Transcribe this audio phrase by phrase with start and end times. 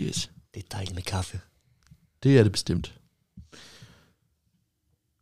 [0.00, 0.30] yes.
[0.54, 1.40] Det er dejligt med kaffe.
[2.22, 2.94] Det er det bestemt.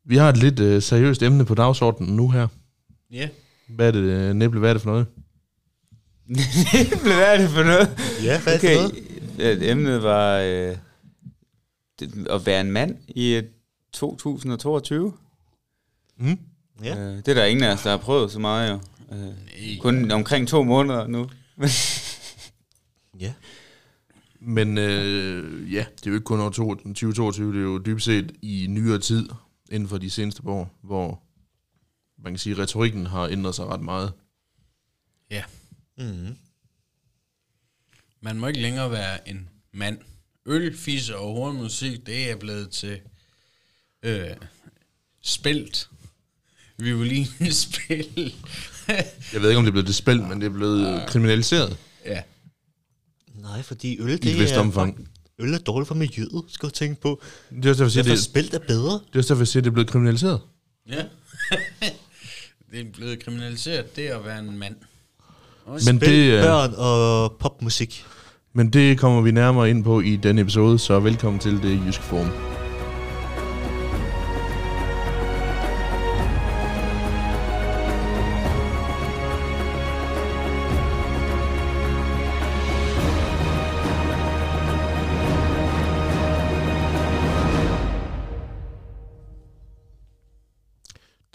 [0.04, 2.48] Vi har et lidt øh, seriøst emne på dagsordenen nu her.
[3.10, 3.28] Ja.
[3.68, 5.06] Hvad er det, øh, Næble, hvad er det for noget?
[7.02, 7.98] Hvad er det for noget?
[8.22, 8.94] Ja, hvad Okay, er det
[9.38, 9.62] noget?
[9.62, 10.76] øh, emnet var øh,
[12.00, 13.42] det, at være en mand i øh,
[13.92, 15.12] 2022.
[16.18, 16.38] Mm.
[16.84, 16.98] Ja.
[16.98, 18.80] Øh, det er der ingen af os, der har prøvet så meget jo.
[19.16, 21.28] Øh, kun omkring to måneder nu.
[23.20, 23.32] Ja.
[24.48, 28.04] Men øh, ja, det er jo ikke kun år to- 2022, det er jo dybest
[28.06, 29.28] set i nyere tid,
[29.70, 31.22] inden for de seneste par år, hvor
[32.22, 34.12] man kan sige, at retorikken har ændret sig ret meget.
[35.30, 35.44] Ja.
[35.98, 36.36] Mm-hmm.
[38.20, 39.98] Man må ikke længere være en mand.
[40.46, 43.00] Øl, fisse og hornmusik, det er blevet til
[44.02, 44.26] øh,
[45.22, 45.90] spælt.
[46.78, 48.34] Violinspil.
[49.32, 52.22] Jeg ved ikke, om det er blevet det spil, men det er blevet kriminaliseret ja.
[53.50, 54.60] Nej, fordi øl, i et det vist er...
[54.60, 55.08] omfang.
[55.38, 57.22] Øl er dårligt for miljøet, skal du tænke på.
[57.50, 58.92] Det er også derfor, jeg siger, Derfor det, spil er bedre.
[58.92, 60.40] det er også derfor, jeg siger, det er blevet kriminaliseret.
[60.88, 60.96] Ja.
[62.70, 64.74] det er blevet kriminaliseret, det at være en mand.
[65.68, 68.04] Men Spil, det, øh, børn og popmusik.
[68.52, 72.02] men det kommer vi nærmere ind på i denne episode, så velkommen til det Jyske
[72.02, 72.55] Forum.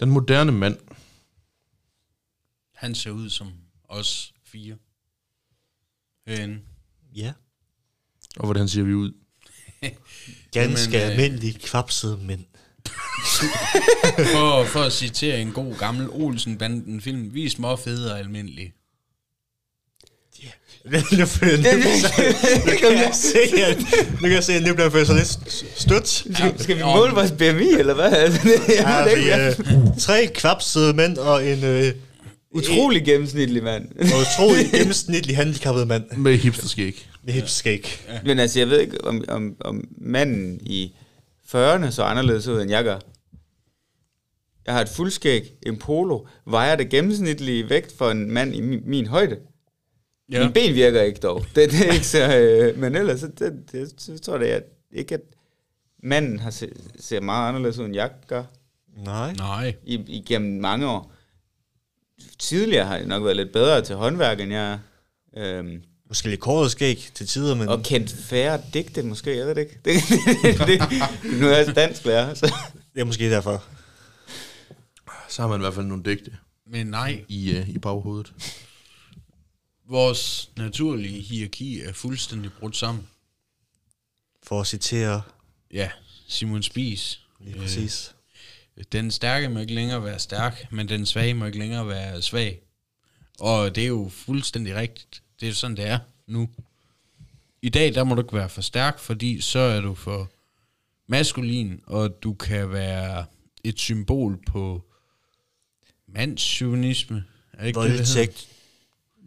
[0.02, 0.78] Den moderne mand,
[2.74, 3.52] Han ser ud som
[3.84, 4.76] os fire.
[6.26, 6.60] Herinde.
[7.14, 7.32] Ja.
[8.36, 9.12] og hvordan ser vi ud?
[10.52, 12.44] Ganske Jamen, øh, almindelige kvapsede mænd.
[14.32, 18.74] For, for at citere en god gammel Olsen-banden film, vi er små, fede og almindelige.
[21.18, 21.76] nu føler jeg,
[22.66, 23.78] nu kan jeg se, at
[24.12, 25.28] nu kan jeg se, at nu bliver jeg så lidt
[25.78, 26.08] stødt.
[26.08, 28.10] Skal, skal vi måle vores BMI, eller hvad?
[28.32, 29.62] Det Ja, er vi, ikke.
[29.90, 31.92] øh, tre kvapsede mænd og en øh,
[32.54, 33.84] Utrolig gennemsnitlig mand.
[33.98, 37.06] og utrolig gennemsnitlig handicappet mand Med hipsterskæg.
[37.24, 38.00] med hipskæg.
[38.24, 40.92] Men altså, jeg ved ikke, om, om, om manden i
[41.54, 42.98] 40'erne så anderledes ud, end jeg gør.
[44.66, 48.80] Jeg har et fuldskæg, en polo, vejer det gennemsnitlige vægt for en mand i min,
[48.86, 49.36] min højde.
[50.32, 50.44] Ja.
[50.44, 51.44] Min ben virker ikke dog.
[51.54, 52.36] Det, det er ikke så...
[52.38, 55.20] Øh, men ellers, så, det, det, så tror jeg at ikke, at
[56.02, 56.68] manden har se,
[57.00, 58.44] ser meget anderledes ud, end jeg gør
[58.96, 59.32] Nej.
[59.32, 59.74] Nej.
[59.84, 61.12] i, igennem mange år.
[62.38, 65.58] Tidligere har jeg nok været lidt bedre til håndværk, end jeg er.
[65.58, 69.54] Øhm, Måske lidt kortet skæg til tider, men og kendt færre digte, måske, jeg ved
[69.54, 69.78] det ikke.
[69.84, 69.94] Det,
[70.68, 70.80] det,
[71.22, 72.54] det, nu er jeg dansk lærer, så...
[72.94, 73.64] det er måske derfor.
[75.28, 76.30] Så har man i hvert fald nogle digte
[76.66, 78.32] Men nej, i, uh, i baghovedet.
[79.92, 83.08] Vores naturlige hierarki er fuldstændig brudt sammen.
[84.42, 85.22] For at citere
[85.72, 85.90] Ja,
[86.28, 87.20] Simon Spies.
[87.40, 88.14] lige præcis.
[88.92, 92.60] Den stærke må ikke længere være stærk, men den svage må ikke længere være svag.
[93.40, 95.22] Og det er jo fuldstændig rigtigt.
[95.40, 96.48] Det er jo sådan, det er nu.
[97.62, 100.30] I dag, der må du ikke være for stærk, fordi så er du for
[101.06, 103.24] maskulin, og du kan være
[103.64, 104.84] et symbol på
[106.08, 107.24] mandsjuvenisme.
[107.52, 107.78] Er ikke?
[107.78, 108.48] Voldtægt.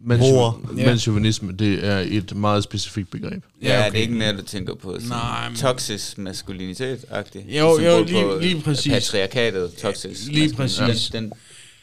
[0.05, 0.17] Mor.
[0.17, 0.71] Mor.
[0.77, 0.85] Ja.
[0.85, 3.43] Mandsjuvenisme, det er et meget specifikt begreb.
[3.61, 3.91] Ja, ja okay.
[3.91, 7.45] det er ikke mere, du tænker på sådan Nej, men- toxisk maskulinitet-agtigt.
[7.57, 8.91] Jo, Symbol jo, lige- lige præcis.
[8.93, 10.87] Patriarkatet, toxisk lige maskulinitet.
[10.87, 11.09] præcis.
[11.09, 11.31] Den,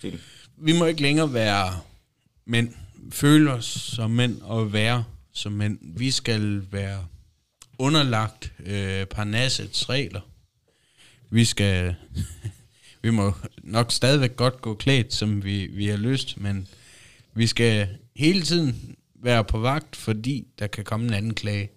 [0.02, 0.20] den,
[0.56, 1.80] Vi må ikke længere være
[2.46, 2.68] mænd,
[3.10, 5.78] føle os som mænd og være som mænd.
[5.82, 6.98] Vi skal være
[7.78, 10.20] underlagt øh, Parnassets regler.
[11.30, 11.94] Vi skal...
[13.02, 13.32] vi må
[13.62, 16.68] nok stadigvæk godt gå klædt, som vi, vi har lyst, men
[17.34, 17.88] vi skal
[18.22, 21.70] hele tiden være på vagt, fordi der kan komme en anden klage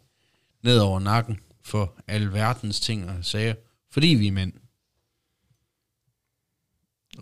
[0.64, 3.56] ned over nakken for alverdens ting og sager,
[3.92, 4.54] fordi vi er mænd.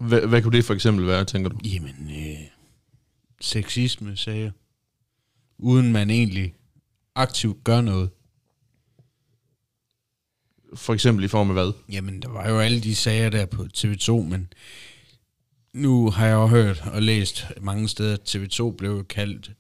[0.02, 1.58] Hvad, hvad kunne det for eksempel være, tænker du?
[1.66, 2.48] Jamen, øh,
[3.42, 4.52] sexisme, sagde jeg.
[5.58, 6.56] Uden man egentlig
[7.16, 8.10] aktivt gør noget.
[10.76, 11.72] For eksempel i form af hvad?
[11.90, 14.54] Jamen, der var jo alle de sager der på TV2, men
[15.74, 19.52] nu har jeg jo hørt og læst mange steder, at TV2 blev kaldt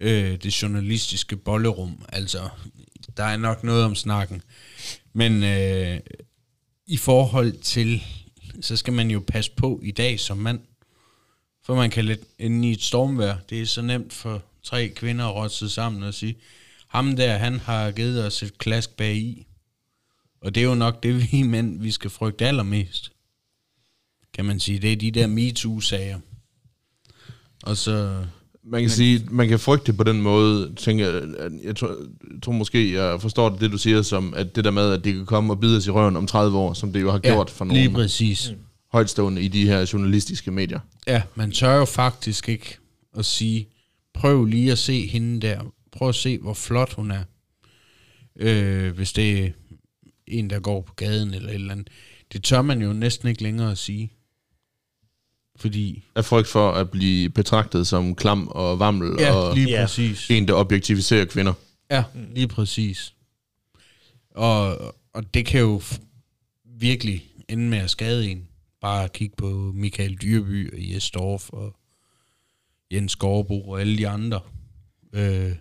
[0.00, 2.04] øh, det journalistiske bollerum.
[2.08, 2.48] Altså,
[3.16, 4.42] der er nok noget om snakken.
[5.12, 6.00] Men øh,
[6.86, 8.02] i forhold til,
[8.60, 10.60] så skal man jo passe på i dag som mand.
[11.64, 13.34] For man kan lidt inde i et stormvær.
[13.50, 16.36] Det er så nemt for tre kvinder at rådse sammen og sige,
[16.88, 19.46] ham der, han har givet os et klask bag i.
[20.40, 23.12] Og det er jo nok det, vi mænd, vi skal frygte allermest.
[24.34, 24.78] Kan man sige.
[24.78, 26.18] Det er de der MeToo-sager.
[27.62, 28.24] Og så...
[28.64, 32.42] Man kan sige, man kan frygte på den måde, tænker jeg, at jeg tror, jeg
[32.42, 35.14] tror måske, jeg forstår det, det, du siger, som at det der med, at det
[35.14, 37.50] kan komme og bide os i røven om 30 år, som det jo har gjort
[37.50, 38.50] for lige nogle præcis.
[38.50, 38.58] Mm.
[38.92, 40.80] højtstående i de her journalistiske medier.
[41.06, 42.76] Ja, man tør jo faktisk ikke
[43.16, 43.68] at sige,
[44.14, 45.60] prøv lige at se hende der.
[45.92, 47.24] Prøv at se, hvor flot hun er.
[48.36, 49.50] Øh, hvis det er
[50.26, 51.88] en, der går på gaden eller et eller andet.
[52.32, 54.12] Det tør man jo næsten ikke længere at sige.
[55.56, 59.82] Fordi, Af frygt for at blive betragtet som klam og vammel, ja, og lige Ja.
[59.82, 60.30] præcis.
[60.30, 61.52] en, der objektiviserer kvinder.
[61.90, 62.04] Ja,
[62.34, 63.14] lige præcis.
[64.30, 64.76] Og,
[65.12, 65.82] og det kan jo
[66.78, 68.48] virkelig ende med at skade en.
[68.80, 71.76] Bare at kigge på Michael Dyrby og Jes Dorf og
[72.92, 74.40] Jens Gårdbo og alle de andre.
[75.12, 75.52] Øh,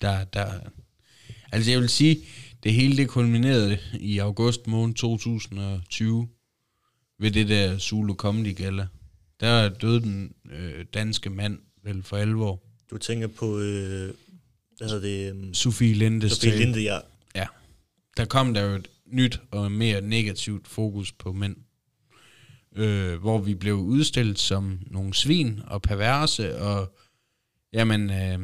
[0.00, 0.46] der, der,
[1.52, 2.18] altså jeg vil sige,
[2.62, 6.28] det hele det kulminerede i august måned 2020
[7.18, 8.86] ved det der Zulu Comedy Gala.
[9.44, 12.62] Der døde den øh, danske mand vel for alvor.
[12.90, 14.14] Du tænker på, øh,
[14.78, 16.56] hvad hedder det, um, Sofie Lindes Sofie.
[16.56, 16.98] Linde, ja.
[17.34, 17.46] Ja.
[18.16, 21.56] Der kom der jo et nyt og mere negativt fokus på mænd.
[22.76, 26.94] Øh, hvor vi blev udstillet som nogle svin og perverse, og
[27.72, 28.38] jamen, øh,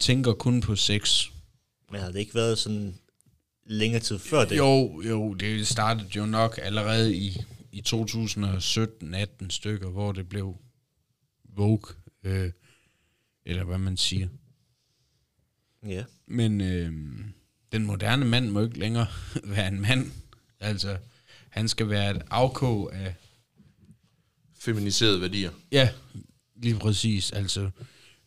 [0.00, 1.26] tænker kun på sex.
[1.90, 2.94] Men har det ikke været sådan
[3.66, 4.56] længere tid før det?
[4.56, 7.42] Jo, jo, det startede jo nok allerede i,
[7.72, 10.56] i 2017-18 stykker, hvor det blev
[11.44, 11.94] Vogue,
[12.24, 12.50] øh,
[13.44, 14.28] eller hvad man siger.
[15.86, 16.04] Ja.
[16.26, 16.92] Men øh,
[17.72, 19.06] den moderne mand må ikke længere
[19.54, 20.12] være en mand.
[20.60, 20.98] Altså,
[21.48, 23.14] han skal være et afkog af...
[24.60, 25.50] Feminiserede værdier.
[25.72, 25.90] Ja,
[26.56, 27.32] lige præcis.
[27.32, 27.70] Altså,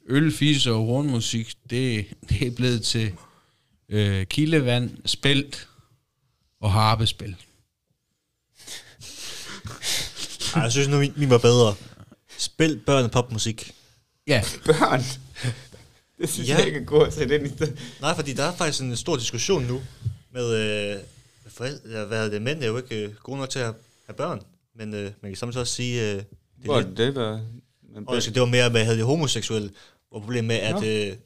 [0.05, 3.13] øl, fisse og hornmusik, det, det er blevet til
[3.89, 5.67] øh, kildevand, spælt
[6.59, 7.35] og harpespil.
[10.55, 11.75] Ej, jeg synes nu, min, min var bedre.
[12.37, 13.73] Spil børn popmusik.
[14.27, 15.01] Ja, Børn.
[16.21, 16.53] Det synes Ja.
[16.53, 16.57] ja.
[16.59, 17.79] jeg ikke er godt at sætte ind i det.
[18.01, 19.81] Nej, fordi der er faktisk en stor diskussion nu
[20.33, 20.95] med, øh,
[21.43, 23.73] med forældre, hvad det, mænd er jo ikke øh, gode nok til at
[24.05, 24.41] have børn,
[24.75, 26.25] men øh, man kan samtidig også sige, øh, det
[26.63, 27.41] Hvor lidt, det var...
[27.93, 29.71] Men og det var mere med, at det homoseksuelle,
[30.09, 31.17] hvor problemet med, at øh,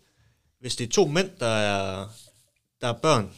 [0.59, 2.07] hvis det er to mænd, der er,
[2.81, 3.29] der er børn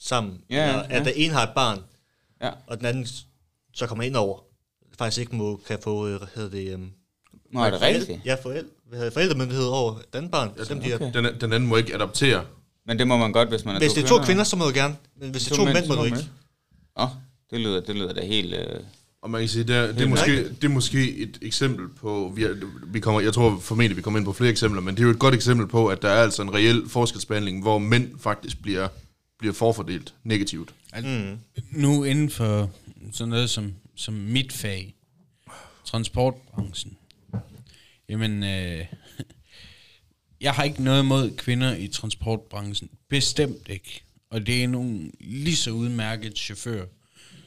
[0.00, 0.98] sammen, Ja, eller ja.
[1.00, 1.80] at der ene har et barn,
[2.42, 2.50] Ja.
[2.66, 3.06] og den anden
[3.78, 4.38] så kommer ind over,
[4.98, 6.90] faktisk ikke må, kan få, øh, hvad hedder det, um,
[7.52, 8.20] Nå, er det rigtigt?
[8.24, 10.50] Ja, forældre, hvad hedder, forældremyndighed over den barn.
[10.58, 11.12] Ja, selvom de er, okay.
[11.12, 12.44] Den, den anden må ikke adoptere.
[12.86, 14.56] Men det må man godt, hvis man er Hvis to det er to kvinder, så
[14.56, 14.96] må du gerne.
[15.20, 16.18] Men hvis det er to mænd, må du ikke.
[16.96, 17.08] Åh, oh,
[17.50, 18.54] det lyder, det lyder da helt...
[18.54, 18.80] Øh...
[19.22, 22.32] Og man kan sige, det er, det er, måske, det er måske et eksempel på,
[22.36, 22.54] vi, er,
[22.86, 25.10] vi kommer, jeg tror formentlig, vi kommer ind på flere eksempler, men det er jo
[25.10, 28.88] et godt eksempel på, at der er altså en reel forskelsbehandling, hvor mænd faktisk bliver,
[29.38, 30.74] bliver forfordelt negativt.
[31.02, 31.38] Mm.
[31.70, 32.70] nu inden for
[33.12, 34.94] sådan noget som, som mit fag,
[35.84, 36.98] transportbranchen,
[38.08, 38.86] jamen, øh,
[40.40, 42.90] jeg har ikke noget mod kvinder i transportbranchen.
[43.08, 44.02] Bestemt ikke.
[44.30, 46.86] Og det er nogle lige så udmærket chauffører,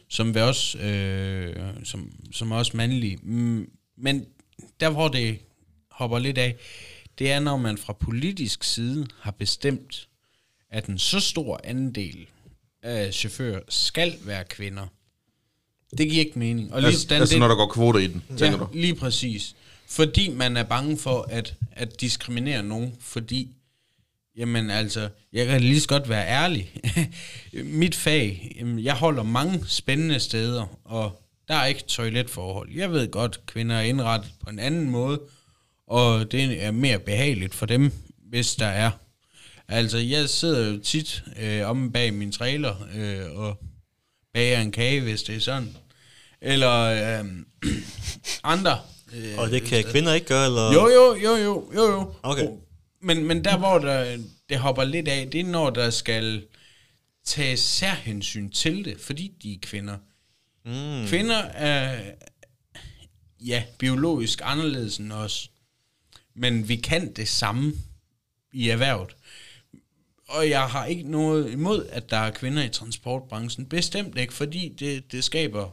[0.08, 3.20] som, vi også, øh, som, som er også mandlige.
[3.24, 4.26] Mm, Men
[4.80, 5.40] der, hvor det
[5.92, 6.56] hopper lidt af,
[7.20, 10.08] det er, når man fra politisk side har bestemt,
[10.72, 12.26] at en så stor andel
[12.84, 14.88] af chauffører skal være kvinder.
[15.98, 16.74] Det giver ikke mening.
[16.74, 18.68] Og lige Altså, sådan altså det- når der går kvoter i den, tænker ja, du?
[18.74, 19.56] lige præcis.
[19.88, 23.51] Fordi man er bange for at, at diskriminere nogen, fordi,
[24.38, 26.72] jamen altså, jeg kan lige så godt være ærlig.
[27.82, 32.74] Mit fag, jamen, jeg holder mange spændende steder, og der er ikke toiletforhold.
[32.75, 35.22] Jeg ved godt, kvinder er indrettet på en anden måde,
[35.88, 37.92] og det er mere behageligt for dem,
[38.30, 38.92] hvis der er.
[39.72, 43.58] Altså, jeg sidder jo tit øh, om bag min trailer øh, og
[44.34, 45.78] bager en kage, hvis det er sådan.
[46.42, 47.25] Eller øh,
[48.54, 48.80] andre.
[49.13, 50.74] Øh, Og det kan kvinder ikke gøre, eller?
[50.74, 52.13] Jo, jo, jo, jo, jo, jo.
[52.24, 52.48] Okay.
[53.01, 54.18] Men, men der, hvor der,
[54.50, 56.44] det hopper lidt af, det er, når der skal
[57.25, 59.98] tages særhensyn til det, fordi de er kvinder.
[60.66, 61.08] Mm.
[61.08, 62.01] Kvinder er,
[63.40, 65.51] ja, biologisk anderledes end os.
[66.36, 67.74] Men vi kan det samme
[68.54, 69.10] i erhvervet.
[70.32, 73.66] Og jeg har ikke noget imod, at der er kvinder i transportbranchen.
[73.66, 75.70] Bestemt ikke, fordi det, det skaber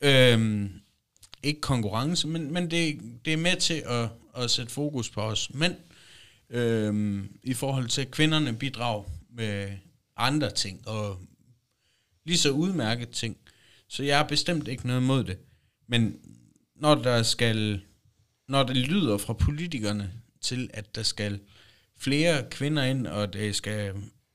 [0.00, 0.70] øhm,
[1.42, 5.50] ikke konkurrence, men, men det, det er med til at, at sætte fokus på os
[5.54, 5.74] mænd,
[6.50, 9.70] øhm, i forhold til at kvinderne bidrager med
[10.16, 11.18] andre ting, og
[12.24, 13.36] lige så udmærket ting.
[13.88, 15.38] Så jeg har bestemt ikke noget imod det.
[15.88, 16.18] Men
[16.76, 17.80] når der skal,
[18.48, 21.40] når det lyder fra politikerne til, at der skal
[21.98, 23.94] flere kvinder ind, og det skal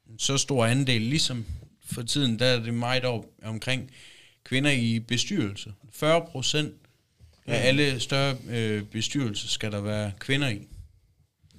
[0.10, 1.46] en så stor andel, ligesom
[1.86, 3.92] for tiden, der er det meget over, omkring
[4.44, 5.74] kvinder i bestyrelse.
[5.92, 6.76] 40 procent
[7.46, 10.68] af alle større øh, bestyrelser skal der være kvinder i.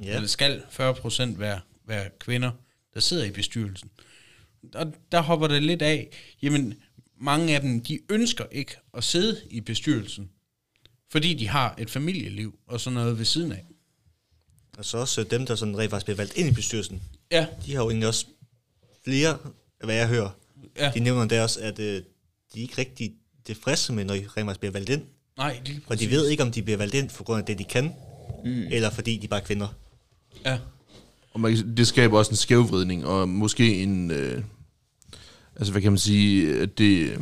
[0.02, 0.14] Ja.
[0.14, 2.50] Eller skal 40% være, være kvinder,
[2.94, 3.90] der sidder i bestyrelsen.
[4.75, 6.09] Og der hopper det lidt af.
[6.42, 6.75] Jamen,
[7.21, 10.30] mange af dem, de ønsker ikke at sidde i bestyrelsen,
[11.11, 13.64] fordi de har et familieliv og sådan noget ved siden af.
[14.79, 17.47] Og så også øh, dem, der sådan rent faktisk bliver valgt ind i bestyrelsen, Ja,
[17.67, 18.26] de har jo egentlig også
[19.05, 19.38] flere,
[19.85, 20.31] hvad jeg hører,
[20.79, 20.91] ja.
[20.95, 21.87] de nævner der også, at øh,
[22.55, 23.12] de er ikke rigtig
[23.45, 25.02] tilfredse med, når de rent faktisk bliver valgt ind.
[25.37, 27.59] Nej, lige Og de ved ikke, om de bliver valgt ind på grund af det,
[27.59, 27.93] de kan,
[28.45, 28.67] mm.
[28.71, 29.69] eller fordi de bare er kvinder.
[30.45, 30.59] Ja,
[31.33, 34.11] Og man, det skaber også en skævvridning, og måske en...
[34.11, 34.43] Øh,
[35.57, 36.61] altså, hvad kan man sige?
[36.61, 37.19] at Det,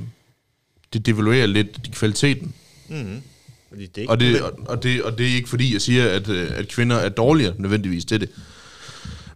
[0.93, 2.55] det devaluerer lidt kvaliteten.
[2.89, 3.23] Mm.
[3.71, 6.29] Fordi det Og det, og, og, det, og det er ikke fordi, jeg siger, at,
[6.29, 8.31] øh, at kvinder er dårligere nødvendigvis til det.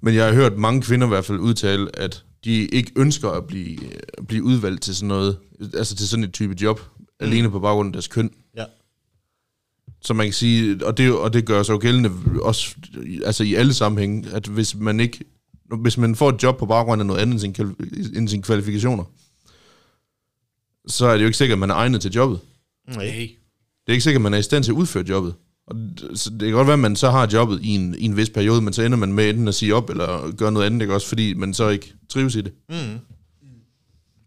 [0.01, 3.47] Men jeg har hørt mange kvinder i hvert fald udtale, at de ikke ønsker at
[3.47, 3.79] blive,
[4.19, 5.37] at blive udvalgt til sådan noget,
[5.75, 7.05] altså til sådan et type job, mm.
[7.21, 8.31] alene på baggrund af deres køn.
[8.57, 8.65] Ja.
[10.03, 12.11] Så man kan sige, og det, og det gør sig jo gældende
[12.43, 12.75] også
[13.25, 15.25] altså i alle sammenhænge, at hvis man ikke,
[15.81, 17.75] hvis man får et job på baggrund af noget andet end sine,
[18.17, 19.05] end sine kvalifikationer,
[20.87, 22.41] så er det jo ikke sikkert, at man er egnet til jobbet.
[22.89, 23.31] Nej.
[23.87, 25.35] Det er ikke sikkert, at man er i stand til at udføre jobbet.
[25.67, 28.05] Og d- så det kan godt være, at man så har jobbet i en, i
[28.05, 30.67] en vis periode, men så ender man med enten at sige op, eller gøre noget
[30.67, 30.95] andet, ikke?
[30.95, 32.53] også fordi man så ikke trives i det.
[32.69, 32.99] Mm.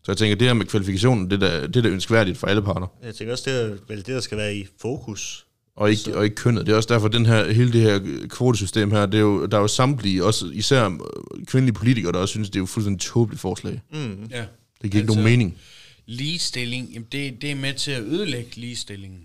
[0.03, 2.47] Så jeg tænker, det her med kvalifikationen, det er da, det er da ønskværdigt for
[2.47, 2.87] alle parter.
[3.03, 5.45] Jeg tænker også, det er vel det, der skal være i fokus.
[5.75, 6.65] Og ikke, og ikke kønnet.
[6.65, 7.99] Det er også derfor, den her, hele det her
[8.29, 12.19] kvotesystem her, det er jo, der er jo samtlige, også især øh, kvindelige politikere, der
[12.19, 13.81] også synes, det er jo fuldstændig tåbeligt forslag.
[13.93, 13.97] Mm.
[14.31, 14.45] Ja.
[14.81, 15.57] Det giver ikke Altså- nogen mening.
[16.05, 19.19] Ligestilling, jamen det, det er med til at ødelægge ligestillingen.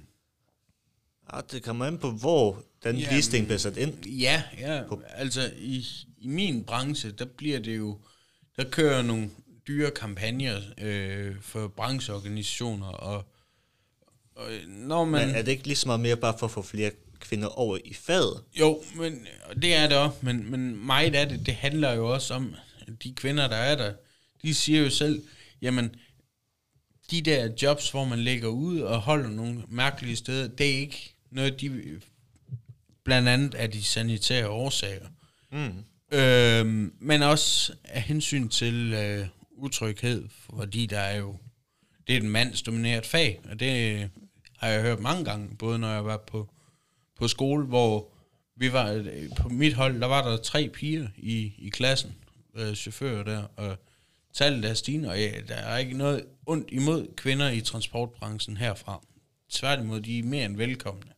[1.35, 4.07] Ja, det kommer an på, hvor den Jamen- ligestilling bliver sat ind.
[4.07, 4.83] Ja, ja.
[5.09, 5.87] Altså i,
[6.19, 7.99] i min branche, der bliver det jo,
[8.57, 9.31] der kører nogle
[9.69, 13.25] dyre kampagner øh, for brancheorganisationer, og,
[14.37, 15.27] og når man...
[15.27, 17.79] Men er det ikke lige så meget mere bare for at få flere kvinder over
[17.85, 18.43] i faget?
[18.61, 19.27] Jo, men
[19.62, 22.55] det er det også, men, men meget af det, det handler jo også om,
[23.03, 23.93] de kvinder, der er der,
[24.43, 25.23] de siger jo selv,
[25.62, 25.95] jamen,
[27.11, 31.15] de der jobs, hvor man ligger ud og holder nogle mærkelige steder, det er ikke
[31.33, 32.01] noget, de
[33.05, 35.09] blandt andet af de sanitære årsager.
[35.53, 35.85] Mm.
[36.12, 41.37] Øhm, men også af hensyn til øh, utryghed, fordi der er jo,
[42.07, 44.11] det er et mandsdomineret fag, og det
[44.59, 46.51] har jeg hørt mange gange, både når jeg var på,
[47.17, 48.09] på skole, hvor
[48.57, 52.15] vi var, øh, på mit hold, der var der tre piger i, i klassen,
[52.55, 53.79] øh, chauffører der, og
[54.35, 59.05] tallet er stigende, og ja, der er ikke noget ondt imod kvinder i transportbranchen herfra.
[59.51, 61.12] Tværtimod, de er mere end velkomne.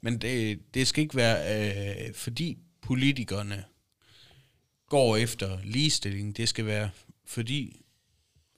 [0.00, 3.64] Men det, det skal ikke være, øh, fordi politikerne
[4.86, 6.36] går efter ligestilling.
[6.36, 6.90] Det skal være,
[7.24, 7.82] fordi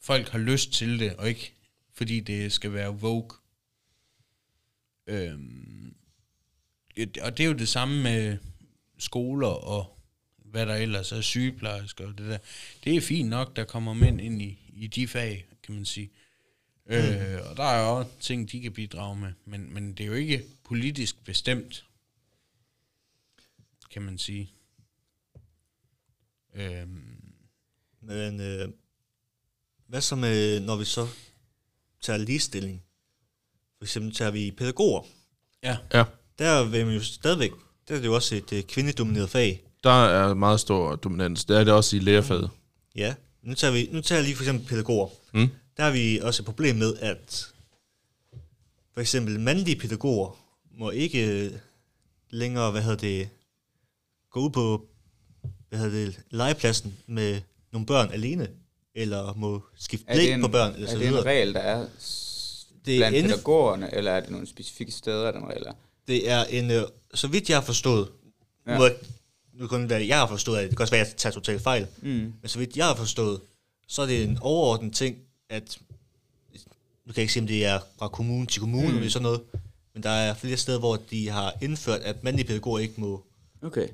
[0.01, 1.53] folk har lyst til det, og ikke
[1.93, 3.31] fordi det skal være vogue.
[5.07, 5.95] Øhm,
[7.23, 8.39] og det er jo det samme med
[8.99, 9.99] skoler og
[10.45, 12.39] hvad der ellers er, sygeplejersker og det der.
[12.85, 16.11] Det er fint nok, der kommer mænd ind i, i de fag, kan man sige.
[16.89, 16.95] Mm.
[16.95, 20.07] Øh, og der er jo også ting, de kan bidrage med, men, men det er
[20.07, 21.85] jo ikke politisk bestemt,
[23.91, 24.51] kan man sige.
[26.55, 27.03] Øhm,
[28.01, 28.69] Men øh,
[29.87, 31.09] hvad så med, når vi så
[32.01, 32.83] tager ligestilling?
[33.79, 35.03] For eksempel tager vi pædagoger.
[35.63, 36.05] ja, Ja,
[36.39, 37.51] Der vil man jo stadigvæk,
[37.89, 39.63] der er det jo også et øh, kvindedomineret fag.
[39.85, 41.45] der er meget stor dominans.
[41.45, 42.51] Det er det også i lærerfaget.
[42.95, 45.09] Ja, nu tager vi nu tager jeg lige for eksempel pædagoger.
[45.35, 45.49] Mm.
[45.79, 47.47] Der har vi også et problem med, at
[48.95, 50.39] for eksempel mandlige pædagoger
[50.79, 51.53] må ikke øh,
[52.31, 53.29] længere, hvad hedder det,
[54.31, 54.87] gå ud på,
[55.69, 57.41] hvad hedder det, legepladsen med
[57.73, 58.49] nogle børn alene,
[58.95, 61.25] eller må skifte Er blik en, på børn, eller er så det en videre.
[61.27, 61.87] regel, der er
[62.85, 65.73] Det er blandt inden- pædagogerne, eller er det nogle specifikke steder, den regel er?
[66.09, 66.83] Det er en, øh,
[67.15, 68.09] så vidt jeg har forstået,
[68.67, 68.73] ja.
[68.73, 68.79] Ja.
[68.79, 71.63] nu, er- det være, jeg har forstået, det kan også være, at jeg tager totalt
[71.63, 72.09] fejl, Mm.
[72.09, 73.41] men så vidt jeg har forstået,
[73.89, 75.17] så er det en overordnet ting,
[75.51, 75.79] at,
[77.07, 78.97] nu kan jeg ikke sige, om det er fra kommune til kommune, mm.
[78.97, 79.41] eller sådan noget,
[79.95, 83.25] men der er flere steder, hvor de har indført, at mandlige pædagoger ikke må
[83.63, 83.89] Okay.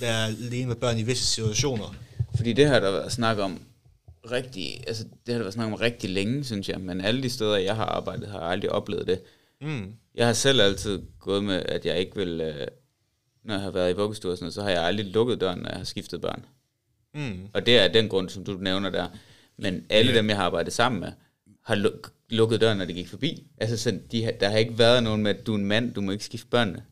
[0.00, 1.94] være alene med børn i visse situationer.
[2.36, 3.60] Fordi det har der været snak om
[4.30, 7.30] rigtig, altså det har der været snak om rigtig længe, synes jeg, men alle de
[7.30, 9.20] steder, jeg har arbejdet, har jeg aldrig oplevet det.
[9.60, 9.92] Mm.
[10.14, 12.66] Jeg har selv altid gået med, at jeg ikke vil, øh,
[13.44, 15.58] når jeg har været i vuggestue og sådan noget, så har jeg aldrig lukket døren,
[15.58, 16.44] når jeg har skiftet børn.
[17.14, 17.48] Mm.
[17.52, 19.08] Og det er den grund, som du nævner der.
[19.58, 21.12] Men alle dem, jeg har arbejdet sammen med,
[21.66, 23.42] har luk- lukket døren, når de gik forbi.
[23.60, 25.94] Altså, så de, har- der har ikke været nogen med, at du er en mand,
[25.94, 26.82] du må ikke skifte børnene.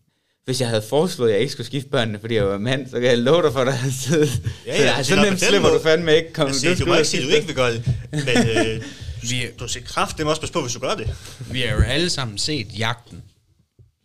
[0.45, 3.01] Hvis jeg havde foreslået, at jeg ikke skulle skifte børnene, fordi jeg var mand, så
[3.01, 4.43] kan jeg love dig for, at der havde siddet.
[4.67, 6.33] Ja, ja, så det er nemt slipper du fandme ikke.
[6.33, 8.83] Kom, siger, du skal må ikke sige, at du ikke vil gøre det, men øh,
[9.31, 11.11] vi, du skal kraft dem også passe på, hvis du gør det.
[11.53, 13.23] vi har jo alle sammen set Jagten.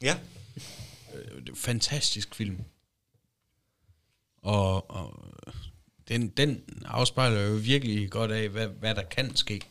[0.01, 0.15] Ja.
[1.15, 2.57] Øh, det er en Fantastisk film.
[4.43, 5.23] Og, og
[6.11, 9.61] den, den afspejler jo virkelig godt af, hvad, hvad der kan ske.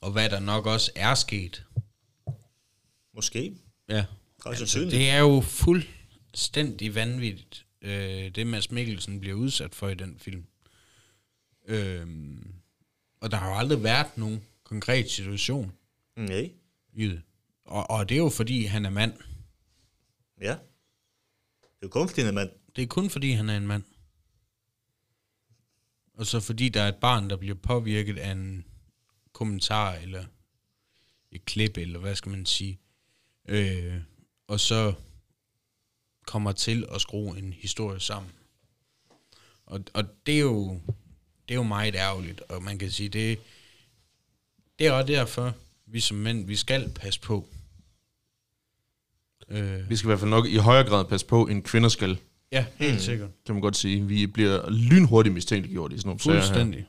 [0.00, 1.64] Og hvad der nok også er sket.
[3.14, 3.56] Måske.
[3.88, 4.04] Ja.
[4.42, 4.92] Sandsynligt.
[4.92, 10.46] Det er jo fuldstændig vanvittigt, øh, det Mads Mikkelsen bliver udsat for i den film.
[11.66, 12.54] Øhm,
[13.20, 15.72] og der har jo aldrig været nogen konkret situation
[16.16, 16.50] Nej.
[16.92, 17.22] i det.
[17.64, 19.12] Og, og det er jo fordi, han er mand.
[20.40, 20.52] Ja.
[21.60, 22.50] Det er jo kun fordi, at man...
[22.76, 23.82] Det er kun fordi, han er en mand.
[26.18, 28.64] Og så fordi der er et barn, der bliver påvirket af en
[29.32, 30.24] kommentar, eller
[31.32, 32.78] et klip, eller hvad skal man sige.
[33.48, 34.00] Øh,
[34.46, 34.94] og så
[36.26, 38.32] kommer til at skrue en historie sammen.
[39.66, 40.80] Og, og det er jo
[41.48, 43.38] det er jo meget ærgerligt, og man kan sige, det,
[44.78, 45.54] det er også derfor,
[45.86, 47.48] vi som mænd, vi skal passe på.
[49.48, 52.18] Øh, Vi skal i hvert fald nok i højere grad passe på, end kvinder skal
[52.52, 53.00] ja, helt mm.
[53.00, 53.30] sikkert.
[53.30, 54.06] Det må man godt sige.
[54.06, 56.42] Vi bliver lynhurtigt mistænkeliggjort i sådan nogle sager her.
[56.42, 56.86] Fuldstændig.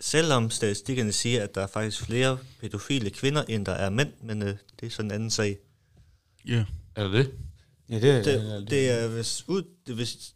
[0.00, 4.42] Selvom statistikkerne siger, at der er faktisk flere pædofile kvinder, end der er mænd, men
[4.42, 5.58] øh, det er sådan en anden sag.
[6.48, 6.64] Ja.
[6.96, 7.30] Er det det?
[7.88, 9.62] Ja, det er Det, det er hvis ud...
[9.86, 10.34] Det, hvis,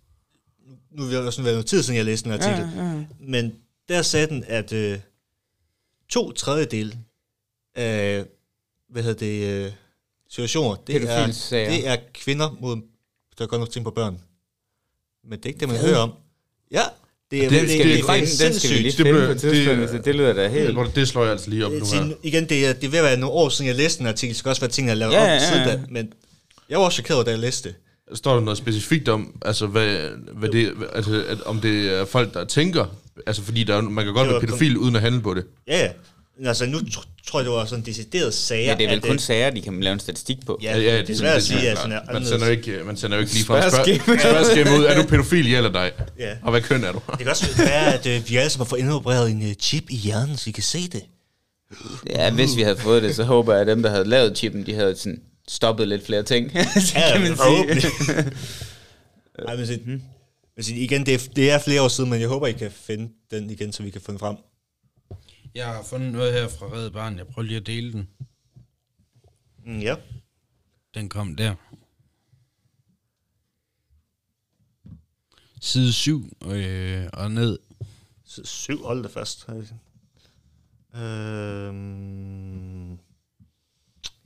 [0.91, 2.71] nu vil det sådan være noget tid siden, jeg læste den artikel.
[2.77, 3.05] Ja, ja.
[3.21, 3.55] Men
[3.89, 4.99] der sagde den, at øh,
[6.09, 6.97] to tredjedel
[7.75, 8.25] af
[8.89, 9.73] hvad hedder det, øh,
[10.31, 12.83] situationer, det er, det er kvinder, mod,
[13.39, 14.21] der gør noget ting på børn.
[15.29, 16.13] Men det er ikke det, man hører om.
[16.73, 16.81] Ja,
[17.31, 18.21] det er, Det- det, det, det- det, er den,
[18.53, 20.95] den skal vi lige finde blev- på tidspunkt, det- det lyder da helt...
[20.95, 22.13] det slår jeg altså lige op nu her.
[22.23, 24.29] Igen, det er, det er ved at være nogle år siden, jeg læste en artikel.
[24.35, 25.81] Det skal også være ting, jeg lavet Ja, ja, ja, ja, da.
[25.91, 26.13] Men
[26.71, 27.77] jeg var også chokeret, da jeg læste det.
[28.19, 29.99] Står der noget specifikt om, altså, hvad,
[30.33, 32.87] hvad det, altså at, om det er folk, der tænker,
[33.27, 35.45] altså fordi der, er- man kan godt være pædofil uden at handle på det.
[35.69, 35.91] Ja, ja.
[36.49, 36.79] Altså, nu
[37.29, 38.71] tror jeg, det var sådan en decideret sager.
[38.71, 40.59] Ja, det er vel at, kun øh, sager, de kan lave en statistik på.
[40.63, 42.97] Ja, ja, det er svært at sige, at sådan er man sender jo ikke, man
[42.97, 45.93] sender jo ikke lige fra spørgeskema ud, er du pædofil, ja eller nej?
[46.19, 46.35] Ja.
[46.43, 47.01] Og hvad køn er du?
[47.11, 49.85] Det kan også være, at øh, vi alle sammen har fået indopereret en øh, chip
[49.91, 51.03] i hjernen, så I kan se det.
[52.11, 54.67] Ja, hvis vi havde fået det, så håber jeg, at dem, der havde lavet chippen,
[54.67, 56.51] de havde sådan stoppet lidt flere ting.
[56.87, 57.91] så Ja, kan man sige.
[59.49, 59.81] Ej, men, sig,
[60.57, 63.09] men igen, det er, det er flere år siden, men jeg håber, I kan finde
[63.31, 64.37] den igen, så vi kan få den frem.
[65.59, 67.19] Jeg har fundet noget her fra Red Barn.
[67.19, 68.09] Jeg prøver lige at dele den.
[69.65, 69.97] Mm, ja.
[70.95, 71.55] Den kom der.
[75.61, 77.59] Side 7 øh, og ned.
[78.25, 79.49] Så syv, hold det fast.
[80.95, 82.91] Øhm,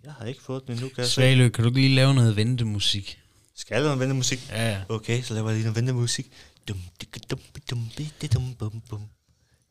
[0.05, 1.07] jeg har ikke fået den endnu, kan.
[1.07, 3.21] Svalø, kan du ikke lige lave noget ventemusik?
[3.55, 4.49] Skal jeg lave noget ventemusik?
[4.51, 4.85] Ja, ja.
[4.89, 6.33] Okay, så laver jeg lige noget ventemusik.
[6.69, 7.41] Dum, digga, dum,
[7.71, 9.09] dum, biddi, dum, bum, bum.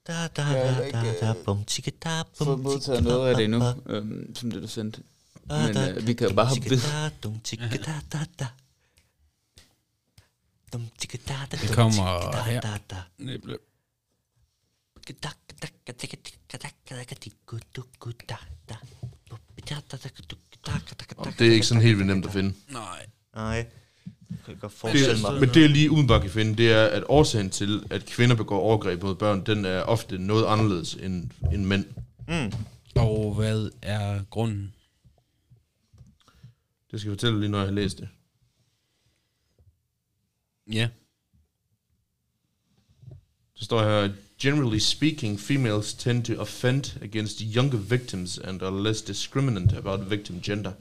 [0.08, 3.36] Da, da, jeg har ikke da, da, bum, tika, da, bum, fået modtaget noget af
[3.36, 5.04] det endnu, øhm, som det du sendte.
[5.46, 7.10] Men øh, vi kan jo bare hoppe videre.
[11.68, 12.04] Det kommer
[12.44, 12.62] her.
[21.40, 22.54] Det er ikke sådan helt vildt nemt at finde.
[22.70, 23.06] Nej.
[23.36, 23.68] Nej
[24.46, 25.32] kan godt forestille mig.
[25.32, 28.36] Det, men det jeg lige umiddelbart kan finde, det er, at årsagen til, at kvinder
[28.36, 31.86] begår overgreb mod børn, den er ofte noget anderledes end, end mænd.
[32.28, 32.52] Mm.
[32.96, 34.74] Og hvad er grunden?
[36.92, 38.10] Det skal jeg fortælle lige, når jeg har læst det.
[40.74, 40.90] Ja.
[43.56, 49.02] Så står her, generally speaking, females tend to offend against younger victims and are less
[49.02, 50.72] discriminant about victim gender.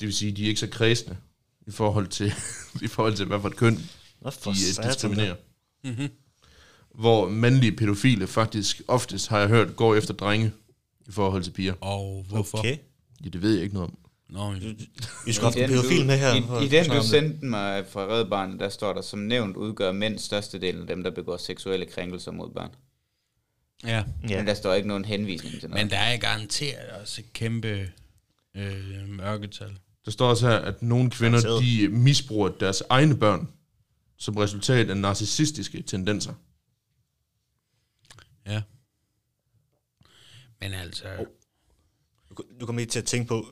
[0.00, 1.16] Det vil sige, de er ikke så kredsende
[1.66, 2.32] i forhold til,
[2.86, 3.72] i forhold til hvad for et køn
[4.20, 4.90] Nå, de for øh, satan.
[4.92, 5.34] diskriminerer.
[5.84, 6.08] Mm-hmm.
[6.94, 10.52] Hvor mandlige pædofile faktisk oftest, har jeg hørt, går efter drenge
[11.08, 11.74] i forhold til piger.
[11.80, 12.58] Og hvorfor?
[12.58, 12.76] Okay.
[13.24, 13.96] Ja, det ved jeg ikke noget om.
[14.28, 14.52] Nå,
[15.26, 16.34] Vi skal have I en den, pædofil med her.
[16.34, 19.56] I, for i den, du sendte mig fra Red Barnet, der står der, som nævnt
[19.56, 22.70] udgør mænd størstedelen af dem, der begår seksuelle krænkelser mod børn.
[23.84, 23.88] ja.
[23.90, 24.04] Ja.
[24.28, 24.36] Ja.
[24.36, 25.84] Men der står ikke nogen henvisning til noget.
[25.84, 27.88] Men der er garanteret også et kæmpe
[28.56, 29.78] øh, mørketal.
[30.04, 33.48] Der står også her, at nogle kvinder, de misbruger deres egne børn
[34.16, 36.32] som resultat af narcissistiske tendenser.
[38.46, 38.62] Ja.
[40.60, 41.04] Men altså...
[42.38, 43.46] Du- Du kommer lige til at tænke på,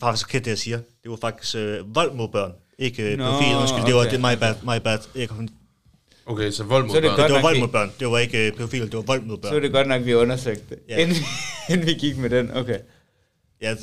[0.00, 0.76] faktisk forkert det, jeg siger.
[1.02, 2.52] Det var faktisk øh, vold mod børn.
[2.78, 3.86] Ikke øh, Nå, pædofil, undskyld.
[3.86, 4.10] Det var okay.
[4.10, 4.98] det my bad, my bad.
[5.14, 5.48] Jeg kom,
[6.26, 7.28] Okay, så vold mod Så det børn.
[7.28, 7.90] det var vold mod børn.
[8.00, 9.54] Det var ikke øh, pædofil, det var vold mod Så børn.
[9.54, 10.96] er det godt nok, vi undersøgte det, Ja.
[10.96, 11.02] ja.
[11.02, 11.16] inden,
[11.70, 12.50] inden vi gik med den.
[12.50, 12.78] Okay.
[13.60, 13.76] Ja,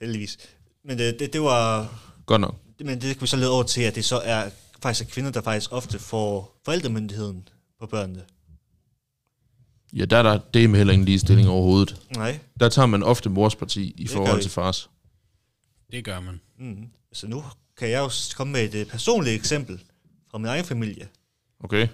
[0.00, 0.38] heldigvis.
[0.84, 1.94] Men det, det, det var...
[2.26, 2.56] Godt nok.
[2.78, 4.50] Det, men det kan vi så lede over til, at det så er
[4.82, 7.48] faktisk er kvinder, der faktisk ofte får forældremyndigheden
[7.80, 8.24] på børnene.
[9.92, 12.02] Ja, der er der det med heller ingen ligestilling overhovedet.
[12.16, 12.38] Nej.
[12.60, 14.90] Der tager man ofte mors parti i gør forhold til fars.
[15.92, 16.40] Det gør man.
[16.58, 16.86] Mm.
[17.12, 17.44] Så nu
[17.76, 19.82] kan jeg jo s- komme med et øh, personligt eksempel.
[20.30, 21.08] fra min egen familie,
[21.64, 21.88] Okay.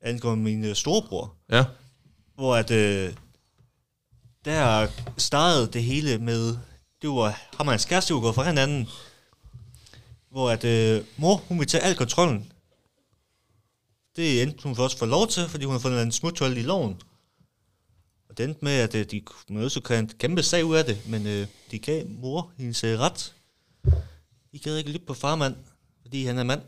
[0.00, 1.64] angående min øh, storebror, Ja.
[2.34, 3.12] hvor at, øh,
[4.44, 6.56] der startede det hele med,
[7.02, 8.88] det var ham og hans kæreste, var gået fra hinanden,
[10.30, 12.52] hvor at øh, mor, hun ville tage al kontrollen.
[14.16, 16.96] Det endte hun først få lov til, fordi hun har fundet en smuthul i loven.
[18.28, 21.08] Og det endte med, at øh, de kunne også kan kæmpe sag ud af det,
[21.08, 23.34] men øh, de gav mor hendes øh, ret.
[24.52, 25.54] De gad ikke lytte på farmand,
[26.02, 26.60] fordi han er mand.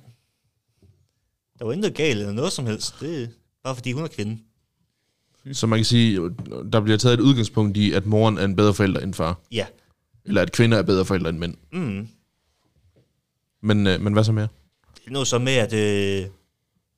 [1.59, 2.95] Der var intet galt eller noget som helst.
[3.01, 3.29] Det er
[3.64, 4.38] bare fordi hun er kvinde.
[5.53, 6.21] Så man kan sige,
[6.73, 9.38] der bliver taget et udgangspunkt i, at moren er en bedre forælder end far.
[9.53, 9.66] Ja.
[10.24, 11.56] Eller at kvinder er bedre forældre end mænd.
[11.72, 12.09] Mm.
[13.62, 14.48] Men, øh, men hvad så mere?
[14.96, 16.30] Det er noget så med, at øh,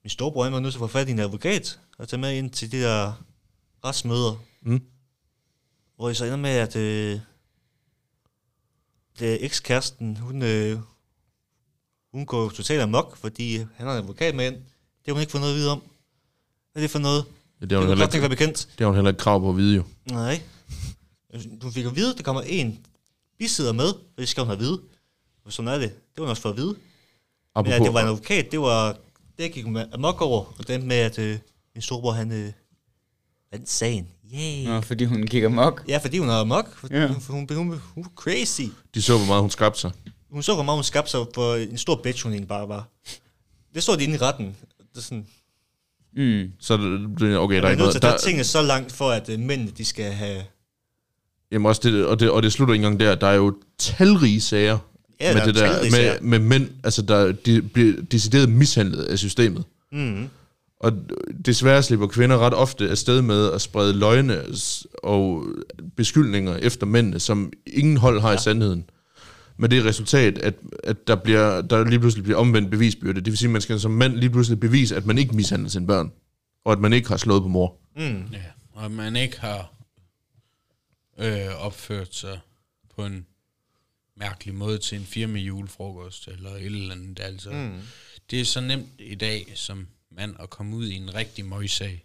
[0.05, 2.51] min storebror var nødt til at få fat i en advokat og tage med ind
[2.51, 3.25] til de der
[3.85, 4.43] retsmøder.
[4.63, 4.83] Mm.
[5.97, 7.21] Hvor jeg så ender med, at øh,
[9.19, 10.79] det ekskæresten, hun, øh,
[12.13, 14.55] hun går totalt amok, fordi han har en advokat med ind.
[14.55, 15.83] Det har hun ikke fået noget at vide om.
[16.73, 17.25] Hvad er det for noget?
[17.61, 18.69] Ja, det har er hun jo heller ikke bekendt.
[18.73, 19.85] det har hun heller ikke krav på at vide jo.
[20.11, 20.43] Nej.
[21.63, 22.87] Du fik at vide, at der kommer en
[23.43, 24.81] bisidder med, og det skal hun have at vide.
[25.45, 25.91] Og sådan er det.
[25.91, 26.69] Det var hun også for at vide.
[26.69, 26.77] Men
[27.55, 28.97] Apropos, at det var en advokat, det var...
[29.39, 31.39] Det gik hun amok over, og den med, at øh,
[31.75, 32.53] min storebror, han øh,
[33.53, 34.09] vandt sagen.
[34.35, 34.65] Yay.
[34.67, 35.85] Nå, fordi hun kigger mok.
[35.89, 36.77] Ja, fordi hun er amok.
[36.77, 37.01] For Ja.
[37.01, 37.07] ja.
[37.07, 38.63] hun, hun, hun, hun, crazy.
[38.95, 39.93] de så, hvor meget hun skabte sig.
[40.31, 42.89] Hun så, hvor meget hun skabte sig for en stor bitch, hun egentlig bare var.
[43.75, 44.57] Det så de inde i retten.
[44.79, 45.27] Det er sådan,
[46.17, 46.53] Mm.
[46.61, 47.95] Så okay, der der er er ikke nødt til noget.
[47.95, 50.45] at tage Der, tingene så langt for, at øh, mændene, de skal have...
[51.53, 53.15] jamen også det, og, det, og det slutter ikke engang der.
[53.15, 54.79] Der er jo talrige sager
[55.21, 56.17] Ja, med der det er der, talrige med, sager.
[56.23, 59.65] med mænd, altså der de bliver decideret mishandlet af systemet.
[59.93, 60.29] Mm.
[60.81, 60.93] Og
[61.47, 64.41] desværre slipper kvinder ret ofte afsted med at sprede løgne
[65.03, 65.45] og
[65.97, 68.35] beskyldninger efter mændene, som ingen hold har ja.
[68.35, 68.85] i sandheden.
[69.59, 73.21] Med det resultat, at, at der, bliver, der lige pludselig bliver omvendt bevisbyrde.
[73.21, 75.69] Det vil sige, at man skal som mand lige pludselig bevise, at man ikke mishandler
[75.71, 76.13] sine børn.
[76.65, 77.75] Og at man ikke har slået på mor.
[77.97, 78.25] Mm.
[78.33, 78.39] Ja,
[78.73, 79.73] og man ikke har
[81.19, 82.41] øh, opført sig
[82.95, 83.27] på en
[84.15, 87.21] mærkelig måde til en firma julefrokost eller et eller andet.
[87.21, 87.81] Altså, mm.
[88.31, 92.05] Det er så nemt i dag som mand at komme ud i en rigtig møgssag.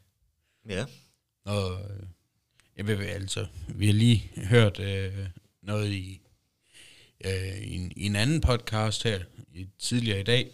[0.70, 0.86] Ja.
[1.46, 2.04] Og øh,
[2.78, 5.28] jeg ved altså, vi har lige hørt øh,
[5.62, 6.22] noget i,
[7.26, 9.20] øh, i, en, i en anden podcast her
[9.54, 10.52] i, tidligere i dag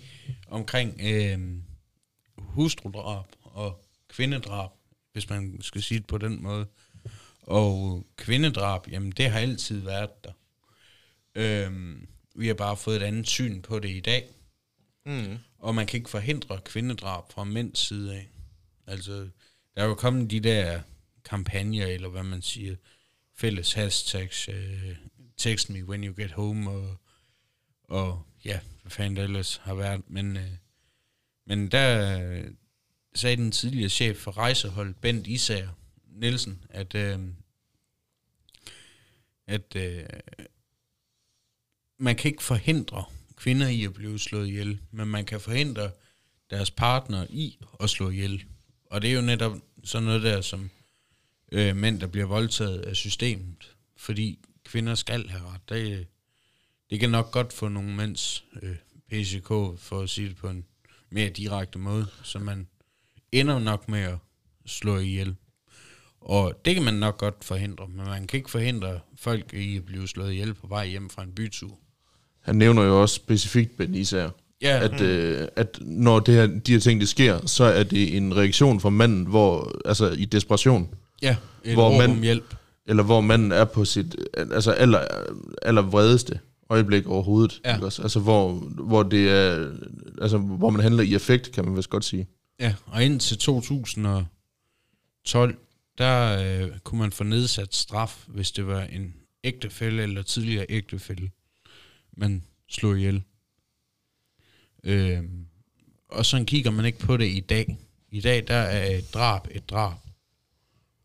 [0.48, 1.40] omkring øh,
[2.38, 4.70] hustrudrab og kvindedrab,
[5.12, 6.66] hvis man skal sige det på den måde.
[7.44, 10.32] Og kvindedrab, jamen det har altid været der.
[11.36, 14.30] Øhm, vi har bare fået et andet syn på det i dag.
[15.06, 15.38] Mm.
[15.60, 18.30] Og man kan ikke forhindre kvindedrab fra mænds side af.
[18.88, 19.12] Altså,
[19.76, 20.82] der er jo kommet de der
[21.26, 22.76] kampagner, eller hvad man siger,
[23.36, 24.96] fælles hashtags, øh,
[25.38, 26.98] text me when you get home, og,
[27.84, 30.02] og ja, hvad fanden det ellers har været.
[30.08, 30.52] Men, øh,
[31.46, 32.52] men der
[33.16, 35.70] sagde den tidligere chef for rejsehold, Bent Isager
[36.16, 37.20] Nielsen, at, øh,
[39.48, 40.04] at øh,
[41.98, 45.92] man kan ikke forhindre kvinder i at blive slået ihjel, men man kan forhindre
[46.50, 48.44] deres partner i at slå ihjel.
[48.86, 50.70] Og det er jo netop sådan noget der, som
[51.52, 55.70] øh, mænd, der bliver voldtaget af systemet, fordi kvinder skal have ret.
[55.70, 56.08] Det,
[56.90, 58.76] det kan nok godt få nogle mænds øh,
[59.10, 59.48] PCK,
[59.80, 60.66] for at sige det på en
[61.10, 62.68] mere direkte måde, så man
[63.32, 64.18] ender nok med at
[64.66, 65.36] slå ihjel.
[66.26, 69.86] Og det kan man nok godt forhindre, men man kan ikke forhindre folk i at
[69.86, 71.78] blive slået ihjel på vej hjem fra en bytur.
[72.42, 74.30] Han nævner jo også specifikt Ben Især,
[74.62, 78.18] Ja, at, øh, at når det her, de her ting det sker, så er det
[78.18, 80.90] en reaktion fra manden, hvor, altså i desperation,
[81.22, 82.56] ja et hvor man- hjælp.
[82.88, 85.00] eller hvor manden er på sit altså aller,
[85.62, 87.62] aller vredeste øjeblik overhovedet.
[87.66, 87.74] Ja.
[87.76, 88.02] Ikke også?
[88.02, 89.72] Altså hvor, hvor det er,
[90.22, 92.28] altså hvor man handler i effekt, kan man vist godt sige.
[92.60, 95.56] Ja, og indtil 2012,
[95.98, 101.32] der øh, kunne man få nedsat straf, hvis det var en ægtefælle eller tidligere ægtefælle,
[102.18, 103.24] man slog ihjel.
[104.84, 105.24] Øh,
[106.08, 107.78] og sådan kigger man ikke på det i dag.
[108.12, 109.98] I dag, der er et drab et drab.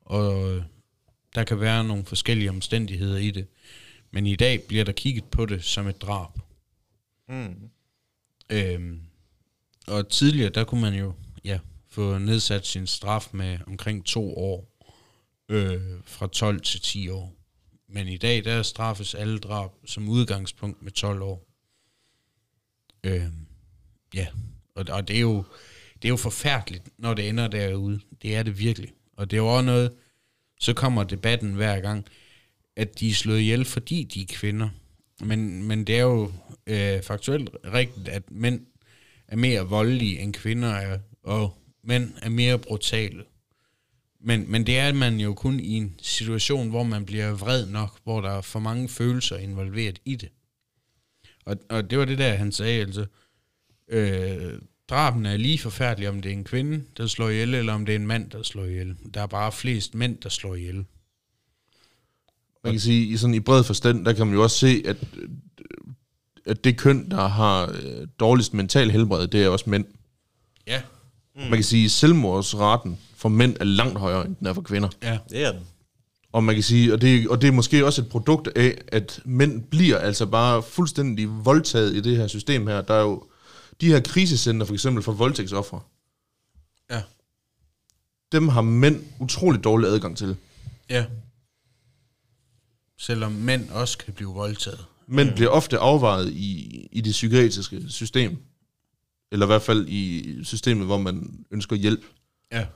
[0.00, 0.62] Og øh,
[1.34, 3.46] der kan være nogle forskellige omstændigheder i det.
[4.10, 6.30] Men i dag bliver der kigget på det som et drab.
[7.28, 7.70] Mm.
[8.50, 9.00] Øhm,
[9.86, 14.77] og tidligere, der kunne man jo ja, få nedsat sin straf med omkring to år,
[15.48, 17.34] øh, fra 12 til 10 år.
[17.88, 21.48] Men i dag, der straffes alle drab som udgangspunkt med 12 år.
[23.04, 23.22] Øh,
[24.14, 24.26] ja,
[24.74, 25.44] og, og det, er jo,
[25.94, 28.00] det er jo forfærdeligt, når det ender derude.
[28.22, 28.92] Det er det virkelig.
[29.16, 29.92] Og det er jo også noget,
[30.60, 32.06] så kommer debatten hver gang,
[32.76, 34.68] at de er slået ihjel, fordi de er kvinder.
[35.20, 36.32] Men, men det er jo
[36.66, 38.66] øh, faktuelt rigtigt, at mænd
[39.28, 43.24] er mere voldelige, end kvinder er, og mænd er mere brutale.
[44.20, 47.98] Men, men det er man jo kun i en situation, hvor man bliver vred nok,
[48.04, 50.28] hvor der er for mange følelser involveret i det.
[51.44, 53.06] Og, og det var det der, han sagde, altså,
[53.88, 54.52] øh,
[54.88, 57.92] draben er lige forfærdelig, om det er en kvinde, der slår ihjel, eller om det
[57.92, 58.96] er en mand, der slår ihjel.
[59.14, 60.84] Der er bare flest mænd, der slår ihjel.
[62.64, 64.96] Man kan sige, i sådan i bred forstand, der kan man jo også se, at,
[66.46, 69.84] at det køn, der har øh, dårligst mental helbred, det er også mænd.
[70.66, 70.82] Ja.
[71.34, 71.40] Mm.
[71.40, 74.88] Man kan sige, at selvmordsraten for mænd er langt højere, end den er for kvinder.
[75.02, 75.18] Ja.
[75.30, 75.60] Det er den.
[76.32, 79.20] Og man kan sige, og det, og det er måske også et produkt af, at
[79.24, 82.82] mænd bliver altså bare fuldstændig voldtaget i det her system her.
[82.82, 83.24] Der er jo
[83.80, 85.80] de her krisecenter, for eksempel for voldtægtsoffere.
[86.90, 87.02] Ja.
[88.32, 90.36] Dem har mænd utrolig dårlig adgang til.
[90.90, 91.06] Ja.
[92.98, 94.84] Selvom mænd også kan blive voldtaget.
[95.06, 95.34] Mænd mm.
[95.34, 98.36] bliver ofte afvejet i, i det psykiatriske system.
[99.32, 102.04] Eller i hvert fald i systemet, hvor man ønsker hjælp.
[102.52, 102.66] Ja.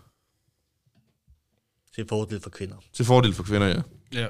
[1.95, 2.77] Til fordel for kvinder.
[2.93, 3.83] Til fordel for kvinder, ja.
[4.21, 4.29] Ja.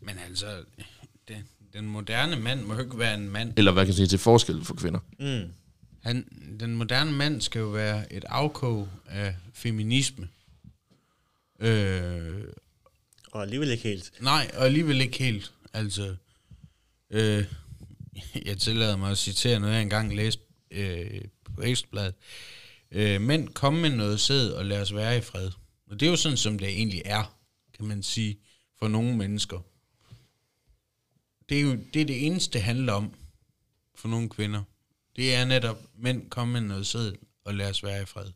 [0.00, 0.64] Men altså,
[1.28, 3.52] den, den moderne mand må jo ikke være en mand.
[3.56, 5.00] Eller hvad kan jeg sige, til forskel for kvinder.
[5.18, 5.52] Mm.
[6.02, 6.28] Han,
[6.60, 10.28] den moderne mand skal jo være et afkog af feminisme.
[11.60, 12.44] Øh,
[13.32, 14.12] Og alligevel ikke helt.
[14.20, 15.52] nej, og alligevel ikke helt.
[15.72, 16.16] Altså,
[17.10, 17.44] øh,
[18.46, 21.20] jeg tillader mig at citere noget, jeg engang læste øh,
[21.56, 22.14] på Ekstrabladet.
[22.92, 25.50] Øh, mænd, kom med noget sæd og lad os være i fred.
[25.90, 27.38] Og det er jo sådan, som det egentlig er,
[27.76, 28.38] kan man sige,
[28.78, 29.60] for nogle mennesker.
[31.48, 33.14] Det er jo det, er det eneste, det handler om
[33.94, 34.62] for nogle kvinder.
[35.16, 37.12] Det er netop, mænd, kom med noget sæd
[37.44, 38.30] og lad os være i fred.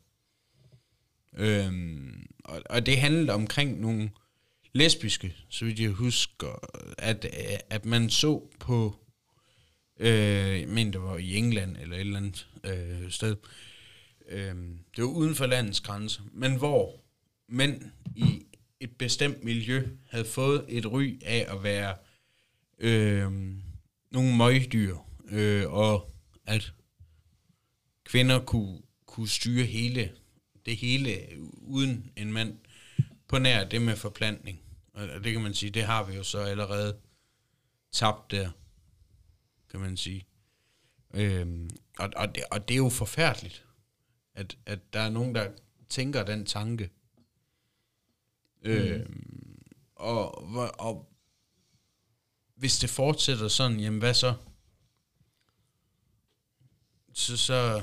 [1.33, 4.11] Øhm, og, og det handler omkring nogle
[4.73, 7.25] lesbiske, så vidt jeg husker, at,
[7.69, 8.95] at man så på,
[9.99, 13.35] øh, jeg mener det var i England eller et eller andet øh, sted,
[14.29, 14.55] øh,
[14.95, 17.02] det var uden for landets grænser, men hvor
[17.53, 18.45] mænd i
[18.79, 21.95] et bestemt miljø havde fået et ry af at være
[22.77, 23.31] øh,
[24.11, 24.97] nogle møgdyr,
[25.29, 26.13] øh, og
[26.45, 26.73] at
[28.03, 30.11] kvinder kunne, kunne styre hele
[30.65, 31.17] det hele
[31.61, 32.57] uden en mand
[33.27, 34.59] på nær det med forplantning.
[34.93, 36.97] Og det kan man sige, det har vi jo så allerede
[37.91, 38.51] tabt der,
[39.69, 40.25] kan man sige.
[41.13, 43.65] Øhm, og, og, det, og det er jo forfærdeligt,
[44.35, 45.51] at, at der er nogen, der
[45.89, 46.89] tænker den tanke.
[48.63, 49.59] Øhm,
[49.95, 51.09] og, og, og
[52.57, 54.33] hvis det fortsætter sådan, jamen hvad så?
[57.13, 57.81] Så, så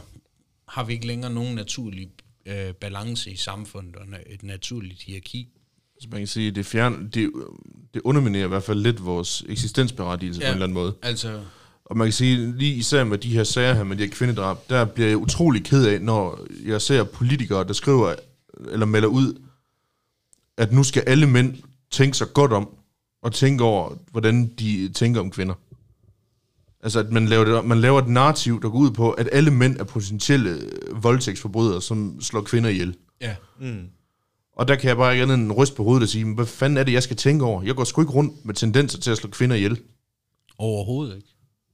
[0.69, 2.11] har vi ikke længere nogen naturlig
[2.47, 5.49] øh, balance i samfundet og et naturligt hierarki.
[6.01, 7.33] Så man kan sige, det, fjern, det,
[7.95, 10.47] det underminerer i hvert fald lidt vores eksistensberettigelse ja.
[10.47, 10.95] på en eller anden måde.
[11.03, 11.45] Altså,
[11.85, 14.57] Og man kan sige, lige især med de her sager her, med de her kvindedrab,
[14.69, 18.15] der bliver jeg utrolig ked af, når jeg ser politikere, der skriver,
[18.71, 19.43] eller melder ud,
[20.61, 21.55] at nu skal alle mænd
[21.91, 22.69] tænke sig godt om,
[23.23, 25.55] og tænke over, hvordan de tænker om kvinder.
[26.83, 29.51] Altså, at man laver, det, man laver et narrativ, der går ud på, at alle
[29.51, 32.97] mænd er potentielle øh, voldtægtsforbrydere, som slår kvinder ihjel.
[33.21, 33.35] ja.
[33.61, 33.85] Mm.
[34.57, 36.47] Og der kan jeg bare ikke andet end ryste på hovedet og sige, "Men hvad
[36.47, 37.63] fanden er det, jeg skal tænke over?
[37.63, 39.81] Jeg går sgu ikke rundt med tendenser til at slå kvinder ihjel.
[40.59, 41.29] Overhovedet ikke.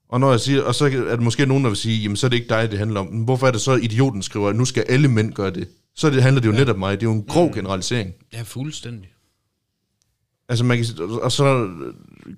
[0.09, 2.27] Og, når jeg siger, og så er der måske nogen, der vil sige, jamen så
[2.27, 3.07] er det ikke dig, det handler om.
[3.07, 5.69] Men hvorfor er det så, idioten skriver, at nu skal alle mænd gøre det?
[5.97, 6.59] Så det handler det jo ja.
[6.59, 7.01] netop om mig.
[7.01, 8.15] Det er jo en grov generalisering.
[8.33, 9.13] Ja, fuldstændig.
[10.49, 10.87] Altså man kan,
[11.23, 11.71] og så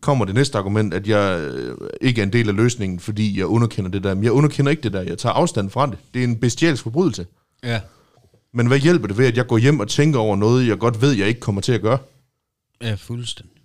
[0.01, 3.47] kommer det næste argument, at jeg øh, ikke er en del af løsningen, fordi jeg
[3.47, 4.15] underkender det der.
[4.15, 5.03] Men jeg underkender ikke det der.
[5.03, 5.99] Jeg tager afstand fra det.
[6.15, 7.27] Det er en bestialsk forbrydelse.
[7.65, 7.81] Ja.
[8.53, 11.01] Men hvad hjælper det ved, at jeg går hjem og tænker over noget, jeg godt
[11.01, 11.99] ved, jeg ikke kommer til at gøre?
[12.83, 13.58] Ja, fuldstændig.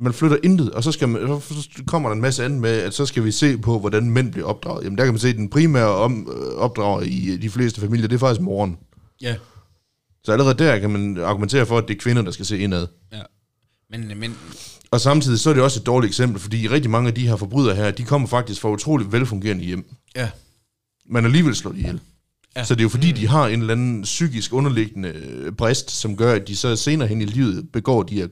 [0.00, 2.94] Man flytter intet, og så, skal man, så kommer der en masse andet med, at
[2.94, 4.84] så skal vi se på, hvordan mænd bliver opdraget.
[4.84, 8.08] Jamen der kan man se, at den primære om, øh, opdrager i de fleste familier,
[8.08, 8.76] det er faktisk moren.
[9.20, 9.36] Ja.
[10.24, 12.86] Så allerede der kan man argumentere for, at det er kvinder, der skal se indad.
[13.12, 13.22] Ja.
[13.90, 14.36] Men, men
[14.90, 17.36] Og samtidig så er det også et dårligt eksempel, fordi rigtig mange af de her
[17.36, 19.84] forbrydere her, de kommer faktisk fra utroligt velfungerende hjem.
[20.16, 20.30] ja.
[21.08, 22.00] Men alligevel slår de ihjel.
[22.56, 22.64] Ja.
[22.64, 23.18] Så det er jo fordi, mm.
[23.18, 27.08] de har en eller anden psykisk underliggende øh, brist, som gør, at de så senere
[27.08, 28.26] hen i livet begår de her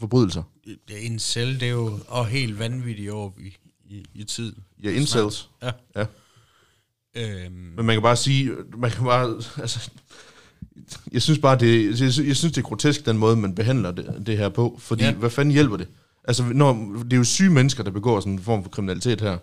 [0.00, 0.42] forbrydelser.
[0.64, 3.56] Det er en cell, det er jo og helt vanvittigt over i,
[3.94, 4.52] i, i tid.
[4.82, 5.48] Ja, incels.
[5.62, 5.70] Ja.
[5.96, 6.06] Ja.
[7.16, 9.90] Øhm, Men man kan bare sige, man kan bare, altså,
[11.12, 13.90] jeg synes bare, det, jeg synes, jeg synes, det er grotesk, den måde, man behandler
[13.90, 14.76] det, det her på.
[14.82, 15.08] Fordi, Ja.
[15.10, 15.14] ja.
[15.16, 15.88] hvad fanden hjælper det?
[16.24, 16.72] Altså, når,
[17.04, 19.38] det er jo syge mennesker, der begår sådan en form for kriminalitet her.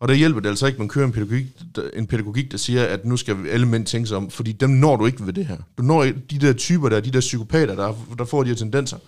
[0.00, 2.58] Og der hjælper det altså ikke, at man kører en pædagogik, der, en pædagogik, der
[2.58, 5.32] siger, at nu skal alle mænd tænke sig om, fordi dem når du ikke ved
[5.32, 5.56] det her.
[5.78, 8.98] Du når de der typer der, de der psykopater, der, der får de her tendenser.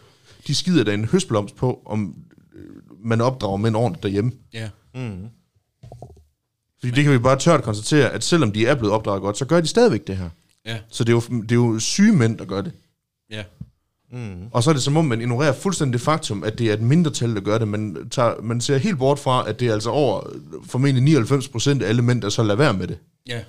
[0.46, 2.14] De skider der en høstblomst på, om
[2.54, 2.64] øh,
[3.04, 4.32] man opdrager mænd ordentligt derhjemme.
[4.52, 4.70] ja.
[4.94, 5.26] Mm.
[6.80, 9.44] Fordi det kan vi bare tørt konstatere, at selvom de er blevet opdraget godt, så
[9.44, 10.30] gør de stadigvæk det her.
[10.66, 12.72] Ja, Så det er jo, det er jo syge mænd, der gør det.
[13.30, 13.44] ja.
[14.12, 14.46] Mm.
[14.52, 16.80] Og så er det som om, man ignorerer fuldstændig det faktum, at det er et
[16.82, 17.68] mindretal, der gør det.
[17.68, 20.30] Man, tager, man ser helt bort fra, at det er altså over
[20.64, 22.98] formentlig 99 procent af alle mænd, der så lader være med det.
[23.26, 23.42] Ja,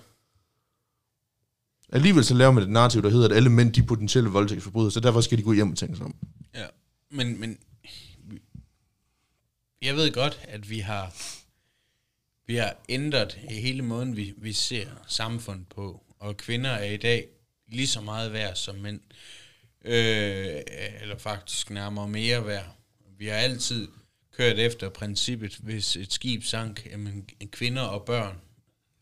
[1.91, 4.91] Alligevel så laver man et narrativ, der hedder, at alle mænd de er potentielle voldtægtsforbrydere,
[4.91, 6.15] så derfor skal de gå hjem og tænke sig om
[6.55, 6.67] ja.
[7.09, 7.59] Men, men
[9.81, 11.15] jeg ved godt, at vi har
[12.49, 16.03] vi har ændret hele måden, vi, vi ser samfund på.
[16.19, 17.27] Og kvinder er i dag
[17.67, 19.01] lige så meget værd som mænd.
[19.85, 20.61] Øh,
[21.01, 22.75] eller faktisk nærmere mere værd.
[23.17, 23.87] Vi har altid
[24.31, 28.41] kørt efter princippet, hvis et skib sank, jamen kvinder og børn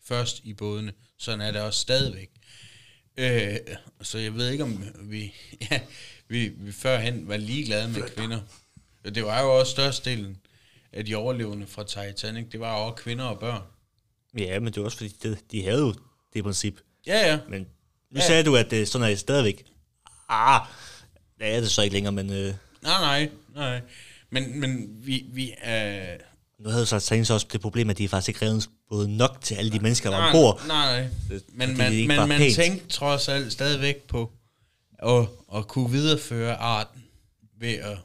[0.02, 0.92] først i bådene.
[1.18, 2.30] Sådan er det også stadigvæk.
[3.16, 3.56] Øh,
[4.02, 5.34] så jeg ved ikke, om vi,
[5.70, 5.80] ja,
[6.28, 8.40] vi, vi førhen var ligeglade med kvinder.
[9.14, 10.36] Det var jo også størstedelen
[10.92, 12.46] af de overlevende fra Titanic.
[12.52, 13.62] Det var også kvinder og børn.
[14.38, 15.94] Ja, men det var også fordi, de, de havde jo
[16.34, 16.80] det princip.
[17.06, 17.38] Ja, ja.
[17.48, 17.60] Men
[18.10, 18.26] nu Ja.
[18.26, 19.64] sagde du, at det, sådan er det stadigvæk.
[20.28, 20.60] Ah,
[21.38, 23.80] det er det så ikke længere, men øh, Nej, nej, nej.
[24.30, 26.16] Men, men vi, vi er...
[26.58, 29.54] nu havde så Titanic også det problem, at de faktisk ikke revet både nok til
[29.54, 30.62] alle de mennesker, der var ombord.
[30.66, 31.08] nej, nej.
[31.30, 34.32] Det- Men man, det ikke man, tænkte trods alt stadigvæk på
[34.98, 37.04] at, at kunne videreføre arten
[37.58, 37.98] ved at,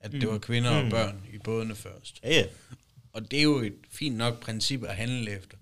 [0.00, 2.20] at det var kvinder og børn i bådene først.
[2.22, 2.44] Ja, ja.
[3.12, 5.56] Og det er jo et fint nok princip at handle efter.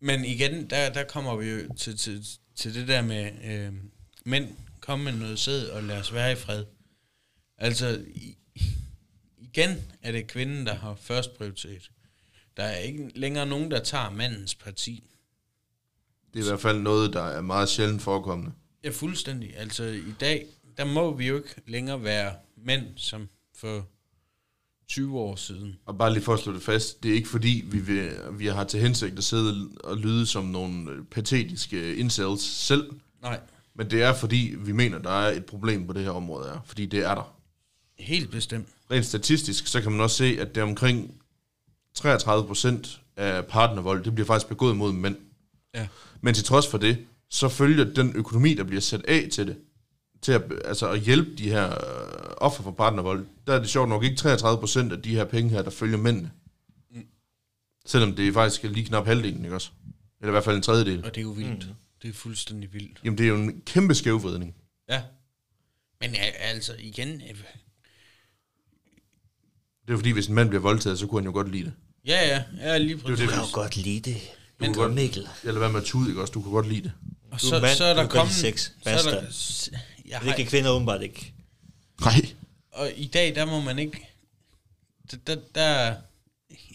[0.00, 3.72] Men igen, der, der kommer vi jo til, til, til det der med, øh,
[4.24, 4.48] mænd,
[4.80, 6.64] kom med noget sæd og lad os være i fred.
[7.58, 8.36] Altså, i,
[9.38, 9.70] igen
[10.02, 11.90] er det kvinden, der har først prioritet.
[12.56, 15.10] Der er ikke længere nogen, der tager mandens parti.
[16.34, 18.52] Det er i hvert fald noget, der er meget sjældent forekommende.
[18.84, 19.56] Ja, fuldstændig.
[19.56, 23.86] Altså, i dag, der må vi jo ikke længere være mænd, som for
[24.88, 25.76] 20 år siden.
[25.86, 28.46] Og bare lige for at slå det fast, det er ikke fordi, vi, vil, vi
[28.46, 32.90] har til hensigt at sidde og lyde som nogle patetiske incels selv,
[33.22, 33.40] Nej,
[33.74, 36.60] men det er fordi, vi mener, der er et problem på det her område, er,
[36.66, 37.36] fordi det er der.
[37.98, 38.68] helt bestemt.
[38.90, 41.14] Rent statistisk, så kan man også se, at det er omkring
[41.94, 45.16] 33 procent af partnervold, det bliver faktisk begået mod mænd.
[45.74, 45.88] Ja.
[46.20, 49.56] Men til trods for det, så følger den økonomi, der bliver sat af til det,
[50.22, 53.88] til at, altså at hjælpe de her øh, offer for partnervold, der er det sjovt
[53.88, 56.30] nok ikke 33 procent af de her penge her, der følger mændene.
[56.90, 57.06] Mm.
[57.86, 59.70] Selvom det faktisk er lige knap halvdelen, ikke også?
[60.20, 61.04] Eller i hvert fald en tredjedel.
[61.04, 61.68] Og det er jo vildt.
[61.68, 61.74] Mm.
[62.02, 63.00] Det er fuldstændig vildt.
[63.04, 64.54] Jamen det er jo en kæmpe skævvridning.
[64.88, 65.02] Ja.
[66.00, 67.36] Men altså igen, øh,
[69.86, 71.72] Det er fordi, hvis en mand bliver voldtaget, så kunne han jo godt lide det.
[72.06, 73.18] ja, ja, ja, lige præcis.
[73.18, 74.16] det, Du kan jo godt lide det.
[74.60, 75.28] Men- Men godt, Mikkel.
[75.44, 76.32] Eller hvad med at tude, ikke også?
[76.32, 76.92] Du kunne godt lide det.
[77.34, 78.34] Og Du så, mand, så er der kommet...
[78.34, 78.60] sex.
[78.82, 79.78] Så er der, Basta.
[80.08, 81.32] jeg Det har, kan kvinder åbenbart ikke.
[82.00, 82.26] Nej.
[82.72, 84.08] og i dag, der må man ikke...
[85.10, 85.94] Der, der, der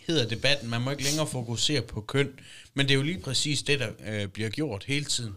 [0.07, 2.29] hedder debatten, man må ikke længere fokusere på køn.
[2.73, 5.33] Men det er jo lige præcis det, der øh, bliver gjort hele tiden.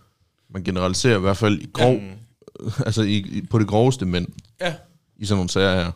[0.51, 2.71] Man generaliserer i hvert fald i grov, ja.
[2.87, 4.29] altså i, i, på det groveste mænd
[4.61, 4.75] Ja,
[5.17, 5.93] i sådan nogle sager her.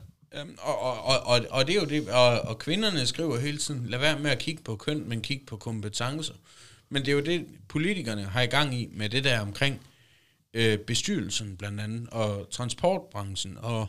[0.59, 3.87] Og, og, og, og, og det er jo det, og, og kvinderne skriver hele tiden,
[3.87, 6.35] lad være med at kigge på køn, men kig på kompetencer.
[6.91, 9.81] Men det er jo det, politikerne har i gang i med det der omkring
[10.55, 13.87] øh, bestyrelsen blandt andet, og transportbranchen, og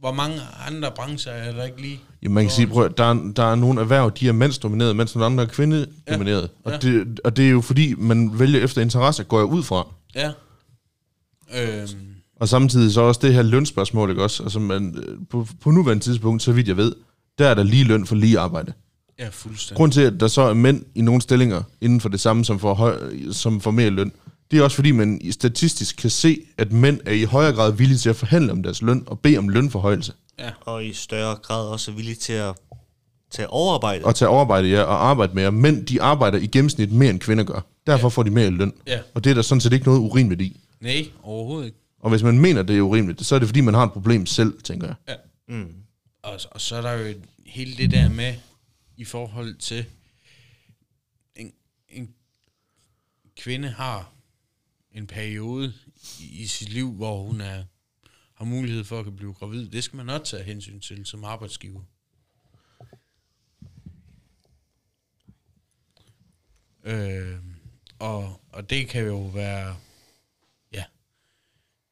[0.00, 2.00] hvor mange andre brancher er der ikke lige?
[2.22, 5.14] Ja, man kan sige, prøv, der, er, der er nogle erhverv, de er mandsdomineret, mens
[5.14, 6.42] nogle andre er kvindedomineret.
[6.42, 6.70] Ja.
[6.70, 6.78] Og, Ja.
[6.78, 9.88] det, og det er jo fordi, man vælger efter interesse, går jeg ud fra.
[10.14, 10.32] Ja.
[11.54, 14.42] Øhm, Og samtidig så også det her lønspørgsmål, ikke også?
[14.42, 16.92] Altså man, øh, på, på nuværende tidspunkt, så vidt jeg ved,
[17.38, 18.72] der er der lige løn for lige arbejde.
[19.18, 19.76] Ja, fuldstændig.
[19.76, 22.58] Grund til, at der så er mænd i nogle stillinger inden for det samme, som
[22.58, 23.00] får, høj,
[23.32, 24.12] som får mere løn,
[24.50, 27.98] det er også fordi, man statistisk kan se, at mænd er i højere grad villige
[27.98, 30.12] til at forhandle om deres løn og bede om lønforhøjelse.
[30.38, 32.54] Ja, Og i større grad også villige til at
[33.30, 34.04] tage overarbejde.
[34.04, 35.52] Og tage overarbejde, ja, og arbejde mere.
[35.52, 37.60] Mænd, de arbejder i gennemsnit mere, end kvinder gør.
[37.86, 38.72] Derfor får de mere løn.
[38.86, 38.98] Ja.
[39.14, 40.60] Og det er der sådan set ikke noget urimeligt i.
[40.80, 41.78] nej, overhovedet ikke.
[42.02, 44.26] Og hvis man mener, det er urimeligt, så er det fordi, man har et problem
[44.26, 44.96] selv, tænker jeg.
[45.08, 45.14] Ja.
[45.54, 45.66] Mm.
[46.22, 47.14] Og, og så er der jo
[47.46, 48.34] hele det der med,
[48.96, 49.86] i forhold til,
[51.34, 51.54] en,
[51.88, 52.14] en
[53.36, 54.12] kvinde har
[54.92, 55.74] en periode
[56.20, 57.64] i, i sit liv, hvor hun er,
[58.34, 59.68] har mulighed for at kan blive gravid.
[59.68, 61.82] Det skal man også tage hensyn til som arbejdsgiver.
[66.84, 67.38] Øh,
[67.98, 69.76] og, og det kan jo være,
[70.72, 70.84] ja,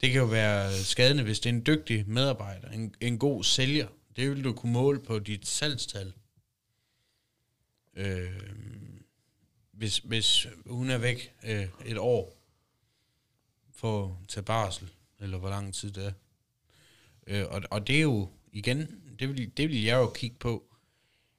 [0.00, 3.88] det kan jo være skadende, hvis det er en dygtig medarbejder, en, en god sælger.
[4.16, 6.12] Det vil du kunne måle på dit salgstal.
[7.96, 8.40] Øh,
[9.72, 12.36] hvis, hvis hun er væk øh, et år
[13.70, 14.88] for at tage barsel,
[15.20, 16.12] eller hvor lang tid det er.
[17.26, 20.64] Øh, og, og det er jo, igen, det vil, det vil jeg jo kigge på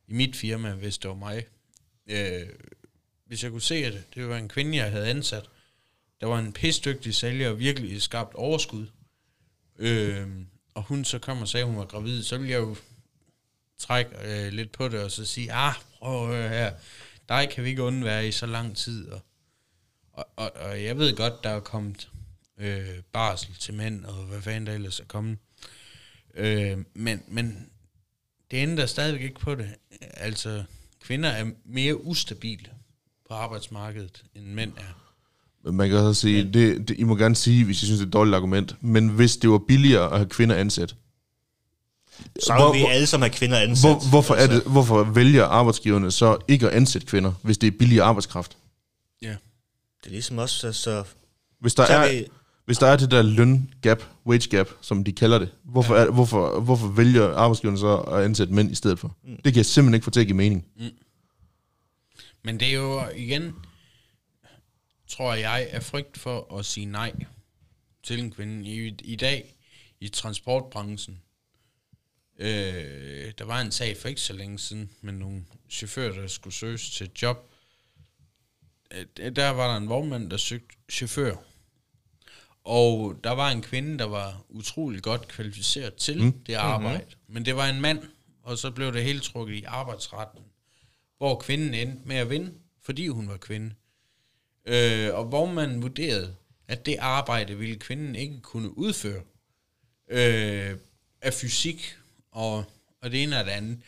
[0.07, 1.45] i mit firma, hvis det var mig.
[2.07, 2.49] Øh,
[3.25, 5.49] hvis jeg kunne se, at det var en kvinde, jeg havde ansat,
[6.21, 8.87] der var en pisdygtig sælger og virkelig skabt overskud,
[9.77, 10.27] øh,
[10.73, 12.75] og hun så kom og sagde, at hun var gravid, så ville jeg jo
[13.77, 16.71] trække øh, lidt på det, og så sige, ah, prøv at høre her,
[17.29, 19.21] dig kan vi ikke undvære i så lang tid, og,
[20.13, 22.09] og, og, og jeg ved godt, der er kommet
[22.57, 25.37] øh, barsel til mænd, og hvad fanden der ellers er kommet,
[26.35, 27.69] øh, men, men
[28.51, 29.69] det ændrer stadigvæk ikke på det.
[30.01, 30.63] Altså,
[31.01, 32.69] kvinder er mere ustabile
[33.27, 35.01] på arbejdsmarkedet, end mænd er.
[35.71, 38.07] Man kan også sige, det, det, I må gerne sige, hvis I synes, det er
[38.07, 40.95] et dårligt argument, men hvis det var billigere at have kvinder ansat,
[42.39, 43.91] Så Hvor- vil vi alle sammen have kvinder ansat.
[43.91, 47.71] hvor, hvorfor, er det, hvorfor vælger arbejdsgiverne så ikke at ansætte kvinder, hvis det er
[47.79, 48.57] billigere arbejdskraft?
[49.21, 49.27] Ja.
[49.27, 51.03] Det er ligesom også, altså...
[51.59, 52.25] Hvis der, Så er, vi,
[52.65, 56.59] hvis der er det der løn-gap, wage gap, som de kalder det, hvorfor, er, hvorfor,
[56.59, 59.15] hvorfor vælger arbejdsgiverne så at ansætte mænd i stedet for?
[59.23, 59.35] Mm.
[59.35, 60.65] Det kan jeg simpelthen ikke få til at give mening.
[62.43, 63.53] Men det er jo igen,
[65.09, 67.11] tror jeg, er frygt for at sige nej
[68.03, 68.69] til en kvinde.
[68.69, 69.55] I, i dag,
[70.01, 71.19] i transportbranchen,
[72.39, 76.53] øh, der var en sag for ikke så længe siden, med nogle chauffører, der skulle
[76.53, 77.51] søges til et job.
[78.91, 79.05] Øh,
[79.35, 81.35] Der var der en vognmand, der søgte chauffør.
[82.63, 86.43] Og der var en kvinde, der var utrolig godt kvalificeret til mm.
[86.43, 87.03] det arbejde.
[87.03, 87.33] Mm-hmm.
[87.33, 88.03] Men det var en mand,
[88.43, 90.41] og så blev det helt trukket i arbejdsretten
[91.17, 93.73] hvor kvinden endte med at vinde, fordi hun var kvinde.
[94.65, 96.35] Øh, og hvor man vurderede,
[96.67, 99.21] at det arbejde ville kvinden ikke kunne udføre
[100.07, 100.77] øh,
[101.21, 101.97] af fysik
[102.35, 102.63] og,
[103.01, 103.79] og det ene og det andet.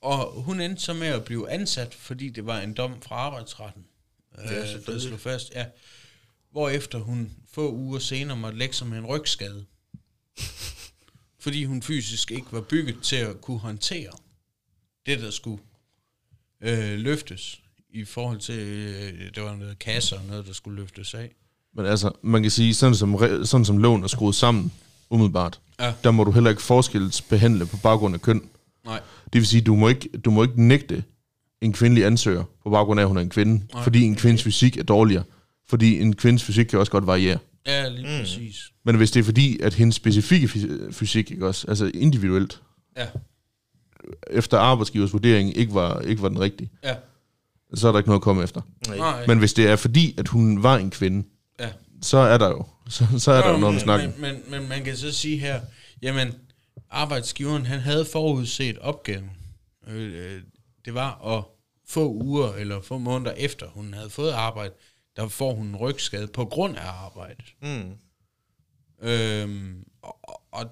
[0.00, 3.84] Og hun endte så med at blive ansat, fordi det var en dom fra arbejdsretten.
[4.38, 5.66] Øh, der slog fast, ja.
[6.50, 9.64] Hvorefter hun få uger senere måtte lægge sig med en rygskade.
[11.44, 14.12] fordi hun fysisk ikke var bygget til at kunne håndtere
[15.06, 15.62] det, der skulle
[16.60, 17.60] øh, løftes
[17.90, 21.34] i forhold til, øh, det var noget kasser og noget, der skulle løftes af.
[21.74, 24.72] Men altså, man kan sige, sådan som, sådan som loven er skruet sammen,
[25.10, 25.92] umiddelbart, Ja.
[26.04, 28.42] der må du heller ikke forskelsbehandle på baggrund af køn.
[28.84, 29.00] Nej.
[29.32, 31.04] Det vil sige, du må ikke, du må ikke nægte
[31.60, 33.82] en kvindelig ansøger på baggrund af, at hun er en kvinde, Nej.
[33.82, 35.24] fordi en kvindes fysik er dårligere.
[35.68, 37.38] Fordi en kvindes fysik kan også godt variere.
[37.66, 38.20] Ja, lige mm.
[38.20, 38.70] præcis.
[38.84, 42.60] Men hvis det er fordi, at hendes specifikke fys- fysik, ikke også, altså individuelt,
[42.96, 43.06] Ja,
[44.30, 46.94] efter arbejdsgivers vurdering, ikke var, ikke var den rigtige, ja.
[47.74, 48.60] så er der ikke noget at komme efter.
[48.88, 48.96] nej.
[48.96, 49.26] Nej.
[49.26, 51.26] Men hvis det er fordi, at hun var en kvinde,
[51.60, 51.68] ja.
[52.02, 54.14] så er der jo, så, så er der jo noget om men, snakken.
[54.20, 55.60] men, men, men man kan så sige her,
[56.02, 56.34] jamen,
[56.90, 59.30] arbejdsgiveren, han havde forudset opgaven.
[59.86, 60.42] Øh, øh,
[60.84, 61.44] det var at
[61.88, 64.74] få uger eller få måneder efter, hun havde fået arbejde,
[65.16, 67.54] der får hun en rygskade på grund af arbejdet.
[67.62, 67.92] Mm.
[69.02, 70.18] Øhm, og,
[70.52, 70.70] og-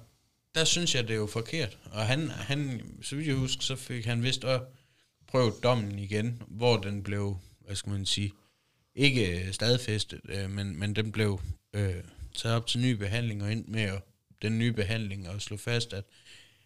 [0.55, 1.77] der synes jeg, det er jo forkert.
[1.91, 4.65] Og han, han så vidt jeg husker, så fik han vist også
[5.27, 8.31] prøvet dommen igen, hvor den blev, hvad skal man sige,
[8.95, 11.41] ikke stadfæstet, øh, men, men den blev
[11.73, 12.03] øh,
[12.33, 14.01] taget op til ny behandling og ind med at,
[14.41, 16.03] den nye behandling og slå fast, at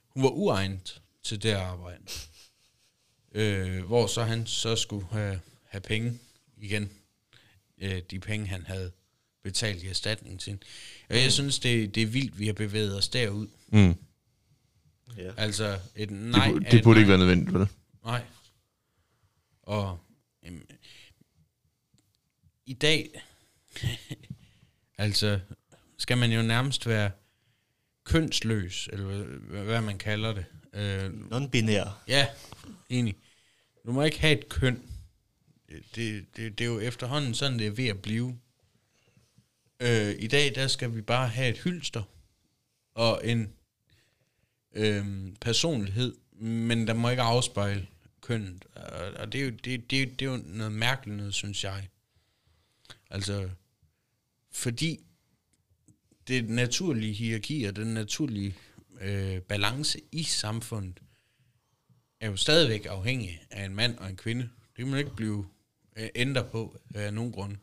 [0.10, 2.04] hun var uegnet til det arbejde.
[3.32, 6.20] Øh, hvor så han så skulle have, have penge
[6.58, 6.90] igen.
[7.78, 8.92] Øh, de penge, han havde
[9.44, 10.58] betalt i erstatning til.
[11.10, 13.48] Og jeg synes, det, det er vildt, vi har bevæget os derud.
[13.68, 13.96] Mm.
[15.18, 15.32] Ja.
[15.38, 17.00] Altså, et Det, nej det et burde nej.
[17.00, 17.68] ikke være nødvendigt, vel?
[18.04, 18.24] Nej.
[19.64, 20.00] Og
[20.46, 20.68] øhm,
[22.66, 23.24] i dag,
[25.04, 25.40] altså,
[25.98, 27.12] skal man jo nærmest være
[28.04, 29.24] kønsløs, eller
[29.64, 30.46] hvad, man kalder det.
[30.74, 31.90] Øh, Non-binær.
[32.08, 32.28] ja,
[32.90, 33.16] enig.
[33.86, 34.84] Du må ikke have et køn.
[35.96, 38.40] Det, det, det er jo efterhånden sådan, det er ved at blive.
[39.80, 42.04] Øh, I dag, der skal vi bare have et hylster
[42.96, 43.54] og en
[44.76, 47.88] øhm, personlighed, men der må ikke afspejle
[48.22, 48.66] kønnet.
[48.76, 51.88] Og, og det, er jo, det, det, det er jo noget mærkeligt noget, synes jeg.
[53.10, 53.50] Altså,
[54.54, 55.00] fordi
[56.28, 58.56] det naturlige hierarki og den naturlige
[59.02, 61.00] øh, balance i samfundet
[62.22, 64.42] er jo stadigvæk afhængig af en mand og en kvinde.
[64.42, 65.46] Det kan man ikke blive
[65.98, 67.56] øh, ændre på af nogen grund.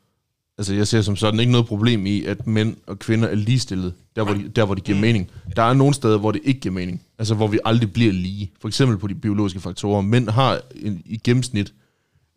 [0.58, 3.94] Altså, jeg ser som sådan ikke noget problem i, at mænd og kvinder er ligestillet,
[4.16, 5.30] der hvor, de, der hvor det giver mening.
[5.56, 7.06] Der er nogle steder, hvor det ikke giver mening.
[7.18, 8.52] Altså, hvor vi aldrig bliver lige.
[8.60, 10.00] For eksempel på de biologiske faktorer.
[10.00, 11.74] Mænd har en, i gennemsnit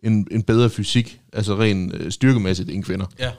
[0.03, 3.05] en, en bedre fysik, altså ren øh, styrkemæssigt, end kvinder.
[3.19, 3.31] Ja,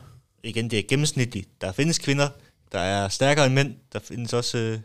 [0.44, 1.60] Igen, det er gennemsnitligt.
[1.60, 2.28] Der findes kvinder,
[2.72, 3.74] der er stærkere end mænd.
[3.92, 4.78] Der findes også øh,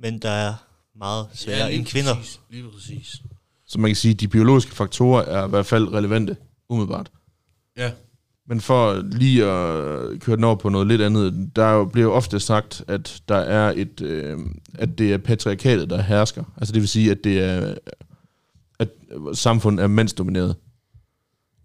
[0.00, 0.54] mænd, der er
[0.98, 2.14] meget sværere ja end kvinder.
[2.14, 3.22] Præcis, lige præcis.
[3.66, 6.36] Så man kan sige, at de biologiske faktorer er i hvert fald relevante,
[6.68, 7.10] umiddelbart.
[7.76, 7.90] Ja,
[8.48, 12.06] Men for lige at køre den over på noget lidt andet, der er jo- bliver
[12.06, 14.38] jo ofte sagt, at der er et, øh,
[14.74, 16.44] at det er patriarkatet, der hersker.
[16.56, 17.74] Altså det vil sige, at det er,
[18.78, 18.88] at
[19.32, 20.56] samfundet er mandsdomineret.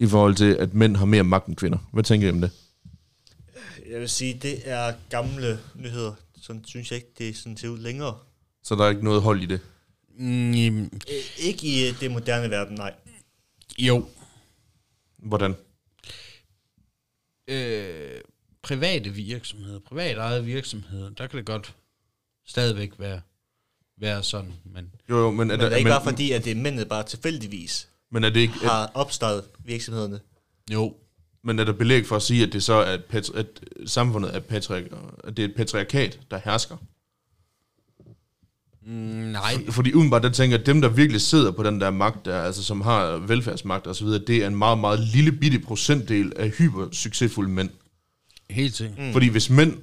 [0.01, 1.77] I forhold til, at mænd har mere magt end kvinder.
[1.93, 2.51] Hvad tænker I om det?
[3.89, 6.13] Jeg vil sige, det er gamle nyheder.
[6.41, 8.17] Sådan synes jeg ikke, det sådan ser ud længere.
[8.63, 9.59] Så der er ikke noget hold i det.
[10.17, 10.91] Mm,
[11.39, 12.93] Ikke i øh, det moderne verden, nej.
[13.79, 14.05] jo,
[15.17, 15.55] Hvordan?
[17.47, 18.21] øh,
[18.61, 21.75] private virksomheder, privat ejede virksomheder, der kan det godt
[22.45, 23.21] stadigvæk være,
[23.97, 26.31] være sådan, men Jo, jo, men er, Men der, det er ikke men, bare fordi,
[26.31, 30.19] at det er mændene bare tilfældigvis men er det ikke, har opstartet virksomhederne.
[30.73, 30.95] jo,
[31.43, 33.45] men er der belæg for at sige, at det så er, et patri- at
[33.85, 36.77] samfundet er patri- at det er et patriarkat, der hersker?
[38.85, 38.91] mm,
[39.31, 42.41] nej, Fordi umiddelbart, der tænker at dem, der virkelig sidder på den der magt, der,
[42.41, 46.33] altså som har velfærdsmagt og så videre, det er en meget, meget lille bitte procentdel
[46.35, 47.69] af hypersuccesfulde mænd.
[48.49, 48.99] helt sikkert.
[48.99, 49.13] Mm.
[49.13, 49.77] Fordi hvis mænd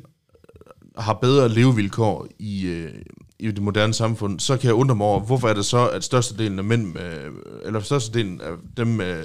[0.97, 2.95] har bedre levevilkår i, øh,
[3.41, 6.05] i det moderne samfund, så kan jeg undre mig over, hvorfor er det så, at
[6.05, 7.19] størstedelen af mænd, med,
[7.65, 9.25] eller størstedelen af dem med,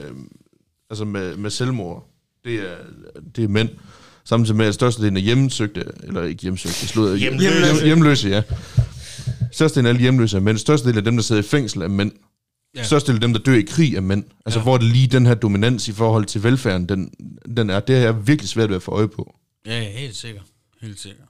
[0.90, 2.10] altså med, med selvmord,
[2.46, 2.76] det er,
[3.36, 3.70] det er mænd,
[4.24, 7.50] samtidig med, at størstedelen af hjemmesøgte, eller ikke hjemmesøgte, slået, Hjemløse.
[7.52, 7.86] Hjemløse.
[7.86, 8.42] hjemløse, ja.
[9.52, 10.58] Størstedelen af alle hjemløse er mænd.
[10.58, 12.12] Størstedelen af dem, der sidder i fængsel, er mænd.
[12.76, 12.84] Ja.
[12.84, 14.24] Størstedelen af dem, der dør i krig, er mænd.
[14.46, 14.64] Altså, Ja.
[14.64, 17.12] hvor det lige den her dominans i forhold til velfærden, den,
[17.58, 19.36] den er, det er virkelig svært ved at få øje på.
[19.66, 20.44] Ja, helt sikkert,
[20.82, 21.28] helt sikkert.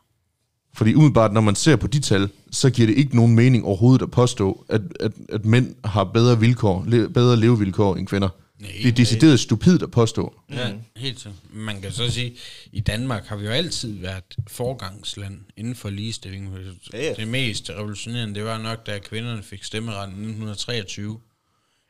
[0.76, 4.02] Fordi umiddelbart, når man ser på de tal, så giver det ikke nogen mening overhovedet
[4.02, 8.30] at påstå, at, at, at mænd har bedre vilkår, le, bedre levevilkår end kvinder.
[8.60, 10.34] Nej, det er decideret stupidt at påstå.
[10.52, 11.40] Ja, helt sikkert.
[11.54, 12.36] Man kan så sige,
[12.72, 16.58] i Danmark har vi jo altid været forgangsland inden for ligestilling.
[16.94, 17.14] Ja, ja.
[17.14, 21.20] Det mest revolutionerende, det var nok, da kvinderne fik stemmeret i 1923,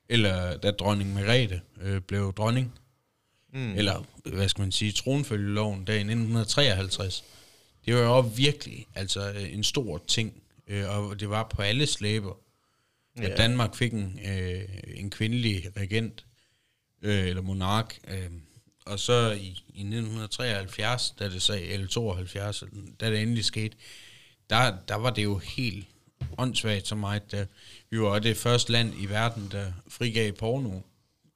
[0.10, 2.74] eller da dronning Margrethe øh, blev dronning,
[3.54, 3.74] mm.
[3.76, 7.24] eller hvad skal man sige, tronfølgeloven der i 1953.
[7.86, 11.88] Det var jo virkelig altså, øh, en stor ting, øh, og det var på alle
[11.88, 12.34] slæber,
[13.16, 13.36] at Ja.
[13.36, 14.62] Danmark fik en, øh,
[14.96, 16.26] en kvindelig regent,
[17.02, 18.00] øh, eller monark.
[18.08, 18.30] Øh,
[18.86, 22.64] og så i, i 1973, da det så, eller 72,
[23.00, 23.78] da det endelig skete,
[24.50, 25.88] der, der var det jo helt
[26.38, 27.32] åndssvagt så meget.
[27.32, 27.46] Da
[27.90, 30.80] vi var det første land i verden, der frigav porno.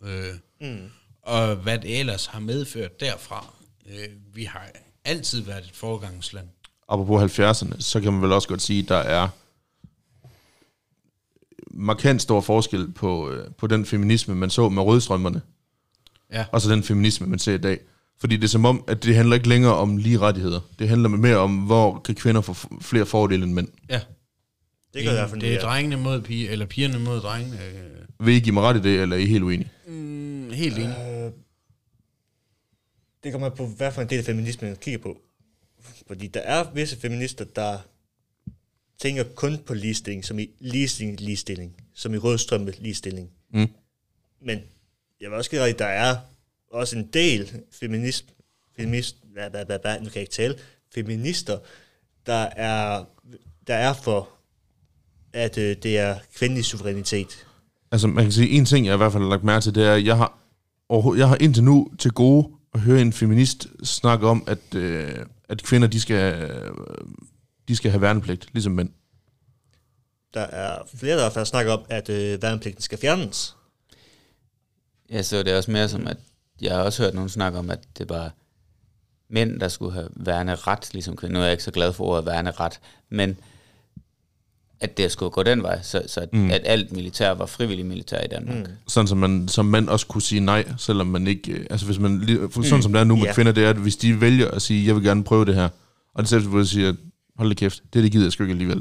[0.03, 0.91] Øh, mm.
[1.21, 3.53] Og hvad det ellers har medført derfra.
[3.85, 4.71] Øh, vi har
[5.07, 6.47] altid været et forgangsland.
[6.89, 9.27] Apropos 70'erne, så kan man vel også godt sige, at der er
[11.71, 15.41] markant stor forskel på, øh, på den feminisme, man så med rødstrømmerne,
[16.33, 16.45] Ja.
[16.51, 17.79] og så den feminisme, man ser i dag.
[18.19, 20.59] Fordi det er som om, at det handler ikke længere om lige rettigheder.
[20.79, 23.67] Det handler mere om, hvor kan kvinder få flere fordele end mænd.
[23.89, 23.99] Ja.
[24.93, 27.55] Det kan i hvert fald det er drengene mod piger, eller pigerne mod drengene.
[27.65, 29.71] Øh, Vil I give mig ret i det, eller er I helt uenige?
[29.87, 30.95] mm, helt enig.
[33.27, 35.17] Det kommer på, hvad for en del af feminismen man kigger på.
[36.07, 37.77] Fordi der er visse feminister, der
[38.99, 43.29] tænker kun på ligestilling, som i ligestilling, ligestilling, som i rødstrømpe ligestilling.
[43.53, 43.67] Mm.
[44.41, 44.59] Men
[45.21, 46.15] jeg vil også give at der er
[46.71, 48.25] også en del feminist,
[48.77, 50.55] feminist hvad, hvad, hvad, hvad, nu kan jeg ikke tale,
[50.93, 51.59] feminister,
[52.25, 53.05] der er,
[53.67, 54.29] der er for,
[55.33, 57.47] at øh, det er kvindelig suverænitet.
[57.91, 59.85] Altså, man kan sige, en ting, jeg i hvert fald har lagt mærke til, det
[59.85, 60.39] er, at jeg har,
[61.17, 65.63] jeg har indtil nu til gode at høre en feminist snakke om, at, øh, at
[65.63, 66.71] kvinder, de skal, øh,
[67.67, 68.89] de skal have værnepligt, ligesom mænd.
[70.33, 73.55] Der er flere, der fald snakker om, at øh, værnepligten skal fjernes.
[75.09, 76.17] Ja, så det er også mere som, at
[76.61, 78.31] jeg har også hørt nogen snakke om, at det var
[79.29, 81.33] mænd, der skulle have værne ret, ligesom kvinder.
[81.33, 83.39] Nu er jeg ikke så glad for ordet værne ret, men
[84.79, 86.51] at det skulle gå den vej, så, så at, mm.
[86.51, 88.57] at alt militær var frivillig militær i Danmark.
[88.57, 88.65] Mm.
[88.87, 91.51] Sådan, som man som mand også kunne sige nej, selvom man ikke...
[91.51, 92.27] øh, Altså, hvis man...
[92.51, 93.33] Sådan som det er nu med Ja.
[93.33, 95.69] kvinder, det er, at hvis de vælger at sige, jeg vil gerne prøve det her,
[96.13, 96.93] og det selv siger,
[97.37, 98.77] hold det kæft, det, det gider jeg sgu ikke alligevel.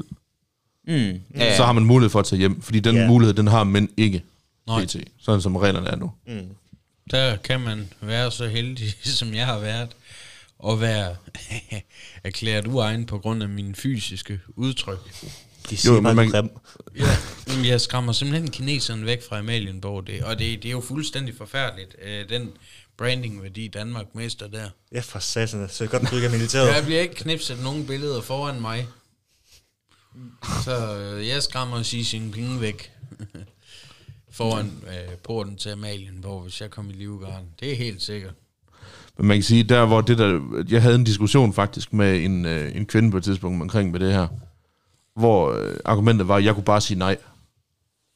[0.87, 0.93] Mm.
[0.93, 1.55] Ja, Ja.
[1.57, 3.07] Så har man mulighed for at tage hjem, fordi den yeah.
[3.07, 4.23] mulighed, den har mænd ikke.
[4.67, 4.85] Nej.
[4.85, 6.11] PT, sådan som reglerne er nu.
[6.27, 6.39] Mm.
[7.11, 9.89] Der kan man være så heldig, som jeg har været,
[10.59, 11.15] og være
[12.23, 14.99] erklæret uegn på grund af mine fysiske udtryk.
[15.69, 16.49] De siger men bare, man- man...
[16.95, 17.17] Ja,
[17.55, 21.37] men jeg skræmmer simpelthen kineserne væk fra Amalienborg, det, og det, det er jo fuldstændig
[21.37, 22.49] forfærdeligt, øh, den
[22.97, 24.69] brandingværdi Danmark mister der.
[24.91, 26.75] Ja, for satan, så godt, du ikke er militæret.
[26.75, 28.87] Jeg bliver ikke knipset nogen billeder foran mig,
[30.63, 32.91] så øh, jeg skræmmer Xi Jinping væk
[34.31, 37.47] foran øh, porten til Amalienborg, hvis jeg kommer i Livgarden.
[37.59, 38.33] Det er helt sikkert.
[39.17, 40.63] Men man kan sige, der hvor det der...
[40.69, 43.99] Jeg havde en diskussion faktisk med en, øh, en kvinde på et tidspunkt omkring med
[43.99, 44.27] det her,
[45.17, 47.17] hvor øh, argumentet var, at jeg kunne bare sige nej.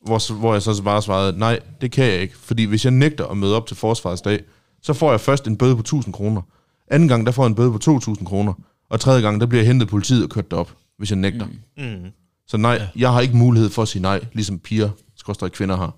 [0.06, 2.38] Hvor, hvor jeg så bare svarede, nej, det kan jeg ikke.
[2.38, 4.44] Fordi hvis jeg nægter at møde op til forsvarets dag,
[4.82, 6.42] så får jeg først en bøde på 1000 kroner.
[6.88, 8.54] Anden gang, der får jeg en bøde på 2000 kroner.
[8.90, 11.48] Og tredje gang, der bliver jeg hentet politiet og kørt derop, hvis jeg nægter.
[11.78, 11.84] Mm.
[11.84, 12.12] Mm.
[12.48, 12.88] Så nej, ja.
[12.96, 15.96] jeg har ikke mulighed for at sige nej, ligesom piger, skorstræk kvinder har.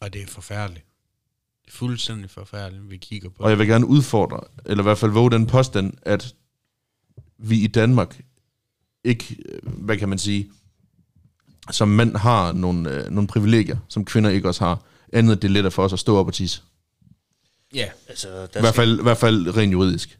[0.00, 0.84] Og det er forfærdeligt.
[1.64, 3.42] Det er fuldstændig forfærdeligt, vi kigger på.
[3.42, 6.34] Og jeg vil gerne udfordre, eller i hvert fald våge den påstand, at
[7.38, 8.20] vi i Danmark
[9.06, 10.50] ikke, øh, hvad kan man sige,
[11.70, 14.82] som mænd har nogle, øh, nogle privilegier, som kvinder ikke også har.
[15.12, 16.60] Andet det er lettere for os at stå op og tisse.
[17.74, 20.18] Ja, Altså, I der hvert, fald, I hvert fald rent juridisk.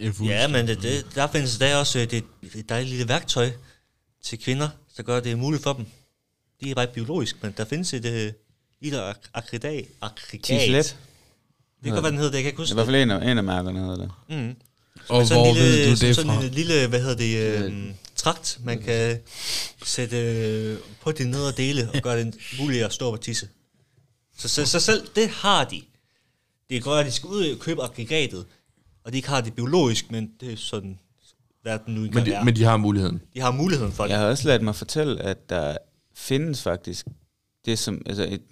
[0.00, 3.50] det Ja, men det, det, der findes der også øh, det, det dejlige lille værktøj
[4.24, 5.86] til kvinder, der gør det muligt for dem.
[6.62, 8.32] De er bare ikke biologisk, men der findes et øh,
[8.80, 9.84] lille ak- akridat.
[10.00, 10.44] akridat.
[10.60, 10.96] Tislet.
[11.76, 12.36] Det kan godt være, den hedder det.
[12.36, 14.10] Jeg kan ikke I huske hvert fald en af, en af mærkerne hedder det.
[14.28, 14.54] Mm.
[15.08, 16.42] Og sådan hvor lille, ved du det sådan fra?
[16.44, 17.94] en lille, hvad hedder det, øh,
[18.24, 19.18] trakt, man kan
[19.84, 23.48] sætte øh, på de nedre dele og gøre det muligt at stå og tisse.
[24.36, 25.82] Så, så, så selv det har de.
[26.70, 28.46] Det er godt, at de skal ud og købe aggregatet,
[29.04, 30.98] og de ikke har det biologisk, men det er sådan,
[31.64, 32.44] verden nu Men engang de, er.
[32.44, 33.20] men de har muligheden.
[33.34, 34.10] De har muligheden for det.
[34.10, 35.76] Jeg har også ladt mig fortælle, at der
[36.14, 37.06] findes faktisk
[37.64, 38.42] det som, altså et,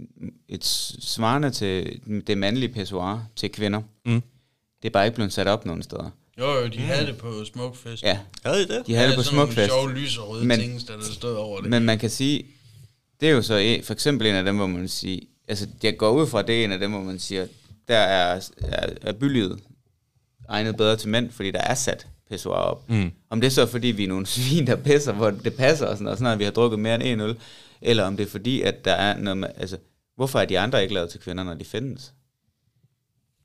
[0.48, 0.64] et
[1.00, 3.82] svarende til det mandlige pissoir til kvinder.
[4.06, 4.22] Mm.
[4.82, 6.10] Det er bare ikke blevet sat op nogen steder.
[6.38, 8.02] Jo, jo, de havde det på Smukfest.
[8.02, 8.86] Ja, Havde de det?
[8.86, 9.70] de havde det på sådan nogle Smukfest.
[9.72, 11.70] sjove lyserøde Men- ting, der stod over det.
[11.70, 12.46] Men man kan sige,
[13.20, 15.96] det er jo så e- for eksempel en af dem, hvor man siger, altså jeg
[15.98, 17.46] går ud fra, det er en af dem, hvor man siger,
[17.88, 19.60] der er, er, er bylivet
[20.48, 22.88] egnet bedre til mænd, fordi der er sat pissoir op.
[22.90, 23.10] Mm.
[23.30, 25.96] Om det er så fordi, vi er nogle svin, der pisser, hvor det passer, og
[25.96, 27.36] sådan, og sådan noget, vi har drukket mere end en øl,
[27.80, 29.76] eller om det er fordi, at der er noget med, altså,
[30.16, 32.12] hvorfor er de andre ikke lavet til kvinder, når de findes?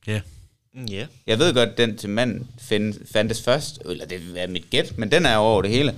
[0.08, 0.20] Ja.
[0.20, 0.47] Mm,
[0.90, 1.06] Ja.
[1.28, 4.98] Jeg ved godt, at den til mand find, fandtes først, eller det er mit gæt,
[4.98, 5.94] men den er over det hele.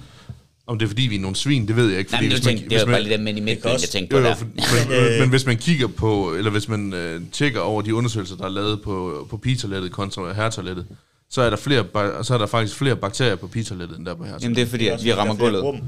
[0.67, 2.11] Om det er fordi, vi er nogle svin, det ved jeg ikke.
[2.11, 3.37] Nej, Fordi men du hvis man- tænkte, det hvis var man- bare lige den mænd
[3.37, 4.35] i midtbyen, også- jeg tænkte på jo, der.
[4.35, 4.45] for,
[5.11, 8.45] men, men hvis man kigger på, eller hvis man øh, tjekker over de undersøgelser, der
[8.45, 10.85] er lavet på, på pigetoilettet kontra herretoilettet,
[11.29, 11.85] så er der flere,
[12.23, 14.43] så er der faktisk flere bakterier på pigetoilettet, end der på hertoilettet.
[14.43, 15.81] Jamen det er fordi, at vi rammer gulvet.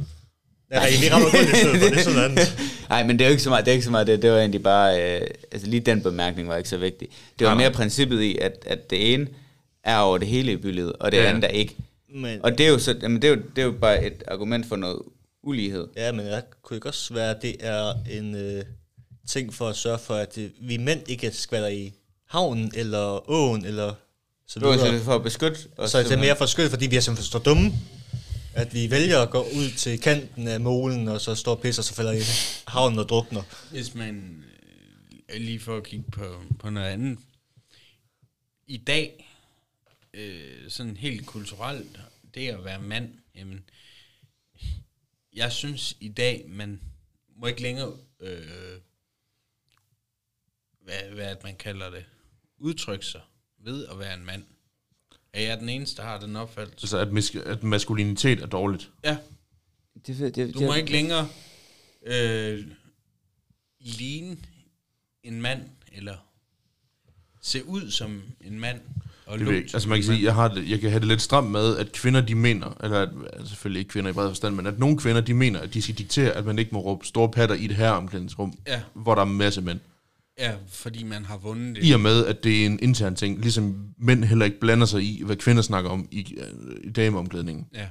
[0.71, 1.87] Nej, vi rammer gulvet i stedet for.
[1.89, 2.57] Det er sådan andet.
[2.89, 4.31] Nej, men det er jo ikke så meget, det er ikke så meget det, det
[4.31, 7.07] var egentlig bare, øh, altså lige den bemærkning var ikke så vigtig.
[7.39, 7.63] Det var nej.
[7.63, 9.27] mere princippet i, at, at det ene
[9.83, 11.29] er over det hele i bylivet, og det Ja, ja.
[11.29, 11.75] andet er ikke.
[12.15, 14.23] Men, Og det er jo, så, jamen det er jo, det er jo bare et
[14.27, 14.99] argument for noget
[15.43, 15.87] ulighed.
[15.97, 18.63] ja, men jeg kunne ikke også være, at det er en øh,
[19.27, 21.93] ting for at sørge for, at øh, vi mænd ikke skvatter i
[22.29, 23.93] havnen, eller åen, eller
[24.47, 24.99] så Det var videre.
[24.99, 25.91] så for at beskytte os.
[25.91, 27.71] Så er det mere for skyld, fordi vi er simpelthen så dumme,
[28.53, 31.83] at vi vælger at gå ud til kanten af målen, og så står og pisser,
[31.83, 32.21] så falder i
[32.67, 33.43] havnen og drukner.
[33.71, 34.43] Hvis man,
[35.29, 37.19] øh, lige for at kigge på, på noget andet,
[38.67, 39.27] i dag,
[40.13, 41.99] øh, sådan helt kulturelt,
[42.33, 43.63] det at være mand, jamen,
[45.33, 46.81] jeg synes i dag, man
[47.35, 48.77] må ikke længere, øh,
[50.81, 52.05] hvad, hvad man kalder det,
[52.57, 53.21] udtrykke sig
[53.57, 54.43] ved at være en mand.
[55.33, 56.83] Er jeg den eneste, der har den opfattelse?
[56.83, 58.89] Altså, at, mis- at maskulinitet er dårligt.
[59.03, 59.17] Ja,
[60.07, 61.27] Det, det, det, du må ikke længere
[62.05, 62.59] øh,
[63.79, 64.37] ligne
[65.23, 65.61] en mand,
[65.93, 66.15] eller
[67.41, 68.81] se ud som en mand.
[69.25, 69.55] Og Det ved.
[69.55, 71.91] Altså man kan sige, jeg, har det, jeg kan have det lidt stramt med, at
[71.91, 74.97] kvinder de mener, eller at, altså selvfølgelig ikke kvinder i bred forstand, men at nogle
[74.97, 77.65] kvinder de mener, at de skal diktere, at man ikke må råbe store patter i
[77.65, 78.81] et herreomklædningsrum, Ja.
[78.93, 79.79] hvor der er en masse mænd.
[80.41, 81.85] Ja, fordi man har vundet det.
[81.85, 85.01] I og med, at det er en intern ting, ligesom mænd heller ikke blander sig
[85.01, 87.67] i, hvad kvinder snakker om i, øh, i dameomklædningen.
[87.73, 87.87] Ja.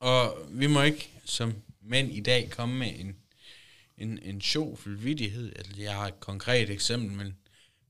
[0.00, 3.16] Og vi må ikke som mænd i dag komme med en,
[3.98, 5.52] en, en sjovfuld vidighed.
[5.56, 7.34] Altså, jeg har et konkret eksempel, men,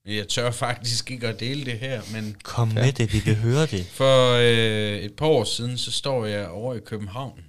[0.05, 2.03] men jeg tør faktisk ikke at dele det her.
[2.13, 3.87] Men Kom med det, vi vil høre det.
[4.01, 7.41] for øh, et par år siden, så står jeg over i København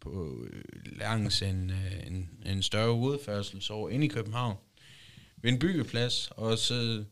[0.00, 0.62] på øh,
[0.98, 4.56] langs en, øh, en, en større udfærdselsår inde i København
[5.42, 7.04] ved en byggeplads, og så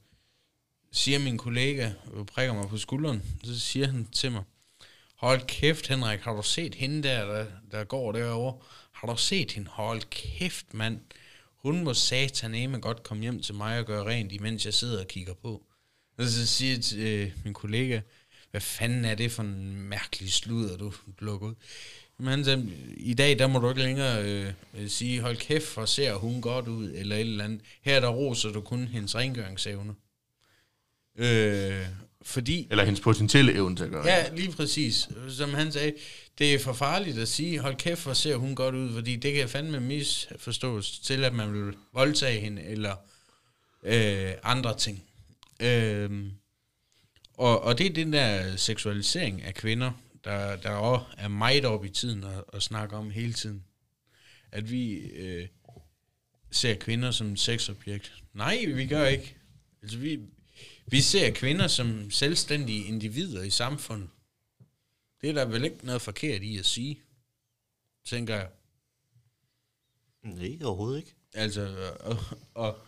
[0.92, 4.42] siger min kollega, og prikker mig på skulderen, så siger han til mig,
[5.14, 8.58] hold kæft Henrik, har du set hende der, der, der går derovre?
[8.92, 9.70] Har du set hende?
[9.70, 11.00] Hold kæft mand,
[11.56, 15.08] hun må sataneme godt komme hjem til mig og gøre rent, imens jeg sidder og
[15.08, 15.62] kigger på.
[16.18, 18.00] Og så siger jeg til øh, min kollega,
[18.50, 21.54] hvad fanden er det for en mærkelig sludder, du lukker ud?
[22.18, 25.66] Men han sagde, i dag der må du ikke længere øh, øh, sige, hold kæft,
[25.66, 27.60] for ser hun godt ud, eller et eller andet.
[27.82, 29.94] Her der roser du kun hendes rengøringsevne.
[31.18, 31.86] Øh,
[32.22, 34.06] fordi Eller hendes potentielle evne til at gøre.
[34.06, 35.08] Ja, lige præcis.
[35.28, 35.94] Som han sagde,
[36.38, 39.34] det er for farligt at sige, hold kæft, hvor ser hun godt ud, fordi det
[39.34, 42.94] kan fandme misforstås til, at man vil voldtage hende, eller
[43.82, 45.02] øh, andre ting.
[45.60, 46.10] Øh,
[47.34, 49.92] og, og det er den der seksualisering af kvinder,
[50.28, 53.64] der, der også er meget op i tiden at, at snakke om hele tiden.
[54.52, 55.48] At vi øh,
[56.50, 58.22] ser kvinder som sexobjekt.
[58.32, 59.36] Nej, vi gør ikke.
[59.82, 60.20] Altså, vi,
[60.86, 64.08] vi ser kvinder som selvstændige individer i samfundet.
[65.20, 67.00] Det er der vel ikke noget forkert i at sige,
[68.04, 68.48] tænker jeg.
[70.22, 71.14] Nej, overhovedet ikke.
[71.34, 72.16] Altså, og,
[72.54, 72.78] og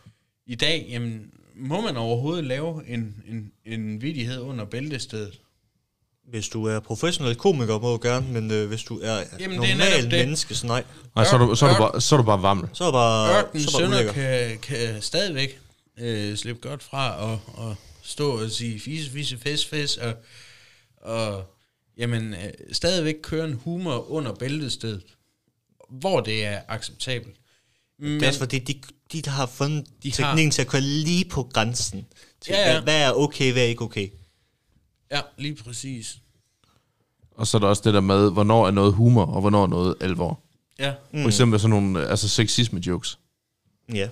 [0.47, 5.41] i dag, jamen, må man overhovedet lave en, en, en vidighed under bæltestedet?
[6.29, 9.61] Hvis du er professionel komiker, må du gerne, men øh, hvis du er Jamen, Jamen,
[9.63, 10.85] det er normal menneske, så nej.
[11.17, 12.69] Nej, så er du, så er du, bare, så er du bare vammel.
[12.73, 15.61] Så er det bare, Ørken så er bare Sønder kan, kan stadigvæk
[15.99, 20.15] øh, slippe godt fra og, og stå og sige fise, fise, fes, fes, og,
[21.03, 21.45] og
[21.99, 25.03] jamen, øh, stadigvæk køre en humor under bæltestedet,
[25.91, 27.37] hvor det er acceptabelt.
[27.99, 28.81] Men, Det er også fordi, de,
[29.13, 32.07] de der har fundet De de har- teknikken til at køre lige på grænsen.
[32.41, 32.73] Til, Ja, ja.
[32.73, 34.09] Hvad, hvad er okay, hvad er ikke okay.
[35.13, 36.19] Ja, lige præcis.
[37.37, 39.67] Og så er der også det der med, hvornår er noget humor, og hvornår er
[39.67, 40.41] noget alvor.
[40.79, 43.19] Ja, For eksempel sådan nogle altså sexisme-jokes.
[43.95, 44.09] Ja.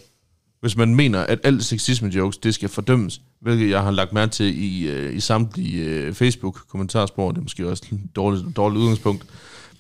[0.61, 4.65] Hvis man mener, at alt sexisme-jokes, det skal fordømmes, hvilket jeg har lagt mærke til
[4.65, 9.25] i, øh, i samtlige øh, Facebook-kommentarspor, det er måske også et dårligt, dårligt udgangspunkt,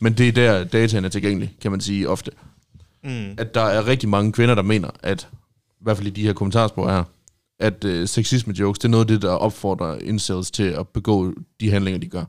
[0.01, 2.31] men det er der, dataen er tilgængelig, kan man sige ofte.
[3.05, 3.35] Mm.
[3.39, 5.29] At der er rigtig mange kvinder, der mener, at,
[5.81, 7.05] i hvert fald i de her kommentarspor her,
[7.61, 11.71] at øh, sexisme-jokes, det er noget af det, der opfordrer incels til at begå de
[11.71, 12.25] handlinger, de gør.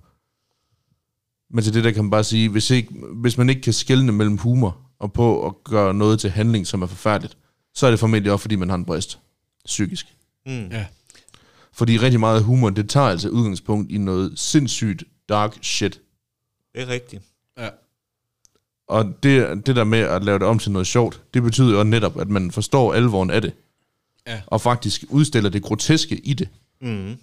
[1.54, 4.12] Men til det der kan man bare sige, hvis, ikke, hvis man ikke kan skelne
[4.12, 7.38] mellem humor og på at gøre noget til handling, som er forfærdeligt,
[7.74, 9.20] så er det formentlig også, fordi man har en brist.
[9.66, 10.16] Psykisk.
[10.46, 10.68] Mm.
[10.68, 10.86] ja.
[11.74, 16.02] Fordi rigtig meget humor, det tager altså udgangspunkt i noget sindssygt dark shit.
[16.74, 17.24] Det er rigtigt.
[17.58, 17.70] ja.
[18.88, 21.84] Og det, det der med at lave det om til noget sjovt, det betyder jo
[21.84, 23.54] netop, at man forstår alvoren af det.
[24.30, 24.42] Ja.
[24.48, 26.50] Og faktisk udstiller det groteske i det.
[26.82, 27.18] Mm.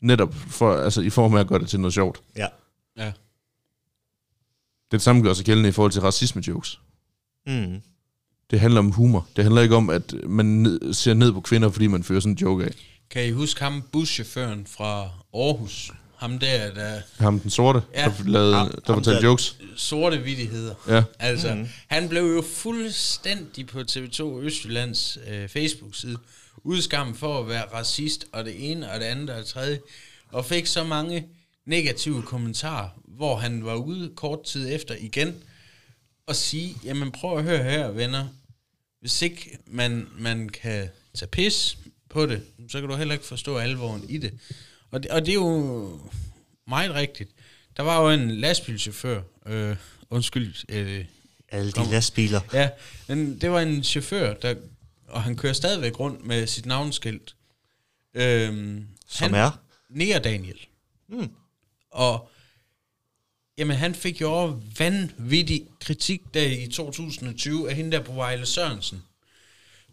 [0.00, 2.20] Netop for, altså, i form af at gøre det til noget sjovt.
[2.36, 2.46] Ja.
[2.96, 3.12] ja.
[4.90, 6.80] Det samme gør sig gældende i forhold til racisme-jokes.
[7.46, 7.80] Mm.
[8.50, 9.26] Det handler om humor.
[9.36, 12.32] Det handler ikke om, at man ned, ser ned på kvinder, fordi man fører sådan
[12.32, 12.74] en joke af.
[13.10, 15.92] Kan I huske ham, buschaufføren fra Aarhus?
[16.18, 18.04] Ham der, der Ham den sorte, Ja.
[18.18, 19.56] der, lavede, Ham- der fortalte der- jokes.
[19.76, 20.74] sorte vittigheder.
[20.88, 21.02] Ja.
[21.18, 21.68] Altså, mm.
[21.86, 26.16] han blev jo fuldstændig på TV2 Østjyllands øh, Facebook-side
[26.64, 29.80] udskammet for at være racist, og det ene, og det andet, og det tredje,
[30.32, 31.26] og fik så mange
[31.66, 35.34] negative kommentarer, hvor han var ude kort tid efter igen,
[36.26, 38.26] og sige, jamen prøv at høre her, venner,
[39.00, 41.78] hvis ikke man, man kan tage pis
[42.10, 44.32] på det, så kan du heller ikke forstå alvoren i det.
[44.90, 46.00] Og det, og det er jo
[46.66, 47.30] meget rigtigt.
[47.76, 49.76] Der var jo en lastbilchauffør, øh,
[50.10, 51.04] undskyld, øh,
[51.48, 52.40] Alle de lastbiler.
[52.52, 52.70] Ja,
[53.08, 54.54] men det var en chauffør, der,
[55.08, 57.34] og han kører stadigvæk rundt med sit navnskilt.
[58.14, 59.60] Øhm, Som han, er?
[59.88, 60.58] Nea Daniel.
[61.08, 61.30] Mm.
[61.90, 62.30] Og
[63.58, 69.02] jamen, han fik jo vanvittig kritik der i 2020 af hende der på Vejle Sørensen.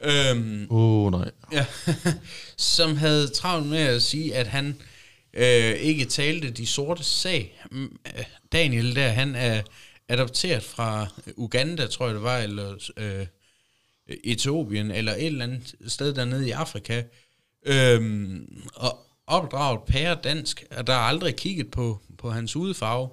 [0.01, 1.31] Øhm, oh, nej.
[1.51, 1.65] ja,
[2.57, 4.81] som havde travlt med at sige, at han
[5.33, 7.61] øh, ikke talte de sorte sag.
[7.71, 9.61] Øh, Daniel der, han er
[10.09, 13.27] adopteret fra Uganda, tror jeg det var, eller øh,
[14.23, 17.03] Etiopien, eller et eller andet sted dernede i Afrika,
[17.65, 23.09] øhm, og opdraget pære dansk, og der er aldrig kigget på, på hans hudfarve.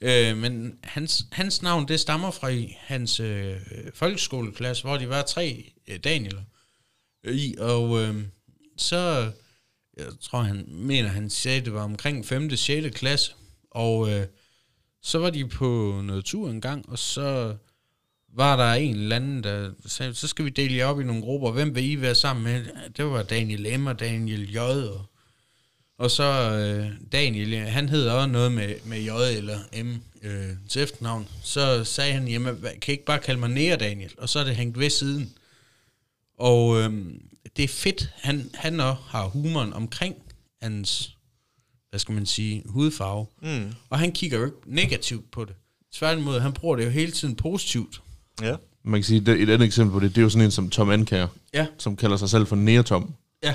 [0.00, 3.56] Øh, men hans, hans navn, det stammer fra i hans øh,
[3.94, 6.40] folkeskoleklasse, hvor de var tre øh, Daniel
[7.24, 8.16] i, og øh,
[8.76, 9.32] så,
[9.96, 12.56] jeg tror han mener, han sagde, det var omkring 5.
[12.56, 12.96] 6.
[12.98, 13.34] klasse,
[13.70, 14.26] og øh,
[15.02, 17.56] så var de på noget tur en gang, og så
[18.34, 21.22] var der en eller anden, der sagde, så skal vi dele jer op i nogle
[21.22, 22.64] grupper, hvem vil I være sammen med?
[22.96, 23.86] Det var Daniel M.
[23.86, 24.58] og Daniel J.
[24.58, 25.06] Og,
[25.98, 26.22] og så
[26.52, 31.28] øh, Daniel, han hed også noget med, med J eller M øh, til efternavn.
[31.42, 34.10] Så sagde han, jamen, kan I ikke bare kalde mig Nea Daniel?
[34.18, 35.32] Og så er det hængt ved siden.
[36.38, 37.22] Og øhm,
[37.56, 40.14] det er fedt, han, han også har humoren omkring
[40.62, 41.16] hans,
[41.90, 43.26] hvad skal man sige, hudfarve.
[43.42, 43.72] Mm.
[43.90, 45.54] Og han kigger jo ikke negativt på det.
[45.94, 48.02] Tværtimod, han bruger det jo hele tiden positivt.
[48.42, 48.56] Ja.
[48.84, 50.70] Man kan sige, det, et andet eksempel på det, det er jo sådan en som
[50.70, 53.14] Tom Anker, Ja, som kalder sig selv for Neotom.
[53.42, 53.54] ja.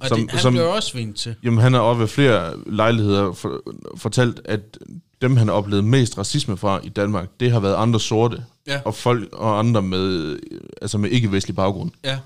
[0.00, 1.34] Og Som- det, han som- blev også svint til.
[1.42, 3.62] Jamen, han har også ved flere lejligheder for,
[3.96, 4.78] fortalt, at
[5.22, 8.80] dem, han har oplevet mest racisme fra i Danmark, det har været andre sorte, Ja.
[8.84, 10.38] og folk og andre med,
[10.82, 11.90] altså med ikke-vestlig baggrund.
[12.04, 12.18] Ja,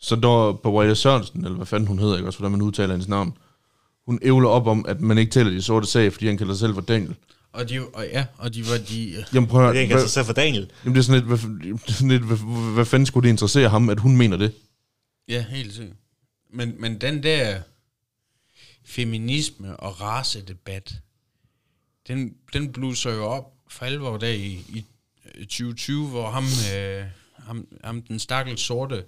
[0.00, 2.90] Så der på Wyatt Sørensen, eller hvad fanden hun hedder, ikke også, hvordan man udtaler
[2.92, 3.36] hendes navn,
[4.06, 6.60] hun ævler op om, at man ikke taler de sorte sag, fordi han kalder sig
[6.60, 7.14] selv for Daniel.
[7.52, 9.24] og de, og ja, og de var de...
[9.34, 10.70] Jamen prøv at Det er høre, ikke hvad, altså selv for Daniel.
[10.84, 12.36] jamen, det er sådan lidt, hvad, det sådan lidt hvad,
[12.74, 14.52] hvad fanden skulle det interessere ham, at hun mener det?
[15.28, 15.96] Ja, helt sikkert.
[16.50, 17.62] Men, men den der
[18.84, 20.94] feminisme og racedebat,
[22.08, 24.84] den, den bluser jo op for alvor der i, i
[25.38, 26.44] 2020, hvor ham,
[26.74, 27.04] øh,
[27.38, 29.04] ham, ham den stakkels sorte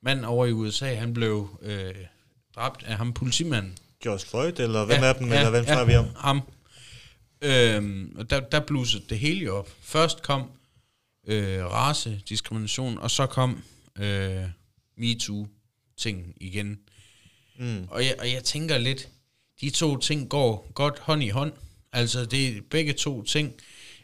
[0.00, 1.94] mand over i USA, han blev øh,
[2.56, 3.78] dræbt af ham politimanden.
[4.02, 6.06] George Floyd, eller hvem af dem, eller hvem snakker vi om?
[6.16, 6.42] Ham.
[7.42, 9.68] Øhm, og der, der blusede det hele op.
[9.80, 10.50] Først kom
[11.26, 13.62] øh, race, diskrimination, og så kom
[13.98, 14.44] øh,
[15.00, 15.46] MeToo.
[15.96, 16.78] ting igen.
[17.58, 17.86] Mm.
[17.90, 19.08] Og, jeg, og jeg tænker lidt,
[19.60, 21.52] de to ting går godt hånd i hånd.
[21.92, 23.52] Altså, det er begge to ting.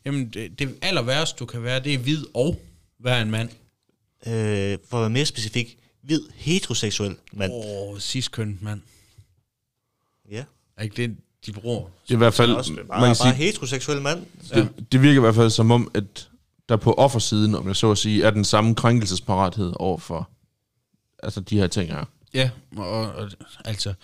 [0.05, 2.61] Jamen, det, det aller værste, du kan være, det er hvid og
[2.99, 3.51] være en mand.
[4.27, 7.53] Øh, for at være mere specifik, hvid heteroseksuel mand.
[7.53, 8.81] Åh, oh, ciskøn mand.
[10.31, 10.45] Ja.
[10.77, 11.17] Er ikke det,
[11.47, 11.85] de bruger?
[11.85, 14.27] Det er i hvert fald, Også bare, man bare kan sige, heteroseksuel mand.
[14.55, 16.29] det, det virker i hvert fald som om, at
[16.69, 20.31] der på offersiden, om jeg så at sige, er den samme krænkelsesparathed over for
[21.23, 22.05] altså de her ting her.
[22.35, 23.31] Ja, og, og
[23.65, 23.95] altså,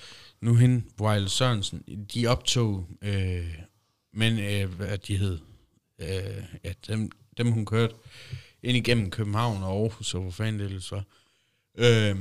[0.41, 1.83] nu hende, Wilde Sørensen,
[2.15, 3.55] de optog, øh,
[4.15, 5.39] men øh, hvad de hed,
[5.99, 6.09] øh,
[6.65, 7.95] ja, dem, dem hun kørte
[8.63, 11.05] ind igennem København og Aarhus, og hvor fanden det ellers var,
[11.79, 12.17] øh,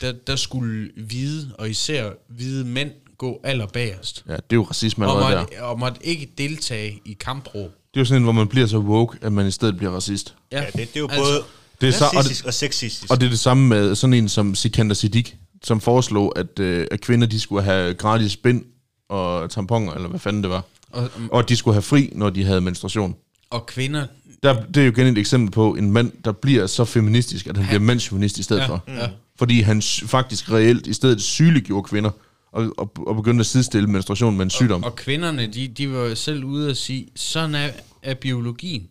[0.00, 4.24] der, der skulle hvide, og især hvide mænd, gå allerbagerst.
[4.28, 5.40] Ja, det er jo racisme Og allerede der.
[5.40, 7.58] måtte, og måtte ikke deltage i kampro.
[7.58, 9.92] Det er jo sådan en, hvor man bliver så woke, at man i stedet bliver
[9.92, 10.34] racist.
[10.52, 11.42] Ja, det, det er jo altså, både
[11.82, 13.10] Det er så, og, det, og sexistisk.
[13.12, 15.28] og det er det samme med sådan en som Sikander Siddiq,
[15.64, 18.64] som foreslog, at, øh, at kvinder de skulle have gratis bind
[19.08, 20.64] og tamponer, eller hvad fanden det var.
[20.90, 23.14] Og, Og de skulle have fri, når de havde menstruation.
[23.50, 24.06] og kvinder,
[24.42, 27.56] Der, det er jo igen et eksempel på en mand, der bliver så feministisk, at
[27.56, 28.84] han bliver mandsjuvenist i stedet Ja, for.
[28.88, 29.08] ja.
[29.38, 32.10] Fordi han faktisk reelt i stedet sygeliggjorde kvinder,
[32.52, 34.84] og, og, og begyndte at sidestille menstruation med en sygdom.
[34.84, 37.68] og kvinderne, de, de var jo selv ude at sige, sådan er,
[38.02, 38.82] er biologien.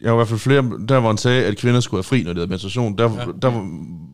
[0.00, 2.22] Jeg var i hvert fald flere, der hvor han sagde, at kvinder skulle have fri,
[2.22, 3.26] når de havde menstruation, der, ja.
[3.42, 3.68] der var,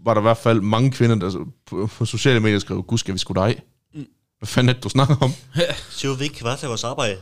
[0.05, 3.15] var der i hvert fald mange kvinder, der på, på sociale medier skrev, gud skal
[3.15, 3.61] vi sgu dig?
[3.95, 4.05] Mm.
[4.39, 5.31] Hvad fanden er det, du snakker om?
[5.91, 7.17] Så jo, vi ikke kan varetage vores arbejde.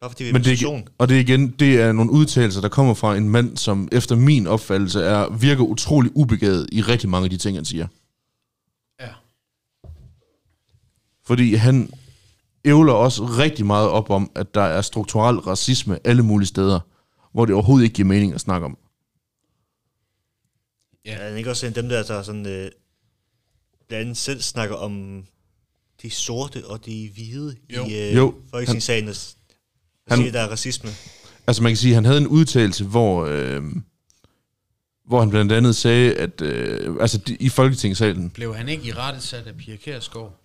[0.00, 2.60] Bare fordi vi er Men det, er- og det er igen, det er nogle udtalelser,
[2.60, 7.08] der kommer fra en mand, som efter min opfattelse er, virker utrolig ubegavet i rigtig
[7.08, 7.86] mange af de ting, han siger.
[9.00, 9.08] Ja.
[11.26, 11.90] Fordi han
[12.64, 16.80] ævler også rigtig meget op om, at der er strukturel racisme alle mulige steder,
[17.32, 18.78] hvor det overhovedet ikke giver mening at snakke om.
[21.04, 21.16] Ja.
[21.16, 22.70] Er ikke også en dem, der, der sådan, øh,
[23.88, 25.24] blandt andet selv snakker om
[26.02, 27.86] de sorte og de hvide Jo.
[27.86, 29.14] i øh, Jo, Folketingssagen, og
[30.08, 30.90] han- siger, der er racisme.
[31.46, 33.62] Altså man kan sige, at han havde en udtalelse, hvor, øh,
[35.06, 38.92] hvor han blandt andet sagde, at øh, altså de- i Folketingssalen, Blev han ikke i
[38.92, 40.41] rette sat af Pia Kjærsgaard?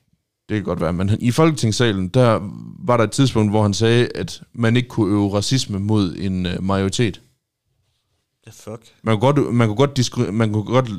[0.49, 2.39] Det kan godt være, men i Folketingssalen, der
[2.79, 6.45] var der et tidspunkt, hvor han sagde, at man ikke kunne øve racisme mod en
[6.45, 7.21] øh, majoritet.
[8.45, 8.81] The fuck?
[9.03, 10.91] Man kunne, godt, man, kunne godt diskri- man kunne godt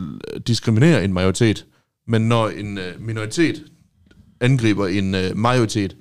[0.46, 1.66] diskriminere en majoritet,
[2.06, 3.64] men når en øh, minoritet
[4.40, 5.96] angriber en øh, majoritet,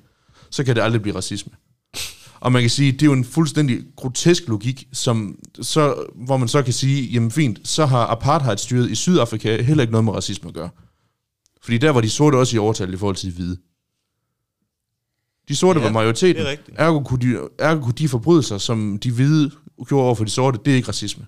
[0.50, 1.52] så kan det aldrig blive racisme.
[2.40, 6.48] Og man kan sige, det er jo en fuldstændig grotesk logik, som så, hvor man
[6.48, 10.48] så kan sige, jamen fint, så har apartheidstyret i Sydafrika heller ikke noget med racisme
[10.48, 10.68] at gøre.
[11.62, 13.56] Fordi der var de sorte også i overtal i forhold til de hvide.
[15.48, 16.36] De sorte ja, var majoriteten.
[16.36, 16.76] det er rigtigt.
[16.80, 19.50] Ergo kunne, de, ergo kunne de forbrydelser, som de hvide
[19.88, 21.26] gjorde over for de sorte, det er ikke racisme.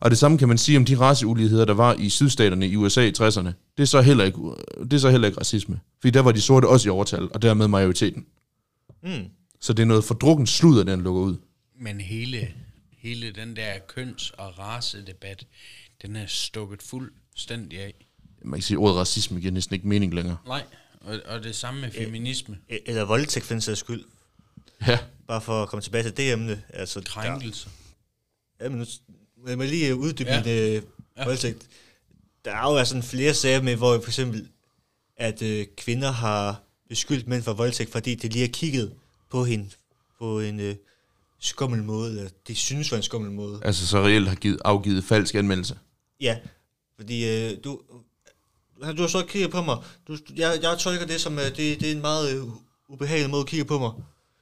[0.00, 3.00] Og det samme kan man sige om de raceuligheder, der var i sydstaterne i USA
[3.00, 3.52] i 60'erne.
[3.76, 4.38] Det er så heller ikke,
[4.82, 5.80] det er så heller ikke racisme.
[6.00, 8.26] Fordi der var de sorte også i overtal, og dermed majoriteten.
[9.02, 9.24] Mm.
[9.60, 11.36] Så det er noget fordrukken sludder, den lukker ud.
[11.80, 12.48] Men hele,
[12.98, 15.46] hele den der køns- og racedebat,
[16.02, 18.07] den er stukket fuldstændig af.
[18.42, 20.36] Man kan sige, ordet racisme giver næsten ikke mening længere.
[20.46, 20.64] Nej,
[21.00, 22.58] og, og det samme med feminisme.
[22.72, 24.04] E- Eller voldtægt, for den sags skyld.
[24.86, 26.62] Ja, Bare for at komme tilbage til det emne.
[26.68, 27.68] Altså, Krænkelse.
[28.58, 30.42] Der, ja, men nu mig lige uddybe Ja.
[30.44, 30.82] min øh,
[31.16, 31.24] Ja.
[31.24, 31.66] voldtægt.
[32.44, 34.48] Der er jo altså flere sager med, hvor for eksempel,
[35.16, 38.92] at øh, kvinder har beskyldt mænd for voldtægt, fordi de lige har kigget
[39.30, 39.70] på hende
[40.18, 40.76] på en øh,
[41.38, 43.60] skummel måde, eller de synes var en skummel måde.
[43.64, 45.78] altså så reelt har givet, afgivet falsk anmeldelse.
[46.20, 46.38] Ja,
[46.96, 47.80] fordi øh, du,
[48.82, 49.76] du har så kigget på mig.
[50.08, 52.42] Du, jeg, jeg tolker det som, at det, det er en meget øh,
[52.88, 53.90] ubehagelig måde at kigge på mig.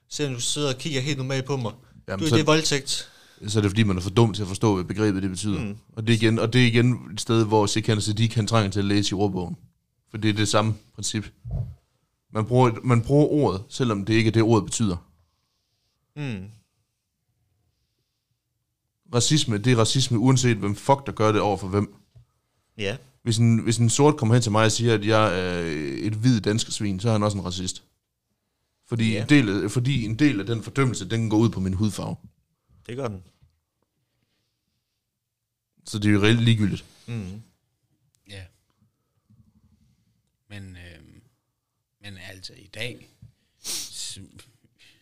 [0.08, 1.72] Selvom du sidder og kigger helt normalt på mig.
[2.08, 3.10] Jamen, du, så- det er voldtægt.
[3.46, 5.60] Så er det fordi, man er for dum til at forstå, hvad begrebet det betyder.
[5.64, 5.76] Mm.
[5.92, 8.70] Og, det er igen, og det er igen et sted, hvor Sikander Siddiq han trænger
[8.70, 9.56] til at læse i ordbogen.
[10.10, 11.26] For det er det samme princip.
[12.32, 14.96] Man bruger, man bruger ordet, selvom det ikke er det, ordet betyder.
[16.16, 16.44] Mm.
[19.14, 21.94] Racisme, det er racisme, uanset hvem fuck, der gør det over for hvem.
[22.78, 25.60] Ja, Hvis en, hvis en sort kommer hen til mig og siger, at jeg er
[26.06, 27.82] et hvid dansk svin, så er han også en racist.
[28.88, 29.22] Fordi, Ja.
[29.22, 32.16] en del, af- fordi en del af den fordømmelse, den går ud på min hudfarve.
[32.86, 33.22] det gør den.
[35.86, 36.84] Så det er jo reelt ligegyldigt.
[37.06, 37.42] Mm.
[38.30, 38.44] Ja.
[40.48, 41.02] Men, øh,
[42.00, 43.08] men altså i dag,
[43.66, 44.18] s-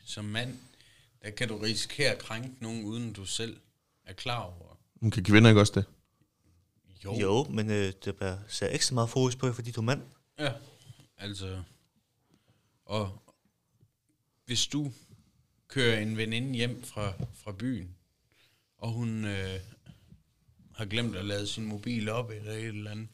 [0.04, 0.58] som mand,
[1.22, 3.56] der kan du risikere at krænke nogen, uden du selv
[4.04, 4.78] er klar over.
[5.00, 5.84] Men kan kvinder ikke også det?
[7.04, 7.18] Jo.
[7.20, 10.02] Jo, men øh, det er ser ekstra meget fokus på, fordi du er mand.
[10.38, 10.52] Ja,
[11.18, 11.62] altså...
[12.86, 13.22] Og
[14.46, 14.92] hvis du
[15.68, 17.12] kører en veninde hjem fra,
[17.44, 17.88] fra byen,
[18.78, 19.60] og hun øh,
[20.74, 23.08] har glemt at lade sin mobil op eller et eller andet,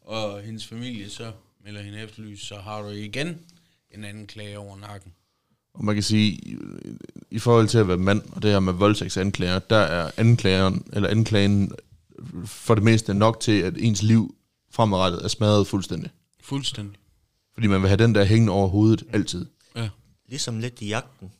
[0.00, 1.32] og hendes familie så
[1.64, 3.46] melder hende efterlys, så har du igen
[3.90, 5.14] en anden klage over nakken.
[5.74, 6.56] Og man kan sige, i,
[7.30, 11.08] i forhold til at være mand, og det her med voldtægtsanklager, der er anklageren, eller
[11.08, 11.72] anklagen
[12.44, 14.34] for det meste nok til, at ens liv
[14.70, 16.10] fremadrettet er smadret fuldstændig.
[16.40, 16.96] Fuldstændig.
[17.54, 19.46] Fordi man vil have den der hængende over hovedet altid.
[19.76, 19.88] Ja.
[20.28, 21.30] Ligesom lidt i jagten.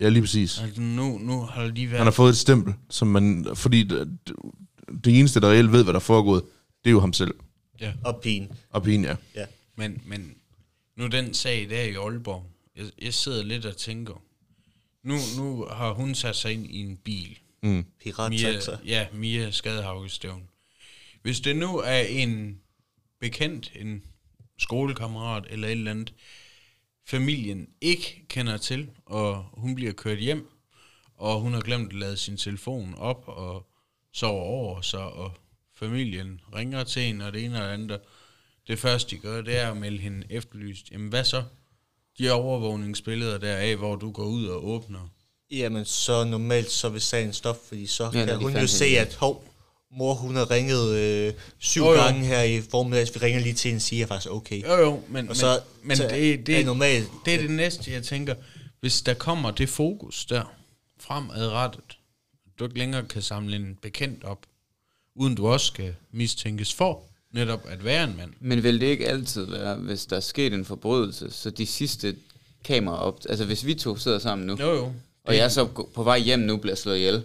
[0.00, 0.60] Ja, lige præcis.
[0.60, 1.98] Altså nu, nu har det lige været...
[1.98, 4.18] Han har fået et stempel, som man, fordi det,
[5.04, 6.42] det eneste, der reelt ved, hvad der er foregået,
[6.84, 7.34] det er jo ham selv.
[7.80, 7.92] Ja.
[8.04, 8.52] Og pigen.
[8.70, 9.16] Og pigen, ja.
[9.34, 9.44] Ja.
[9.76, 10.34] Men, men
[10.96, 12.44] nu den sag der i Aalborg,
[12.76, 14.22] jeg, jeg sidder lidt og tænker,
[15.04, 17.38] nu, nu har hun sat sig ind i en bil.
[17.62, 17.86] Mm.
[18.30, 20.48] Mia, ja, Mia Skadehavgestævn.
[21.22, 22.60] Hvis det nu er en
[23.20, 24.02] bekendt, en
[24.58, 26.14] skolekammerat eller et eller andet,
[27.06, 30.48] familien ikke kender til, og hun bliver kørt hjem,
[31.14, 33.66] og hun har glemt at lade sin telefon op, og
[34.12, 35.32] sover over sig, og
[35.74, 38.00] familien ringer til hende, og det ene og det andet.
[38.66, 40.90] Det første, de gør, det er at melde hende efterlyst.
[40.90, 41.44] Jamen hvad så?
[42.18, 45.08] De overvågningsbilleder der af, hvor du går ud og åbner.
[45.52, 49.14] Jamen, så normalt så vil sagen stoppe, fordi så Ja, kan hun jo se, at
[49.14, 49.44] hov,
[49.90, 51.96] mor hun har ringet øh, syv Jo, jo.
[52.00, 54.62] gange her i formiddag, vi ringer lige til hende og siger faktisk okay.
[54.62, 57.08] Jo jo, men, Og så, men, men så det, det, er normalt.
[57.24, 58.34] det er det næste, jeg tænker.
[58.80, 60.54] Hvis der kommer det fokus der,
[61.00, 61.98] fremadrettet,
[62.58, 64.38] du ikke længere kan samle en bekendt op,
[65.14, 68.32] uden du også skal mistænkes for netop at være en mand.
[68.40, 72.16] Men vil det ikke altid være, hvis der er sket en forbrydelse, så de sidste
[72.64, 73.20] kameraer op...
[73.28, 74.92] Altså hvis vi to sidder sammen nu, Jo jo.
[75.24, 75.64] Og jeg så
[75.94, 77.22] på vej hjem nu bliver slået ihjel,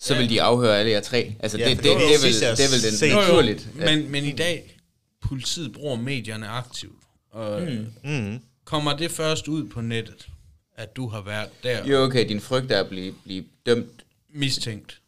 [0.00, 1.34] så vil de afhøre alle jer tre.
[1.40, 3.10] Altså Ja, det, det, det det, vil, det vil den set.
[3.10, 3.68] Jo, jo, naturligt.
[3.80, 4.76] at- Men, men i dag,
[5.20, 6.92] politiet bruger medierne aktivt.
[7.30, 7.86] Og mm.
[8.10, 8.38] Mm.
[8.64, 10.28] kommer det først ud på nettet,
[10.76, 14.04] at du har været der Jo, okay, din frygt er at blive, blive dømt,
[14.34, 15.00] mistænkt.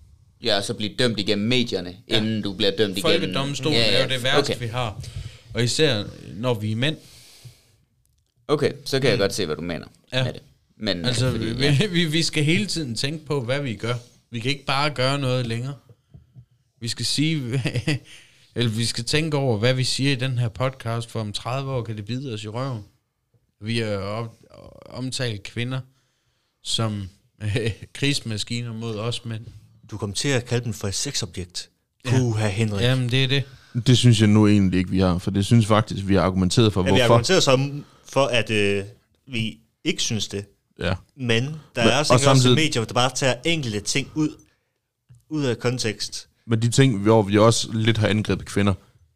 [0.43, 2.17] ja, så blive dømt igennem medierne, ja.
[2.17, 3.21] inden du bliver dømt igennem...
[3.21, 3.99] Folkedomstolen ja, ja.
[3.99, 4.61] er jo det værste, okay.
[4.61, 5.01] vi har.
[5.55, 6.05] Og især
[6.35, 6.97] når vi er mænd.
[8.49, 10.25] Okay, så kan jeg godt se, hvad du mener Ja.
[10.25, 10.43] med det.
[10.81, 11.87] Men, Altså, fordi, vi, ja.
[11.87, 13.95] vi, vi skal hele tiden tænke på, hvad vi gør.
[14.31, 15.75] Vi kan ikke bare gøre noget længere.
[16.81, 17.63] Vi skal sige,
[18.57, 21.71] eller vi skal tænke over, hvad vi siger i den her podcast, for om 30
[21.71, 22.83] år kan det bide os i røven.
[23.61, 24.35] Vi har op,
[24.87, 25.81] omtalt kvinder
[26.63, 27.09] som
[27.43, 29.45] øh, krigsmaskiner mod os mænd.
[29.91, 31.71] Du kom til at kalde dem for et sexobjekt.
[32.05, 32.83] Puha, Henrik.
[32.83, 33.43] Ja, Jamen, det er det.
[33.87, 36.73] Det synes jeg nu egentlig ikke, vi har, for det synes faktisk, vi har argumenteret
[36.73, 37.05] for, ja, vi hvorfor.
[37.05, 38.85] argumenterer så for, at øh,
[39.27, 40.45] vi ikke synes det.
[40.81, 40.93] Ja.
[41.17, 41.49] Men der
[41.85, 44.29] Men- er også, og også samtidig- medier, der bare tager enkelte ting ud,
[45.31, 46.29] ud af kontekst.
[46.47, 48.75] Men de ting, hvor vi også lidt har angrebet kvinder,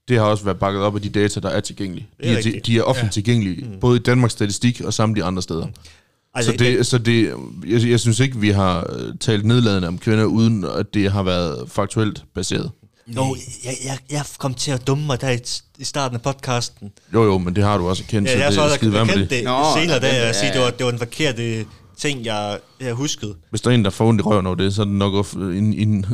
[0.09, 2.09] det har også været bakket op af de data, der er tilgængelige.
[2.17, 2.67] Det De er er, de, rigtigt.
[2.67, 3.21] de er offentligt ja.
[3.23, 3.81] tilgængelige, mm.
[3.81, 5.67] både i Danmarks Statistik og samtlige andre steder.
[5.67, 5.73] Mm.
[6.35, 7.35] Altså, så det, så det
[7.67, 11.23] jeg, jeg synes ikke, vi har øh, talt nedladende om kvinder, uden at det har
[11.23, 12.71] været faktuelt baseret.
[13.15, 15.39] Nå, jeg, jeg, jeg kom til at dumme mig der i,
[15.79, 16.93] i starten af podcasten.
[17.15, 18.95] Jo, jo, men det har du også kendt, Ja, så jeg det så også kendt
[19.15, 19.31] det.
[19.31, 20.53] det Nå, senere, ja, da jeg ja, sige, ja.
[20.53, 23.37] det var, det var en forkerte ting, jeg, jeg huskede.
[23.51, 25.15] Hvis der er en, der får ondt i røven over det, så er det nok
[25.27, 26.07] of- en, en,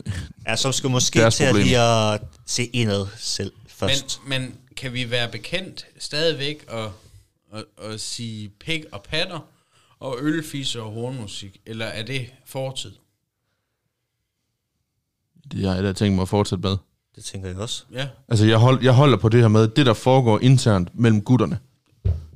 [0.48, 4.20] Ja, som skulle måske til at lige at se indad selv først.
[4.26, 6.92] Men, men kan vi være bekendt stadigvæk og,
[7.52, 9.44] og, og sige pik og patter
[10.00, 11.56] og ølfisse og hornmusik?
[11.66, 12.92] Eller er det fortid?
[15.52, 16.76] Det har jeg da tænkt mig at fortsætte med.
[17.16, 17.84] Det tænker jeg også.
[17.92, 21.20] Ja, Altså, jeg, hold, jeg holder på det her med, det der foregår internt mellem
[21.22, 21.58] gutterne,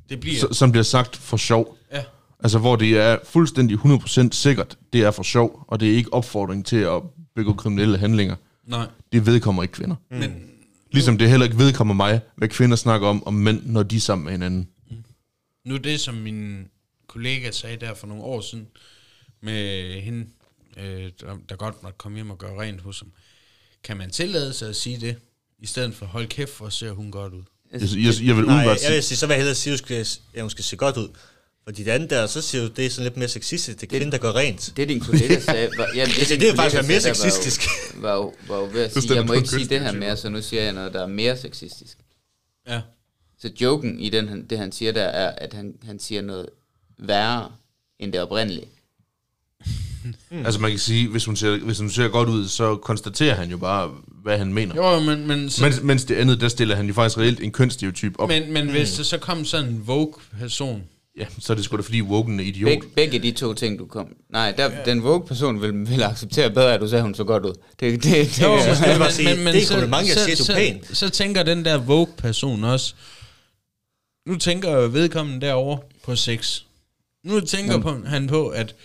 [0.09, 0.39] det bliver...
[0.39, 1.77] så, som bliver sagt for sjov.
[1.93, 2.03] Ja.
[2.39, 6.13] Altså, hvor det er fuldstændig 100% sikkert, det er for sjov, og det er ikke
[6.13, 7.01] opfordring til at
[7.35, 8.35] begå kriminelle handlinger.
[8.65, 8.87] Nej.
[9.11, 9.95] Det vedkommer ikke kvinder.
[10.11, 10.17] Mm.
[10.17, 10.51] Men
[10.91, 13.99] Ligesom det heller ikke vedkommer mig, hvad kvinder snakker om, om mænd, når de er
[13.99, 14.67] sammen med hinanden.
[15.65, 16.65] nu det, som min
[17.07, 18.67] kollega sagde der for nogle år siden,
[19.41, 20.25] med hende,
[20.77, 23.11] øh, der, der godt måtte komme hjem og gøre rent hos ham.
[23.83, 25.15] Kan man tillade sig at sige det,
[25.59, 27.43] i stedet for hold kæft, hvor ser hun godt ud?
[27.71, 29.79] Jeg, jeg, jeg vil Nej, jeg sige, vil sige, så vil jeg hellere sige, at
[29.79, 31.09] hun skal, ja, hun skal se godt ud.
[31.63, 33.81] Fordi det andet der, så siger du, det er sådan lidt mere sexistisk.
[33.81, 34.73] Det er kvinden, der går rent.
[34.77, 37.31] Det din kollega sagde, var, ja, det, det er faktisk mere sagde, der var jo-
[37.31, 37.69] sexistisk.
[38.01, 40.17] Var jo, var jo ved at Det sige, jeg må ikke sige det her mere,
[40.17, 41.97] så nu siger jeg noget, der er mere sexistisk.
[42.67, 42.81] Ja.
[43.39, 46.49] Så joken i den, det, han siger der, er, at han, han siger noget
[46.97, 47.51] værre
[47.99, 48.67] end det oprindelige.
[50.45, 53.49] Altså man kan sige, hvis hun, ser, hvis hun ser godt ud, så konstaterer han
[53.49, 53.91] jo bare,
[54.23, 54.75] hvad han mener.
[54.75, 57.51] Jo, men, men, så, Mens, mens det andet, der stiller han jo faktisk reelt en
[57.51, 58.29] kønsstereotyp op.
[58.29, 60.83] men, men hvis der så kom sådan en Vogue-person,
[61.17, 62.69] Ja, så er det sgu da fordi, woken er idiot.
[62.69, 64.07] Beg, begge de to ting, du kom...
[64.29, 64.83] Nej, der, ja.
[64.85, 67.53] den Vogue-person vil, vil acceptere bedre, at du sagde, hun så godt ud.
[67.79, 70.43] Det, det, det, Jo, skal jeg bare sige, det er kompliment, jeg så, siger, du
[70.43, 70.83] så, pæn.
[70.83, 72.93] Så, så tænker den der Vogue-person også,
[74.27, 76.61] nu tænker vedkommende derovre på sex.
[77.23, 78.75] Nu tænker på, han på, at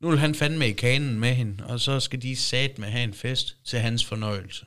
[0.00, 3.04] nu vil han fandme i kanen med hende, og så skal de sat med have
[3.04, 4.66] en fest til hans fornøjelse.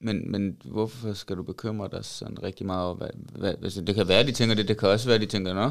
[0.00, 3.94] Men, men hvorfor skal du bekymre dig sådan rigtig meget over, hvad, hvad, altså det
[3.94, 5.70] kan være, de tænker det, det kan også være, de tænker, nå,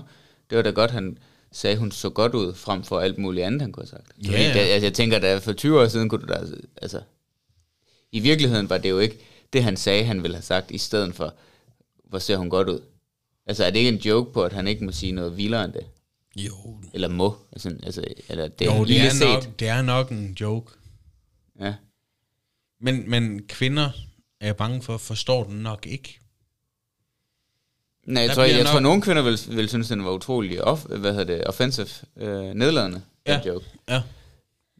[0.50, 1.18] det var da godt, han
[1.52, 4.12] sagde, hun så godt ud, frem for alt muligt andet, han kunne have sagt.
[4.24, 4.50] Ja, Fordi ja.
[4.50, 6.46] altså, jeg tænker, da for 20 år siden kunne du da,
[6.82, 7.02] altså,
[8.12, 9.20] i virkeligheden var det jo ikke
[9.54, 11.34] det, han sagde, han ville have sagt, i stedet for,
[12.04, 12.80] hvor ser hun godt ud.
[13.46, 15.74] Altså, er det ikke en joke på, at han ikke må sige noget vildere end
[15.74, 15.86] det?
[16.36, 17.38] Jo, Eller må?
[17.52, 19.28] Altså, altså eller det er jo det, er set.
[19.28, 20.72] nok, det er nok en joke.
[21.60, 21.76] Ja.
[22.82, 23.90] Men, men kvinder
[24.40, 26.20] er jeg bange for, forstår den nok ikke.
[28.06, 30.12] Nej, jeg Der tror, jeg, jeg nok- tror, nogle kvinder vil, vil synes, den var
[30.12, 33.42] utrolig off, hvad hedder det, offensive, øh, nedladende, Ja.
[33.48, 33.66] joke.
[33.90, 34.02] Ja.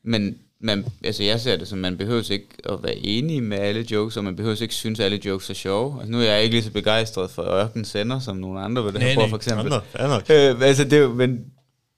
[0.04, 3.86] Men man, altså jeg ser det som, man behøver ikke at være enig med alle
[3.92, 5.96] jokes, og man behøver ikke synes, at alle jokes er sjove.
[6.00, 8.94] Altså, nu er jeg ikke lige så begejstret for Ørken Sender, som nogle andre vil
[8.94, 9.30] det Nej, her for, nej.
[9.30, 9.66] for eksempel.
[9.66, 10.24] Andre, fair nok.
[10.62, 11.40] Øh, altså, det er men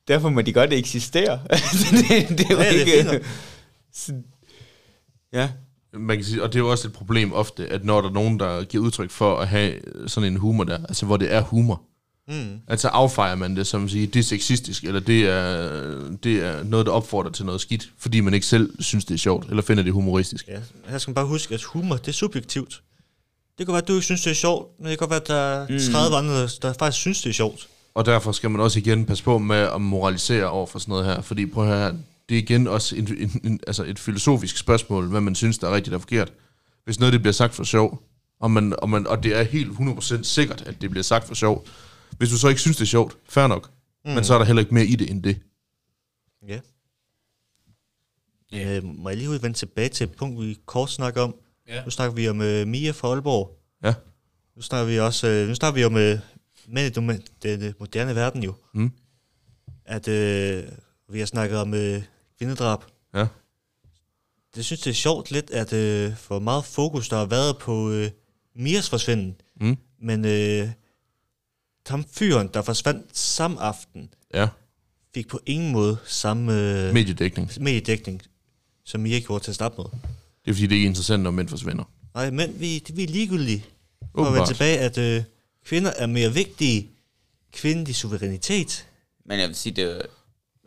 [0.08, 1.40] derfor må de godt eksistere.
[1.50, 2.92] altså, det, det er jo Ja, det er ikke...
[2.92, 3.22] fint nok.
[3.94, 4.14] Så-
[5.34, 5.50] ja.
[5.98, 8.14] Man kan sige, og det er jo også et problem ofte, at når der er
[8.14, 9.74] nogen, der giver udtryk for at have
[10.08, 11.82] sådan en humor der, altså hvor det er humor,
[12.28, 12.60] Mm.
[12.68, 16.64] altså affejer man det som at sige, det er sexistisk, eller det er, det er
[16.64, 19.64] noget, der opfordrer til noget skidt, fordi man ikke selv synes, det er sjovt, eller
[19.64, 20.48] finder det humoristisk.
[20.48, 22.82] Ja, her skal man bare huske, at humor, det er subjektivt.
[23.58, 25.28] Det kan være, at du ikke synes, det er sjovt, men det kan være, at
[25.28, 27.68] der er 30 andre, der faktisk synes, det er sjovt.
[27.94, 31.06] Og derfor skal man også igen passe på med at moralisere over for sådan noget
[31.06, 31.98] her, fordi prøv at høre her,
[32.30, 35.68] det er igen også en, en, en, altså et filosofisk spørgsmål, hvad man synes, der
[35.70, 36.32] er rigtigt og forkert.
[36.86, 38.04] Hvis noget det bliver sagt for sjov,
[38.40, 41.36] og, man, og, man, og det er helt 100% sikkert, at det bliver sagt for
[41.36, 41.68] sjov,
[42.18, 43.72] hvis du så ikke synes, det er sjovt, fair nok,
[44.06, 44.12] mm.
[44.12, 45.42] men så er der heller ikke mere i det end det.
[46.48, 46.60] Ja.
[48.54, 48.78] Yeah.
[48.78, 51.36] Øh, må jeg lige vende tilbage til et punkt, vi kort snakker om?
[51.68, 51.84] Ja.
[51.84, 53.60] Nu snakker vi om uh, Mia fra Aalborg.
[53.84, 53.94] Ja.
[54.56, 56.20] Nu snakker vi også uh, nu snakker vi om uh,
[56.68, 58.54] mænd i den, den moderne verden jo.
[58.74, 58.92] Mm.
[59.86, 60.72] At uh,
[61.14, 62.04] vi har snakket om uh,
[62.38, 62.80] kvindedrab.
[63.14, 63.28] Ja.
[64.56, 67.90] Det synes det er sjovt lidt, at uh, for meget fokus, der har været på
[67.90, 68.06] uh,
[68.56, 69.36] Mias forsvinden.
[69.62, 69.78] Mm.
[70.02, 70.70] Men uh,
[71.90, 74.48] ham fyren, der forsvandt samme aften, Ja,
[75.16, 77.52] fik på ingen måde samme uh, mediedækning.
[77.60, 78.22] mediedækning,
[78.86, 79.86] som Mia gjorde til at starte med.
[80.46, 81.84] Det er fordi, det ikke er interessant, når mænd forsvinder.
[82.16, 83.66] Nej, men vi, det, vi er ligegyldige.
[84.16, 85.24] For at vende tilbage, at øh,
[85.66, 86.90] kvinder er mere vigtige.
[87.54, 88.88] Kvindelig suverænitet.
[89.26, 90.02] Men jeg vil sige, det er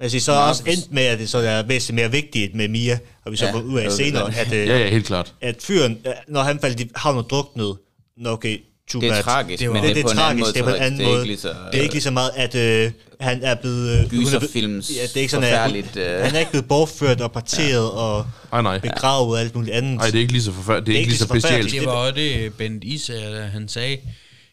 [0.01, 2.99] Altså, så er også endt med, at det så er væsentligt mere vigtigt med Mia,
[3.25, 5.35] og vi så Ja, får ud af senere, at, øh, Ja, ja, helt klart.
[5.41, 7.79] at fyren, øh, når han faldt i havn og druknede,
[8.17, 8.59] nå okay,
[8.91, 9.23] too det er bad.
[9.23, 10.53] tragisk, Det var- men det, det, det er på er en anden tragisk, måde.
[10.53, 11.21] det er på en anden det er måde.
[11.21, 13.91] ikke lige så, det er ikke lige så meget, at øh, han er blevet...
[13.91, 16.21] Øh, er gyserfilms Ja, det er ikke sådan, at forfærdeligt, øh.
[16.25, 18.79] han er ikke blevet bortført og parteret og Ej, nej.
[18.79, 19.97] begravet og alt muligt andet.
[19.97, 20.87] Nej, det er ikke lige så forfærdeligt.
[20.87, 21.63] Det er ikke lige så forfærdeligt.
[21.65, 21.81] specielt.
[21.87, 23.99] Det var også det, Bent Isager, han sagde,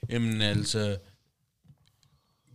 [0.10, 0.96] jamen altså,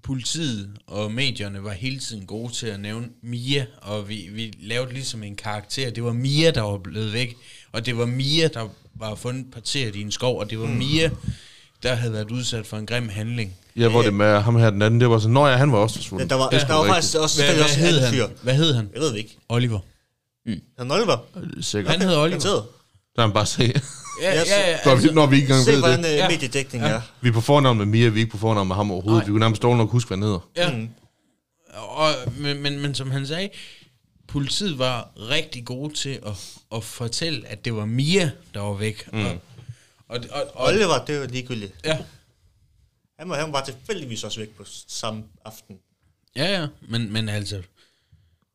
[0.04, 4.92] politiet og medierne var hele tiden gode til at nævne Mia, og vi, vi lavede
[4.92, 5.90] ligesom en karakter.
[5.90, 7.36] Det var Mia, der var blevet væk,
[7.72, 10.72] og det var Mia, der var fundet parteret i en skov, og det var Mm.
[10.72, 11.10] Mia,
[11.82, 13.54] der havde været udsat for en grim handling.
[13.76, 15.78] Ja, hvor det med ham her den anden, det var sådan, nå ja, han var
[15.78, 16.30] også forsvundet.
[16.30, 18.26] Der var, Det er der var faktisk også, Hvad, hvad, også hed anden fyr.
[18.26, 18.36] han?
[18.42, 18.90] hvad hed han?
[18.94, 19.36] Jeg ved det ikke.
[19.48, 19.78] Oliver.
[20.78, 21.16] Han Oliver.
[21.60, 21.92] Sikkert.
[21.92, 22.28] Han hed Oliver.
[22.28, 22.62] Garanteret.
[23.16, 23.62] Der er han bare se.
[24.22, 26.08] Ja, Ja, ja, ja, Når vi, når vi ikke engang Se, ved hvordan det.
[26.10, 26.28] øh, Ja.
[26.28, 27.00] mediedækning er.
[27.20, 29.18] Vi er på fornavn med Mia, vi er ikke på fornavn med ham overhovedet.
[29.20, 29.26] Nej.
[29.26, 30.38] Vi kunne nærmest dårligt nok huske, hvad han hedder.
[30.56, 30.72] Ja.
[30.76, 30.88] Mm.
[31.74, 32.08] Og,
[32.38, 33.48] men, men, men som han sagde,
[34.28, 36.32] politiet var rigtig gode til at,
[36.76, 39.08] at fortælle, at det var Mia, der var væk.
[39.12, 39.24] Mm.
[39.24, 39.32] Og,
[40.08, 41.74] og, og, og, Oliver, det var ligegyldigt.
[41.84, 41.98] ja,
[43.18, 45.78] Han var, han var tilfældigvis også væk på samme aften.
[46.36, 47.62] ja, ja, men, men altså,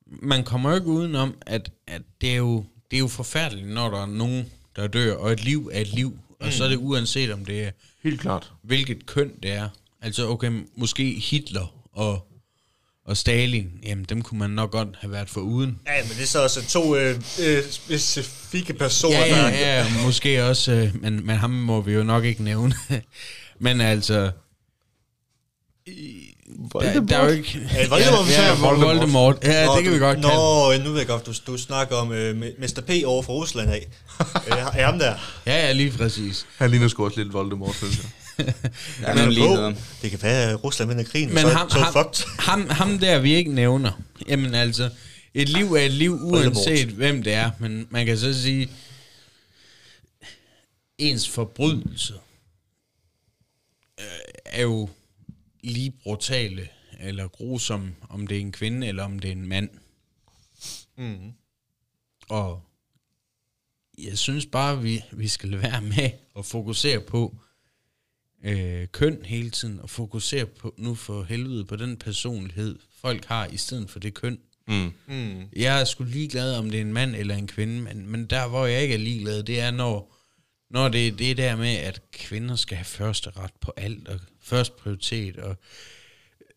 [0.06, 3.90] man kommer jo ikke udenom, at, at det, er jo, det er jo forfærdeligt, når
[3.90, 6.78] der er nogen, der dør, og et liv er et liv, og så er det
[6.78, 7.72] uanset om det er,
[8.04, 8.52] Helt klart.
[8.62, 9.70] hvilket køn det er.
[10.02, 12.28] Altså, okay, måske Hitler og,
[13.06, 15.80] og Stalin, jamen dem kunne man nok godt have været for uden.
[15.88, 19.50] Ja, men det er så også to øh, øh, specifikke personer, Ja, der...
[19.50, 22.76] ja, ja, måske også, øh, men, men ham må vi jo nok ikke nævne.
[23.60, 24.32] men altså,
[26.74, 27.70] der, der er jo ikke...
[27.74, 28.82] Ja, Voldemort, vi ja, ja, om.
[28.82, 29.38] Voldemort.
[29.44, 30.28] Ja, Nå, det kan vi godt kalde.
[30.28, 32.82] Nå, nu ved jeg godt, du, du snakker om øh, Mr.
[32.88, 33.88] P over for Rusland af.
[34.48, 35.16] øh, er ham der.
[35.46, 36.46] Ja, ja, lige præcis.
[36.58, 38.06] Han ligner sgu også lidt Voldemort, synes jeg.
[38.38, 39.74] Der er nogle ligheder.
[40.02, 42.28] Det kan være, at Rusland vinder krigen, Men så, ham, så ham, fucked.
[42.40, 44.90] ham, ham der, vi ikke nævner, jamen altså,
[45.34, 47.52] et liv er et liv, uanset hvem det er.
[47.60, 48.70] Men man kan så sige,
[50.98, 52.14] ens forbrydelse
[54.00, 54.06] øh,
[54.46, 54.90] er jo
[55.64, 56.70] lige brutale
[57.00, 59.70] eller grusomme, om det er en kvinde eller om det er en mand.
[60.98, 61.34] Mm.
[62.30, 62.62] Og
[63.98, 67.36] jeg synes bare, vi, vi skal være med at fokusere på
[68.44, 73.46] øh, køn hele tiden, og fokusere på nu for helvede på den personlighed, folk har,
[73.46, 74.40] i stedet for det køn.
[74.68, 74.92] Mm.
[75.08, 75.42] Mm.
[75.56, 78.48] Jeg er sgu ligeglad, om det er en mand eller en kvinde, men, men der,
[78.48, 80.10] hvor jeg ikke er ligeglad, det er, når,
[80.70, 84.20] Når det er det der med, at kvinder skal have første ret på alt, og
[84.42, 85.56] først prioritet, og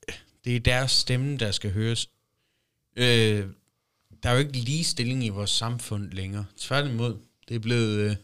[0.08, 0.14] øh,
[0.44, 2.10] det er deres stemme, der skal høres.
[2.96, 3.46] Øh,
[4.22, 6.44] der er jo ikke ligestilling i vores samfund længere.
[6.56, 7.18] Tværtimod,
[7.48, 8.16] det er blevet, øh,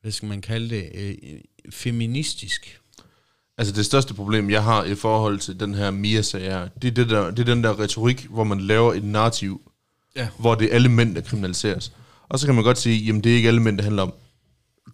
[0.00, 2.80] hvad skal man kalde det, øh, feministisk.
[3.58, 6.94] Altså det største problem, jeg har i forhold til den her Mia-sag her, det er,
[6.94, 9.60] det, der, det er den der retorik, hvor man laver et narrativ,
[10.16, 10.28] Ja.
[10.38, 11.92] hvor det er alle mænd, der kriminaliseres.
[12.28, 14.12] Og så kan man godt sige, jamen det er ikke alle mænd, det handler om.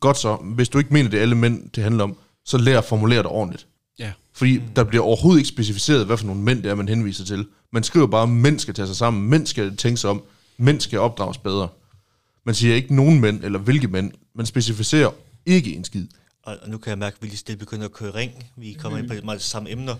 [0.01, 2.79] Godt så, hvis du ikke mener, det er alle mænd, det handler om, så lær
[2.79, 3.67] at formulere det ordentligt.
[3.99, 4.13] Ja.
[4.35, 4.65] Fordi mm.
[4.77, 7.47] der bliver overhovedet ikke specificeret, hvad for nogle mænd det er, man henviser til.
[7.73, 10.23] Man skriver bare, at mænd skal tage sig sammen, mænd skal tænke sig om,
[10.59, 11.69] mænd skal opdrages bedre.
[12.47, 14.13] Man siger ikke nogen mænd, eller hvilke mænd.
[14.35, 15.11] Man specificerer
[15.47, 16.07] ikke en skid.
[16.43, 18.51] Og, og nu kan jeg mærke, at vi lige stille begynder at køre ring.
[18.57, 19.93] Vi kommer ind på meget de samme emner.
[19.93, 19.99] Og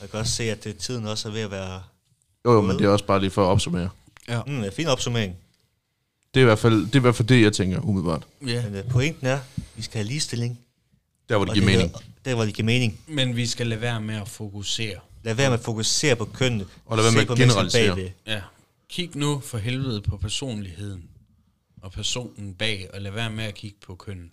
[0.00, 1.82] jeg kan også se, at øh, tiden også er ved at være...
[2.44, 3.88] Jo, jo, men det er også bare lige for at opsummere.
[4.28, 4.42] Ja.
[4.46, 5.36] Mm, en fin opsummering.
[6.34, 8.26] Det er i hvert fald det, er i hvert fald det jeg tænker umiddelbart.
[8.46, 8.62] ja.
[8.64, 9.40] Men øh, pointen er, at
[9.76, 10.60] vi skal have ligestilling.
[11.28, 11.82] Der, hvor det giver mening.
[11.82, 13.00] hedder- Der, hvor det giver mening.
[13.06, 14.94] Men vi skal lade være med at fokusere.
[15.22, 16.66] Lad være med at fokusere på kønnet.
[16.86, 18.10] Og lad være med at generalisere.
[18.26, 18.40] Ja.
[18.88, 21.02] Kig nu for helvede på personligheden
[21.82, 24.30] og personen bag, og lad være med at kigge på kønnet.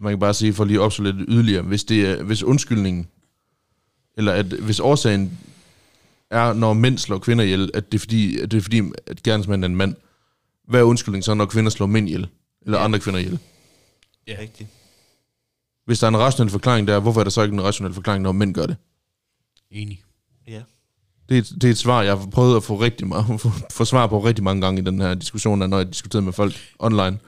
[0.00, 3.06] Man kan bare sige, for lige at opslutte lidt yderligere, hvis, det er, hvis undskyldningen,
[4.16, 5.38] eller at hvis årsagen
[6.30, 9.22] er, når mænd slår kvinder ihjel, at det er fordi, at, det er fordi, at
[9.22, 9.94] gerningsmanden er en mand,
[10.68, 12.26] hvad er undskyldningen så, når kvinder slår mænd ihjel?
[12.66, 12.84] Eller Ja.
[12.84, 13.38] andre kvinder ihjel?
[14.28, 14.36] Ja.
[14.40, 14.68] Rigtigt.
[15.86, 18.22] Hvis der er en rationel forklaring der, hvorfor er der så ikke en rationel forklaring,
[18.22, 18.76] når mænd gør det?
[19.70, 20.02] Enig.
[20.48, 20.62] Ja.
[21.28, 23.84] Det er, det er et svar, jeg har prøvet at få, rigtig meget, få, få
[23.84, 27.18] svar på rigtig mange gange i den her diskussion, når jeg diskuterer med folk online.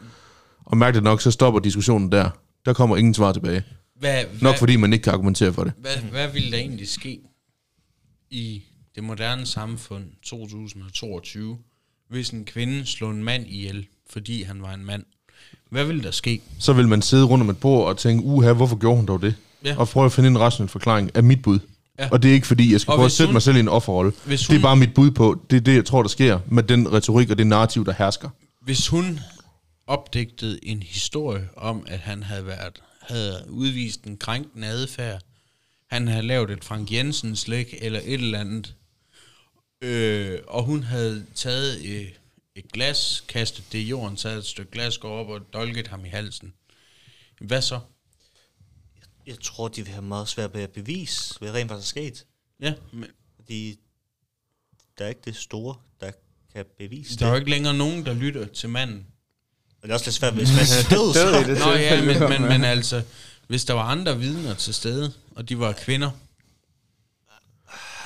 [0.65, 2.31] Og mærkeligt nok, så stopper diskussionen der.
[2.65, 3.63] Der kommer ingen svar tilbage.
[4.01, 5.73] Hvad, Nok hvad, fordi man ikke kan argumentere for det.
[5.81, 7.19] hvad, hvad ville der egentlig ske
[8.31, 8.63] i
[8.95, 11.59] det moderne samfund 2022,
[12.11, 15.03] hvis en kvinde slog en mand ihjel, fordi han var en mand?
[15.71, 16.41] Hvad ville der ske?
[16.59, 19.23] Så vil man sidde rundt om et bord og tænke, uha, hvorfor gjorde hun dog
[19.23, 19.35] det?
[19.65, 19.77] Ja.
[19.79, 21.59] Og prøve at finde en rationel forklaring af mit bud.
[21.99, 22.09] Ja.
[22.11, 23.61] Og det er ikke fordi, jeg skal Og prøve at sætte hun- mig selv i
[23.61, 24.13] en offerrolle.
[24.27, 26.39] Hvis Det er hun- bare mit bud på, det er det, jeg tror, der sker
[26.49, 28.29] med den retorik og det narrativ, der hersker.
[28.63, 29.21] Hvis hun
[29.87, 35.23] opdigtede en historie om, at han havde været havde udvist en krænkende adfærd,
[35.91, 38.75] han havde lavet et Frank Jensen slik eller et eller andet,
[39.81, 42.13] øh, og hun havde taget øh,
[42.55, 46.05] et glas, kastet det i jorden, taget et stykke glas, går op og dolket ham
[46.05, 46.55] i halsen.
[47.41, 47.81] Hvad så?
[49.27, 52.27] Jeg tror, de vil have meget svært ved at bevise, hvad rent faktisk er sket.
[52.61, 53.79] Ja, men Fordi
[54.99, 56.13] der er ikke det store, der
[56.55, 57.41] kan bevise der er jo det.
[57.41, 59.07] ikke længere nogen, der lytter til manden.
[59.85, 61.15] Og det er også lidt svært, hvis man er død.
[61.15, 63.03] Død i det Nå ja, men, men, men altså,
[63.49, 66.11] hvis der var andre vidner til stede, og de var kvinder,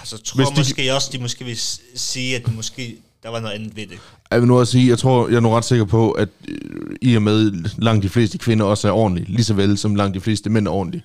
[0.05, 3.29] Så tror Hvis jeg de- måske også, de måske vil s- sige, at måske der
[3.29, 3.99] var noget andet ved det.
[4.31, 6.57] Jeg vil nu også sige, jeg tror, jeg er nu ret sikker på, at øh,
[7.03, 10.15] i og med langt de fleste kvinder også er ordentlige, lige så vel som langt
[10.15, 11.05] de fleste mænd er ordentlige,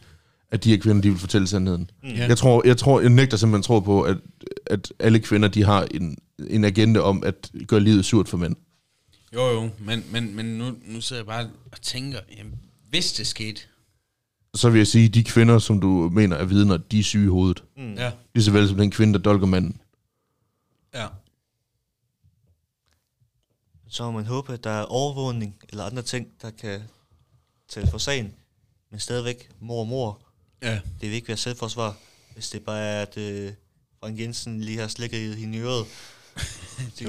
[0.51, 1.89] at de her kvinder, de vil fortælle sandheden.
[2.03, 2.09] Mm.
[2.09, 2.27] Ja.
[2.27, 4.17] Jeg tror, jeg tror, jeg nægter simpelthen tro på, at,
[4.65, 6.17] at alle kvinder, de har en,
[6.49, 8.55] en agenda om at gøre livet surt for mænd.
[9.33, 13.27] Jo, jo, men, men, men nu, nu sidder jeg bare og tænker, jamen, hvis det
[13.27, 13.61] skete,
[14.55, 17.25] Så vil jeg sige, at de kvinder, som du mener er vidner, de er syge
[17.25, 17.63] i hovedet.
[17.77, 17.93] Mm.
[17.93, 19.81] ja, Lige så vel som den kvinde, der dolker manden.
[20.93, 21.07] ja,
[23.89, 26.81] Så må man håbe, at der er overvågning eller andre ting, der kan
[27.69, 28.33] tælle for sagen.
[28.91, 30.19] Men stadigvæk, mor og mor,
[30.61, 31.97] ja, det vil ikke være selvforsvar,
[32.33, 33.53] hvis det bare er, at øh,
[33.99, 35.85] Frank Jensen lige har slikket hende i øret.
[36.99, 37.07] det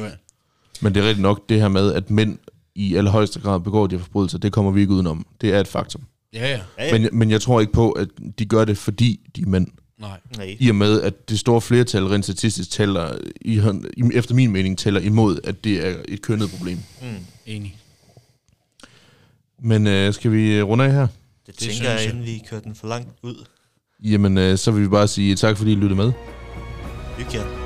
[0.81, 2.39] Men det er rigtigt nok det her med, at mænd
[2.75, 5.27] i allerhøjeste grad begår de her forbrydelser, det kommer vi ikke udenom.
[5.41, 6.03] Det er et faktum.
[6.35, 6.99] ja, ja, Ja, ja.
[6.99, 9.67] Men, men jeg tror ikke på, at de gør det, fordi de er mænd.
[9.99, 10.57] nej, Nej.
[10.61, 13.61] I og med, at det store flertal rent statistisk tæller, i,
[14.15, 16.79] efter min mening, tæller imod, at det er et kønnet problem.
[17.03, 17.09] Mm.
[17.47, 17.77] enig.
[19.63, 21.01] Men øh, skal vi runde af her?
[21.01, 21.11] Det,
[21.47, 22.09] Det tænker jeg, jeg.
[22.11, 23.45] inden vi kører den for langt ud.
[24.05, 26.13] Jamen, øh, så vil vi bare sige tak, fordi I lyttede med.
[27.19, 27.64] Hygge jer.